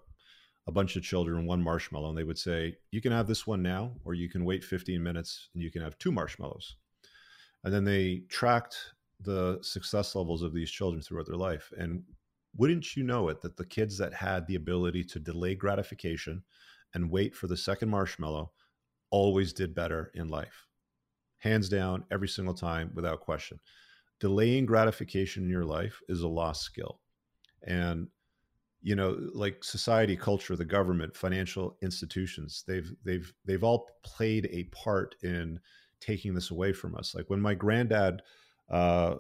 a 0.67 0.73
bunch 0.73 0.97
of 0.97 1.03
children 1.03 1.47
one 1.47 1.63
marshmallow 1.63 2.11
and 2.11 2.19
they 2.19 2.25
would 2.25 2.39
say, 2.39 2.77
You 2.91 3.01
can 3.01 3.13
have 3.13 3.27
this 3.27 3.47
one 3.47 3.63
now, 3.63 3.93
or 4.05 4.15
you 4.15 4.29
can 4.29 4.45
wait 4.45 4.65
15 4.65 5.03
minutes 5.03 5.49
and 5.55 5.63
you 5.63 5.71
can 5.71 5.83
have 5.83 5.99
two 5.99 6.13
marshmallows. 6.13 6.77
And 7.65 7.73
then 7.73 7.85
they 7.85 8.23
tracked 8.29 8.77
the 9.21 9.59
success 9.63 10.15
levels 10.15 10.43
of 10.43 10.53
these 10.53 10.71
children 10.71 11.01
throughout 11.03 11.27
their 11.27 11.37
life. 11.37 11.73
And 11.77 12.03
wouldn't 12.57 12.97
you 12.97 13.03
know 13.03 13.29
it 13.29 13.41
that 13.41 13.57
the 13.57 13.65
kids 13.65 13.97
that 13.99 14.13
had 14.13 14.47
the 14.47 14.57
ability 14.57 15.05
to 15.05 15.21
delay 15.21 15.55
gratification 15.55 16.43
and 16.95 17.11
wait 17.11 17.35
for 17.35 17.47
the 17.47 17.57
second 17.57 17.89
marshmallow 17.89 18.51
always 19.11 19.53
did 19.53 19.75
better 19.75 20.11
in 20.15 20.29
life? 20.29 20.67
Hands 21.39 21.69
down, 21.69 22.05
every 22.11 22.29
single 22.29 22.55
time, 22.55 22.91
without 22.95 23.21
question. 23.21 23.59
Delaying 24.21 24.67
gratification 24.67 25.45
in 25.45 25.51
your 25.51 25.65
life 25.65 26.01
is 26.09 26.23
a 26.23 26.29
lost 26.29 26.63
skill. 26.63 27.01
And 27.65 28.09
you 28.83 28.97
know 28.97 29.17
like 29.33 29.63
society 29.63 30.17
culture 30.17 30.57
the 30.57 30.65
government 30.65 31.17
financial 31.17 31.77
institutions 31.83 32.65
they've 32.67 32.93
they've 33.05 33.33
they've 33.45 33.63
all 33.63 33.89
played 34.03 34.49
a 34.51 34.65
part 34.65 35.15
in 35.23 35.61
taking 36.03 36.35
this 36.35 36.51
away 36.51 36.73
from 36.73 36.95
us. 36.97 37.15
Like 37.15 37.31
when 37.31 37.41
my 37.41 37.55
granddad 37.55 38.23
uh, 38.69 39.17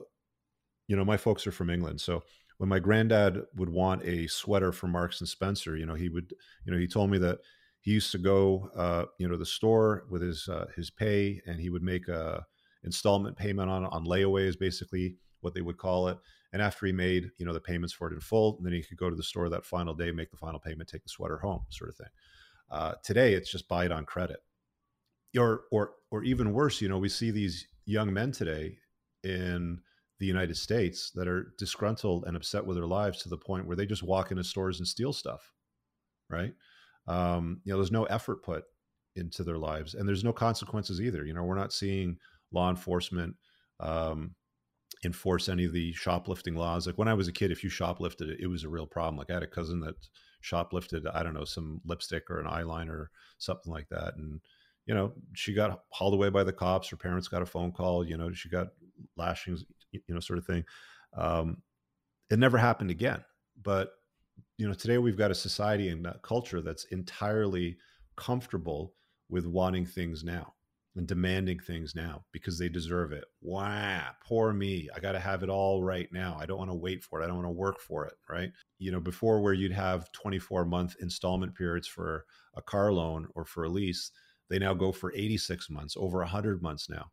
you 0.88 0.96
know, 0.96 1.04
my 1.04 1.16
folks 1.16 1.46
are 1.46 1.52
from 1.52 1.70
England, 1.70 2.00
so 2.00 2.22
when 2.58 2.68
my 2.68 2.78
granddad 2.78 3.42
would 3.56 3.68
want 3.68 4.04
a 4.04 4.26
sweater 4.26 4.72
from 4.72 4.90
Marks 4.90 5.20
and 5.20 5.28
Spencer, 5.28 5.76
you 5.76 5.86
know, 5.86 5.94
he 5.94 6.08
would, 6.08 6.34
you 6.64 6.72
know, 6.72 6.78
he 6.78 6.86
told 6.86 7.10
me 7.10 7.18
that 7.18 7.38
he 7.80 7.92
used 7.92 8.12
to 8.12 8.18
go, 8.18 8.70
uh, 8.76 9.04
you 9.18 9.28
know, 9.28 9.36
the 9.36 9.46
store 9.46 10.04
with 10.10 10.22
his 10.22 10.48
uh, 10.48 10.66
his 10.76 10.90
pay, 10.90 11.40
and 11.46 11.60
he 11.60 11.70
would 11.70 11.82
make 11.82 12.08
a 12.08 12.44
installment 12.84 13.36
payment 13.36 13.70
on 13.70 13.84
on 13.86 14.04
layaway 14.04 14.46
is 14.46 14.56
basically 14.56 15.16
what 15.42 15.54
they 15.54 15.60
would 15.60 15.76
call 15.76 16.08
it. 16.08 16.18
And 16.52 16.60
after 16.60 16.86
he 16.86 16.92
made, 16.92 17.30
you 17.38 17.46
know, 17.46 17.52
the 17.52 17.60
payments 17.60 17.92
for 17.92 18.08
it 18.10 18.14
in 18.14 18.20
full, 18.20 18.58
then 18.62 18.72
he 18.72 18.82
could 18.82 18.98
go 18.98 19.10
to 19.10 19.16
the 19.16 19.22
store 19.22 19.48
that 19.48 19.64
final 19.64 19.94
day, 19.94 20.12
make 20.12 20.30
the 20.30 20.36
final 20.36 20.60
payment, 20.60 20.88
take 20.88 21.02
the 21.02 21.08
sweater 21.08 21.38
home, 21.38 21.64
sort 21.70 21.90
of 21.90 21.96
thing. 21.96 22.08
Uh, 22.70 22.94
today, 23.02 23.34
it's 23.34 23.50
just 23.50 23.68
buy 23.68 23.84
it 23.84 23.92
on 23.92 24.04
credit, 24.04 24.40
or 25.36 25.62
or 25.70 25.92
or 26.10 26.24
even 26.24 26.52
worse, 26.52 26.80
you 26.80 26.88
know, 26.88 26.98
we 26.98 27.08
see 27.08 27.30
these 27.30 27.66
young 27.84 28.12
men 28.12 28.32
today 28.32 28.78
in 29.24 29.78
the 30.18 30.26
United 30.26 30.56
States 30.56 31.10
that 31.14 31.26
are 31.26 31.52
disgruntled 31.58 32.24
and 32.26 32.36
upset 32.36 32.64
with 32.64 32.76
their 32.76 32.86
lives 32.86 33.22
to 33.22 33.28
the 33.28 33.36
point 33.36 33.66
where 33.66 33.76
they 33.76 33.86
just 33.86 34.02
walk 34.02 34.30
into 34.30 34.44
stores 34.44 34.78
and 34.78 34.86
steal 34.86 35.12
stuff, 35.12 35.52
right? 36.30 36.54
Um, 37.08 37.60
you 37.64 37.72
know, 37.72 37.78
there's 37.78 37.90
no 37.90 38.04
effort 38.04 38.44
put 38.44 38.64
into 39.16 39.42
their 39.42 39.58
lives, 39.58 39.94
and 39.94 40.08
there's 40.08 40.24
no 40.24 40.32
consequences 40.32 41.00
either. 41.00 41.24
You 41.24 41.34
know, 41.34 41.42
we're 41.42 41.56
not 41.56 41.72
seeing 41.72 42.18
law 42.52 42.70
enforcement 42.70 43.34
um, 43.80 44.34
enforce 45.04 45.48
any 45.48 45.64
of 45.64 45.72
the 45.72 45.92
shoplifting 45.92 46.54
laws. 46.54 46.86
Like 46.86 46.98
when 46.98 47.08
I 47.08 47.14
was 47.14 47.28
a 47.28 47.32
kid, 47.32 47.50
if 47.50 47.64
you 47.64 47.70
shoplifted, 47.70 48.36
it, 48.40 48.46
was 48.46 48.64
a 48.64 48.68
real 48.68 48.86
problem. 48.86 49.16
Like 49.16 49.30
I 49.30 49.34
had 49.34 49.42
a 49.42 49.48
cousin 49.48 49.80
that 49.80 49.94
shoplifted, 50.42 51.06
I 51.12 51.22
don't 51.22 51.34
know, 51.34 51.44
some 51.44 51.80
lipstick 51.84 52.30
or 52.30 52.40
an 52.40 52.46
eyeliner 52.46 52.90
or 52.90 53.10
something 53.38 53.72
like 53.72 53.88
that, 53.90 54.16
and 54.16 54.40
you 54.86 54.94
know, 54.94 55.12
she 55.34 55.54
got 55.54 55.82
hauled 55.90 56.14
away 56.14 56.28
by 56.28 56.42
the 56.42 56.52
cops. 56.52 56.88
Her 56.88 56.96
parents 56.96 57.28
got 57.28 57.42
a 57.42 57.46
phone 57.46 57.70
call. 57.70 58.04
You 58.04 58.16
know, 58.16 58.32
she 58.32 58.48
got 58.48 58.68
lashings, 59.16 59.64
you 59.92 60.00
know, 60.08 60.18
sort 60.18 60.40
of 60.40 60.46
thing. 60.46 60.64
Um, 61.16 61.58
it 62.30 62.38
never 62.38 62.58
happened 62.58 62.90
again. 62.90 63.24
But 63.62 63.92
you 64.58 64.66
know, 64.66 64.74
today 64.74 64.98
we've 64.98 65.18
got 65.18 65.30
a 65.30 65.36
society 65.36 65.88
and 65.88 66.06
a 66.06 66.18
culture 66.22 66.60
that's 66.60 66.84
entirely 66.86 67.76
comfortable 68.16 68.94
with 69.28 69.46
wanting 69.46 69.86
things 69.86 70.24
now 70.24 70.54
and 70.96 71.06
demanding 71.06 71.58
things 71.58 71.94
now 71.94 72.22
because 72.32 72.58
they 72.58 72.68
deserve 72.68 73.12
it. 73.12 73.24
Wow, 73.40 74.10
poor 74.26 74.52
me. 74.52 74.88
I 74.94 75.00
got 75.00 75.12
to 75.12 75.20
have 75.20 75.42
it 75.42 75.48
all 75.48 75.82
right 75.82 76.08
now. 76.12 76.36
I 76.38 76.44
don't 76.44 76.58
want 76.58 76.70
to 76.70 76.76
wait 76.76 77.02
for 77.02 77.20
it. 77.20 77.24
I 77.24 77.26
don't 77.26 77.36
want 77.36 77.46
to 77.46 77.50
work 77.50 77.80
for 77.80 78.04
it, 78.06 78.14
right? 78.28 78.52
You 78.78 78.92
know, 78.92 79.00
before 79.00 79.40
where 79.40 79.54
you'd 79.54 79.72
have 79.72 80.12
24 80.12 80.66
month 80.66 80.96
installment 81.00 81.54
periods 81.54 81.88
for 81.88 82.26
a 82.56 82.62
car 82.62 82.92
loan 82.92 83.26
or 83.34 83.44
for 83.44 83.64
a 83.64 83.70
lease, 83.70 84.10
they 84.50 84.58
now 84.58 84.74
go 84.74 84.92
for 84.92 85.14
86 85.14 85.70
months, 85.70 85.96
over 85.96 86.18
100 86.18 86.62
months 86.62 86.90
now. 86.90 87.10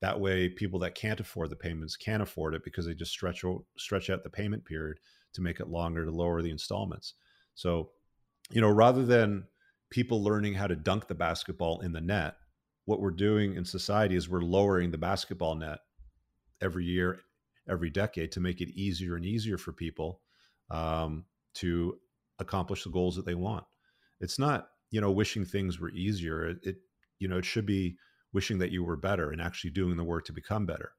That 0.00 0.18
way, 0.18 0.48
people 0.48 0.78
that 0.80 0.94
can't 0.94 1.20
afford 1.20 1.50
the 1.50 1.56
payments 1.56 1.96
can't 1.96 2.22
afford 2.22 2.54
it 2.54 2.64
because 2.64 2.86
they 2.86 2.94
just 2.94 3.10
stretch 3.10 3.44
stretch 3.76 4.10
out 4.10 4.22
the 4.22 4.30
payment 4.30 4.64
period 4.64 4.98
to 5.34 5.42
make 5.42 5.60
it 5.60 5.68
longer 5.68 6.04
to 6.04 6.10
lower 6.10 6.40
the 6.40 6.50
installments. 6.50 7.14
So, 7.54 7.90
you 8.50 8.60
know, 8.60 8.70
rather 8.70 9.04
than 9.04 9.44
people 9.90 10.22
learning 10.22 10.54
how 10.54 10.66
to 10.66 10.76
dunk 10.76 11.08
the 11.08 11.14
basketball 11.14 11.80
in 11.80 11.92
the 11.92 12.00
net, 12.00 12.36
what 12.88 13.02
we're 13.02 13.10
doing 13.10 13.54
in 13.54 13.66
society 13.66 14.16
is 14.16 14.30
we're 14.30 14.40
lowering 14.40 14.90
the 14.90 14.96
basketball 14.96 15.54
net 15.54 15.80
every 16.62 16.86
year, 16.86 17.20
every 17.68 17.90
decade 17.90 18.32
to 18.32 18.40
make 18.40 18.62
it 18.62 18.70
easier 18.70 19.14
and 19.14 19.26
easier 19.26 19.58
for 19.58 19.74
people 19.74 20.22
um, 20.70 21.26
to 21.52 21.98
accomplish 22.38 22.84
the 22.84 22.90
goals 22.90 23.14
that 23.14 23.26
they 23.26 23.34
want. 23.34 23.64
It's 24.22 24.38
not, 24.38 24.68
you 24.90 25.02
know, 25.02 25.12
wishing 25.12 25.44
things 25.44 25.78
were 25.78 25.90
easier. 25.90 26.48
It, 26.48 26.56
it, 26.62 26.76
you 27.18 27.28
know, 27.28 27.36
it 27.36 27.44
should 27.44 27.66
be 27.66 27.98
wishing 28.32 28.56
that 28.60 28.70
you 28.70 28.82
were 28.82 28.96
better 28.96 29.32
and 29.32 29.42
actually 29.42 29.72
doing 29.72 29.98
the 29.98 30.02
work 30.02 30.24
to 30.24 30.32
become 30.32 30.64
better 30.64 30.92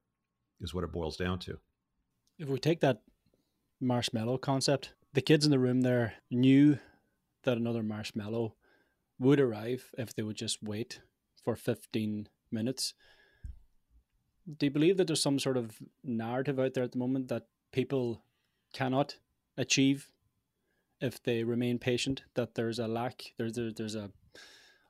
is 0.62 0.76
what 0.76 0.84
it 0.84 0.92
boils 0.92 1.18
down 1.18 1.40
to. 1.40 1.58
If 2.38 2.50
we 2.50 2.60
take 2.60 2.82
that 2.82 3.02
marshmallow 3.82 4.38
concept, 4.38 4.94
the 5.14 5.22
kids 5.22 5.44
in 5.44 5.50
the 5.50 5.58
room 5.58 5.82
there 5.82 6.14
knew 6.30 6.78
that 7.46 7.58
another 7.58 7.82
marshmallow 7.82 8.54
would 9.18 9.40
arrive 9.40 9.90
if 9.98 10.14
they 10.14 10.22
would 10.22 10.38
just 10.38 10.62
wait 10.62 11.02
for 11.44 11.56
15 11.56 12.28
minutes. 12.52 12.94
Do 14.58 14.66
you 14.66 14.72
believe 14.72 14.98
that 14.98 15.08
there's 15.08 15.22
some 15.22 15.40
sort 15.40 15.58
of 15.58 15.78
narrative 16.04 16.60
out 16.60 16.74
there 16.74 16.84
at 16.84 16.92
the 16.92 16.98
moment 16.98 17.28
that 17.28 17.48
people 17.72 18.24
cannot 18.74 19.18
achieve 19.58 20.12
if 21.02 21.22
they 21.22 21.44
remain 21.44 21.80
patient? 21.80 22.24
That 22.34 22.56
there's 22.56 22.80
a 22.80 22.88
lack, 22.88 23.34
there's 23.38 23.54
there, 23.54 23.72
there's 23.72 23.96
a 23.96 24.12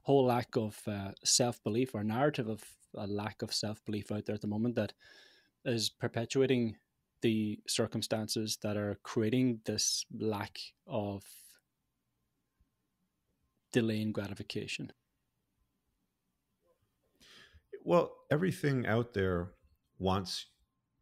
whole 0.04 0.26
lack 0.26 0.56
of 0.56 0.82
uh, 0.88 1.12
self 1.24 1.64
belief 1.64 1.94
or 1.94 2.04
narrative 2.04 2.48
of 2.48 2.64
a 2.96 3.06
lack 3.06 3.42
of 3.42 3.54
self 3.54 3.84
belief 3.86 4.12
out 4.12 4.26
there 4.26 4.36
at 4.36 4.42
the 4.42 4.48
moment 4.48 4.76
that 4.76 4.94
is 5.66 5.90
perpetuating 5.90 6.78
the 7.22 7.60
circumstances 7.68 8.58
that 8.62 8.78
are 8.78 8.98
creating 9.04 9.60
this 9.66 10.06
lack 10.18 10.58
of 10.88 11.24
delaying 13.72 14.12
gratification? 14.12 14.92
Well, 17.84 18.16
everything 18.32 18.86
out 18.86 19.14
there 19.14 19.52
wants 19.98 20.48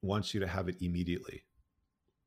wants 0.01 0.33
you 0.33 0.39
to 0.39 0.47
have 0.47 0.69
it 0.69 0.81
immediately. 0.81 1.43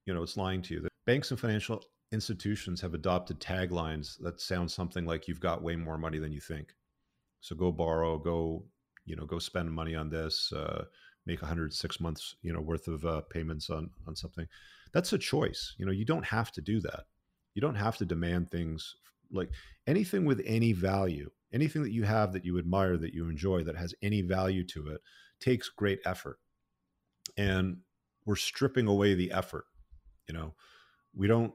You 0.07 0.15
know, 0.15 0.23
it's 0.23 0.37
lying 0.37 0.63
to 0.63 0.75
you. 0.75 0.81
The 0.81 0.89
banks 1.07 1.31
and 1.31 1.39
financial 1.39 1.83
institutions 2.13 2.81
have 2.81 2.95
adopted 2.95 3.41
taglines 3.41 4.19
that 4.21 4.41
sound 4.41 4.71
something 4.71 5.07
like 5.07 5.29
you've 5.29 5.41
got 5.41 5.63
way 5.63 5.77
more 5.77 5.99
money 5.99 6.19
than 6.19 6.33
you 6.33 6.41
think. 6.41 6.75
So 7.41 7.55
go 7.55 7.71
borrow, 7.71 8.19
go, 8.19 8.65
you 9.05 9.17
know, 9.17 9.25
go 9.25 9.39
spend 9.39 9.73
money 9.73 9.95
on 9.95 10.11
this, 10.11 10.53
uh, 10.53 10.85
make 11.27 11.41
106 11.41 12.01
months, 12.01 12.35
you 12.43 12.53
know, 12.53 12.61
worth 12.61 12.89
of 12.89 13.05
uh, 13.05 13.21
payments 13.31 13.71
on 13.71 13.91
on 14.07 14.17
something. 14.17 14.47
That's 14.93 15.13
a 15.13 15.19
choice. 15.19 15.75
You 15.79 15.87
know, 15.87 15.93
you 15.93 16.05
don't 16.05 16.27
have 16.27 16.51
to 16.53 16.61
do 16.61 16.81
that. 16.81 17.05
You 17.55 17.63
don't 17.63 17.77
have 17.77 17.97
to 17.99 18.05
demand 18.05 18.51
things 18.51 18.97
like 19.31 19.51
anything 19.87 20.25
with 20.25 20.43
any 20.45 20.73
value, 20.73 21.31
anything 21.53 21.83
that 21.83 21.93
you 21.93 22.05
have 22.05 22.33
that 22.33 22.45
you 22.45 22.59
admire, 22.59 22.97
that 22.97 23.15
you 23.15 23.29
enjoy, 23.29 23.65
that 23.65 23.77
has 23.77 23.95
any 24.03 24.23
value 24.23 24.65
to 24.69 24.89
it, 24.89 25.01
takes 25.41 25.69
great 25.69 26.01
effort. 26.05 26.39
And 27.37 27.79
we're 28.27 28.37
stripping 28.37 28.87
away 28.87 29.15
the 29.15 29.33
effort. 29.33 29.65
You 30.29 30.35
know, 30.35 30.55
we 31.15 31.27
don't 31.27 31.53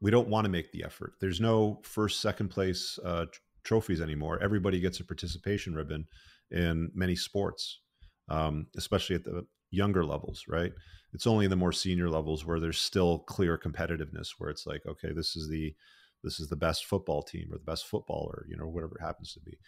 we 0.00 0.10
don't 0.10 0.28
want 0.28 0.44
to 0.44 0.50
make 0.50 0.70
the 0.72 0.84
effort. 0.84 1.14
There's 1.20 1.40
no 1.40 1.80
first, 1.82 2.20
second 2.20 2.48
place 2.48 2.98
uh, 3.04 3.26
trophies 3.64 4.00
anymore. 4.00 4.40
Everybody 4.42 4.80
gets 4.80 5.00
a 5.00 5.04
participation 5.04 5.74
ribbon 5.74 6.06
in 6.50 6.90
many 6.94 7.16
sports, 7.16 7.80
um, 8.28 8.68
especially 8.76 9.16
at 9.16 9.24
the 9.24 9.44
younger 9.70 10.04
levels, 10.04 10.44
right? 10.48 10.72
It's 11.12 11.26
only 11.26 11.46
in 11.46 11.50
the 11.50 11.56
more 11.56 11.72
senior 11.72 12.08
levels 12.08 12.46
where 12.46 12.60
there's 12.60 12.80
still 12.80 13.20
clear 13.20 13.58
competitiveness, 13.58 14.34
where 14.38 14.50
it's 14.50 14.66
like, 14.66 14.82
okay, 14.86 15.12
this 15.12 15.36
is 15.36 15.48
the 15.48 15.74
this 16.22 16.40
is 16.40 16.48
the 16.48 16.56
best 16.56 16.86
football 16.86 17.22
team 17.22 17.48
or 17.50 17.58
the 17.58 17.64
best 17.64 17.86
footballer, 17.86 18.46
you 18.48 18.56
know, 18.56 18.66
whatever 18.66 18.96
it 18.96 19.04
happens 19.04 19.32
to 19.34 19.40
be. 19.40 19.58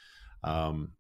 Um, 0.45 0.93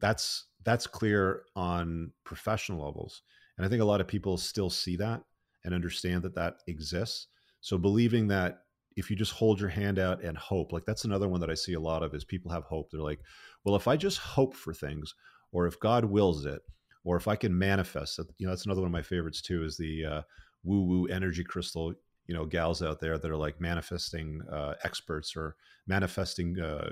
that's 0.00 0.46
that's 0.64 0.86
clear 0.86 1.42
on 1.56 2.12
professional 2.24 2.84
levels, 2.84 3.22
and 3.56 3.66
I 3.66 3.68
think 3.68 3.82
a 3.82 3.86
lot 3.86 4.00
of 4.00 4.08
people 4.08 4.36
still 4.36 4.70
see 4.70 4.96
that 4.96 5.22
and 5.64 5.74
understand 5.74 6.22
that 6.22 6.34
that 6.34 6.56
exists. 6.66 7.28
So 7.60 7.78
believing 7.78 8.28
that 8.28 8.64
if 8.96 9.10
you 9.10 9.16
just 9.16 9.32
hold 9.32 9.60
your 9.60 9.68
hand 9.68 9.98
out 9.98 10.22
and 10.22 10.36
hope, 10.36 10.72
like 10.72 10.84
that's 10.84 11.04
another 11.04 11.28
one 11.28 11.40
that 11.40 11.50
I 11.50 11.54
see 11.54 11.74
a 11.74 11.80
lot 11.80 12.02
of 12.02 12.14
is 12.14 12.24
people 12.24 12.52
have 12.52 12.64
hope. 12.64 12.90
They're 12.90 13.00
like, 13.00 13.20
well, 13.64 13.76
if 13.76 13.88
I 13.88 13.96
just 13.96 14.18
hope 14.18 14.54
for 14.54 14.72
things, 14.72 15.14
or 15.52 15.66
if 15.66 15.80
God 15.80 16.04
wills 16.04 16.44
it, 16.44 16.60
or 17.04 17.16
if 17.16 17.28
I 17.28 17.36
can 17.36 17.56
manifest 17.56 18.18
it, 18.18 18.26
you 18.38 18.46
know, 18.46 18.52
that's 18.52 18.66
another 18.66 18.80
one 18.80 18.88
of 18.88 18.92
my 18.92 19.02
favorites 19.02 19.42
too. 19.42 19.64
Is 19.64 19.76
the 19.76 20.04
uh, 20.04 20.22
woo 20.62 20.84
woo 20.84 21.06
energy 21.06 21.44
crystal 21.44 21.94
you 22.26 22.34
know 22.34 22.44
gals 22.44 22.82
out 22.82 23.00
there 23.00 23.18
that 23.18 23.30
are 23.30 23.36
like 23.36 23.60
manifesting 23.60 24.40
uh, 24.50 24.74
experts 24.84 25.36
or 25.36 25.56
manifesting 25.86 26.58
uh, 26.58 26.90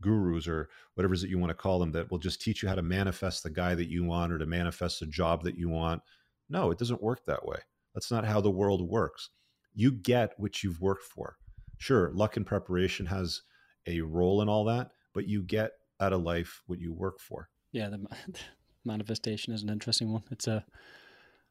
gurus 0.00 0.46
or 0.46 0.68
whatever 0.94 1.14
it 1.14 1.16
is 1.16 1.22
that 1.22 1.30
you 1.30 1.38
want 1.38 1.50
to 1.50 1.54
call 1.54 1.78
them 1.78 1.92
that 1.92 2.10
will 2.10 2.18
just 2.18 2.40
teach 2.40 2.62
you 2.62 2.68
how 2.68 2.74
to 2.74 2.82
manifest 2.82 3.42
the 3.42 3.50
guy 3.50 3.74
that 3.74 3.88
you 3.88 4.04
want 4.04 4.32
or 4.32 4.38
to 4.38 4.46
manifest 4.46 5.00
the 5.00 5.06
job 5.06 5.42
that 5.42 5.56
you 5.56 5.68
want. 5.68 6.02
No 6.48 6.70
it 6.70 6.78
doesn't 6.78 7.02
work 7.02 7.24
that 7.24 7.46
way. 7.46 7.58
That's 7.94 8.10
not 8.10 8.24
how 8.24 8.40
the 8.40 8.50
world 8.50 8.86
works. 8.88 9.30
You 9.74 9.90
get 9.90 10.34
what 10.38 10.62
you've 10.62 10.80
worked 10.80 11.04
for. 11.04 11.36
Sure 11.78 12.10
luck 12.12 12.36
and 12.36 12.46
preparation 12.46 13.06
has 13.06 13.42
a 13.86 14.00
role 14.00 14.42
in 14.42 14.48
all 14.48 14.64
that 14.64 14.90
but 15.14 15.26
you 15.26 15.42
get 15.42 15.72
out 16.00 16.12
of 16.12 16.22
life 16.22 16.62
what 16.66 16.78
you 16.78 16.92
work 16.92 17.18
for. 17.20 17.48
Yeah 17.72 17.88
the 17.88 18.06
manifestation 18.84 19.54
is 19.54 19.62
an 19.62 19.70
interesting 19.70 20.12
one. 20.12 20.24
It's 20.30 20.46
a 20.46 20.64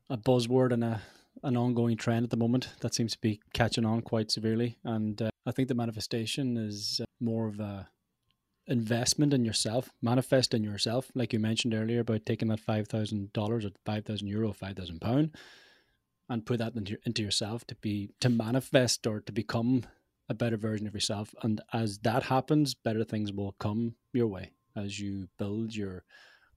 a 0.09 0.17
buzzword 0.17 0.71
and 0.71 0.84
a 0.84 1.01
an 1.43 1.57
ongoing 1.57 1.97
trend 1.97 2.23
at 2.23 2.29
the 2.29 2.38
moment 2.38 2.69
that 2.81 2.93
seems 2.93 3.13
to 3.13 3.21
be 3.21 3.39
catching 3.53 3.86
on 3.86 4.01
quite 4.01 4.31
severely. 4.31 4.77
And 4.83 5.21
uh, 5.21 5.29
I 5.45 5.51
think 5.51 5.67
the 5.67 5.75
manifestation 5.75 6.57
is 6.57 7.01
uh, 7.01 7.05
more 7.19 7.47
of 7.47 7.59
a 7.59 7.88
investment 8.67 9.33
in 9.33 9.45
yourself, 9.45 9.91
manifest 10.01 10.53
in 10.53 10.63
yourself, 10.63 11.11
like 11.13 11.33
you 11.33 11.39
mentioned 11.39 11.73
earlier 11.73 11.99
about 11.99 12.25
taking 12.25 12.47
that 12.47 12.59
five 12.59 12.88
thousand 12.88 13.31
dollars 13.33 13.65
or 13.65 13.71
five 13.86 14.05
thousand 14.05 14.27
euro, 14.27 14.51
five 14.53 14.75
thousand 14.75 15.01
pound, 15.01 15.36
and 16.29 16.45
put 16.45 16.59
that 16.59 16.75
into 16.75 16.97
into 17.05 17.21
yourself 17.21 17.65
to 17.67 17.75
be 17.75 18.09
to 18.21 18.29
manifest 18.29 19.05
or 19.05 19.19
to 19.21 19.31
become 19.31 19.83
a 20.29 20.33
better 20.33 20.57
version 20.57 20.88
of 20.88 20.93
yourself. 20.93 21.36
And 21.43 21.61
as 21.73 21.99
that 21.99 22.23
happens, 22.23 22.73
better 22.73 23.03
things 23.03 23.31
will 23.31 23.53
come 23.59 23.95
your 24.13 24.27
way 24.27 24.51
as 24.75 24.99
you 24.99 25.27
build 25.38 25.75
your 25.75 26.03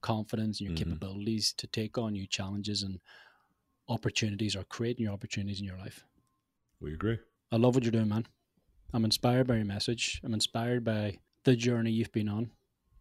confidence 0.01 0.59
and 0.59 0.69
your 0.69 0.77
mm-hmm. 0.77 0.91
capabilities 0.91 1.53
to 1.57 1.67
take 1.67 1.97
on 1.97 2.13
new 2.13 2.25
challenges 2.25 2.83
and 2.83 2.99
opportunities 3.89 4.55
or 4.55 4.63
creating 4.63 5.05
new 5.05 5.11
opportunities 5.11 5.59
in 5.59 5.65
your 5.65 5.77
life. 5.77 6.05
We 6.79 6.93
agree. 6.93 7.17
I 7.51 7.57
love 7.57 7.75
what 7.75 7.83
you're 7.83 7.91
doing, 7.91 8.09
man. 8.09 8.27
I'm 8.93 9.05
inspired 9.05 9.47
by 9.47 9.55
your 9.55 9.65
message. 9.65 10.21
I'm 10.23 10.33
inspired 10.33 10.83
by 10.83 11.17
the 11.43 11.55
journey 11.55 11.91
you've 11.91 12.11
been 12.11 12.29
on. 12.29 12.51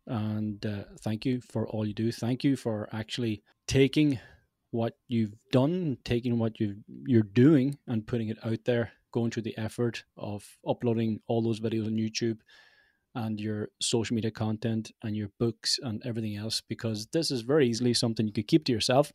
And 0.06 0.64
uh, 0.64 0.84
thank 1.00 1.24
you 1.24 1.40
for 1.40 1.68
all 1.68 1.86
you 1.86 1.94
do. 1.94 2.10
Thank 2.10 2.42
you 2.42 2.56
for 2.56 2.88
actually 2.92 3.42
taking 3.66 4.18
what 4.70 4.94
you've 5.06 5.34
done, 5.52 5.98
taking 6.04 6.38
what 6.38 6.58
you 6.58 6.76
you're 7.06 7.22
doing, 7.22 7.78
and 7.86 8.06
putting 8.06 8.28
it 8.28 8.38
out 8.44 8.64
there. 8.64 8.92
Going 9.10 9.30
through 9.30 9.44
the 9.44 9.56
effort 9.56 10.04
of 10.18 10.44
uploading 10.66 11.20
all 11.28 11.42
those 11.42 11.60
videos 11.60 11.86
on 11.86 11.92
YouTube 11.92 12.40
and 13.14 13.40
your 13.40 13.70
social 13.80 14.14
media 14.14 14.30
content 14.30 14.92
and 15.02 15.16
your 15.16 15.30
books 15.38 15.78
and 15.82 16.02
everything 16.04 16.36
else, 16.36 16.60
because 16.60 17.06
this 17.06 17.30
is 17.30 17.40
very 17.40 17.66
easily 17.66 17.94
something 17.94 18.26
you 18.26 18.34
could 18.34 18.46
keep 18.46 18.66
to 18.66 18.72
yourself 18.72 19.10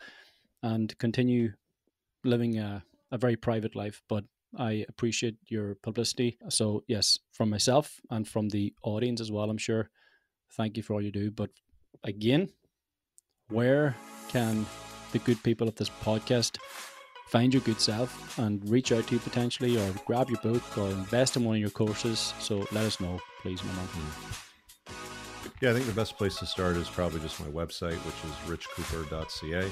and 0.64 0.98
continue 0.98 1.54
living 2.24 2.60
a, 2.60 2.84
a 3.12 3.18
very 3.18 3.36
private 3.36 3.76
life, 3.76 4.02
but 4.10 4.24
I 4.58 4.86
appreciate 4.88 5.36
your 5.48 5.76
publicity. 5.76 6.38
So, 6.50 6.84
yes, 6.88 7.18
from 7.32 7.50
myself 7.50 8.00
and 8.10 8.28
from 8.28 8.50
the 8.50 8.74
audience 8.84 9.22
as 9.22 9.32
well, 9.32 9.50
I'm 9.50 9.58
sure. 9.58 9.90
Thank 10.56 10.78
you 10.78 10.84
for 10.84 10.94
all 10.94 11.02
you 11.02 11.12
do. 11.12 11.32
But 11.32 11.50
again, 12.04 12.50
where 13.50 13.96
can 14.30 14.66
the 15.12 15.20
good 15.20 15.42
people 15.42 15.68
of 15.68 15.76
this 15.76 15.90
podcast 15.90 16.58
find 17.28 17.52
your 17.54 17.64
good 17.64 17.82
self 17.82 18.38
and 18.38 18.68
reach 18.70 18.92
out 18.92 19.08
to 19.08 19.16
you 19.16 19.20
potentially, 19.20 19.78
or 19.78 19.92
grab 20.06 20.30
your 20.30 20.42
book, 20.42 20.78
or 20.78 20.90
invest 20.90 21.36
in 21.36 21.44
one 21.44 21.56
of 21.56 21.62
your 21.62 21.72
courses? 21.72 22.34
So, 22.40 22.60
let 22.72 22.86
us 22.86 23.00
know, 23.00 23.20
please, 23.42 23.64
my 23.64 23.74
man. 23.74 23.86
Hmm. 23.88 24.40
Yeah, 25.62 25.72
I 25.72 25.74
think 25.74 25.86
the 25.86 25.94
best 25.94 26.18
place 26.18 26.36
to 26.38 26.46
start 26.46 26.76
is 26.78 26.90
probably 26.90 27.22
just 27.22 27.40
my 27.40 27.48
website, 27.48 27.98
which 28.06 28.60
is 28.60 28.68
richcooper.ca 28.68 29.72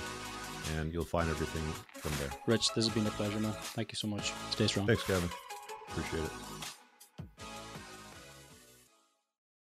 and 0.77 0.93
you'll 0.93 1.03
find 1.03 1.29
everything 1.29 1.63
from 2.01 2.11
there. 2.19 2.37
Rich, 2.45 2.73
this 2.73 2.85
has 2.85 2.93
been 2.93 3.07
a 3.07 3.11
pleasure, 3.11 3.39
man. 3.39 3.53
Thank 3.75 3.91
you 3.91 3.95
so 3.95 4.07
much. 4.07 4.33
Stay 4.51 4.67
strong. 4.67 4.87
Thanks, 4.87 5.03
Kevin. 5.03 5.29
Appreciate 5.89 6.23
it. 6.23 6.60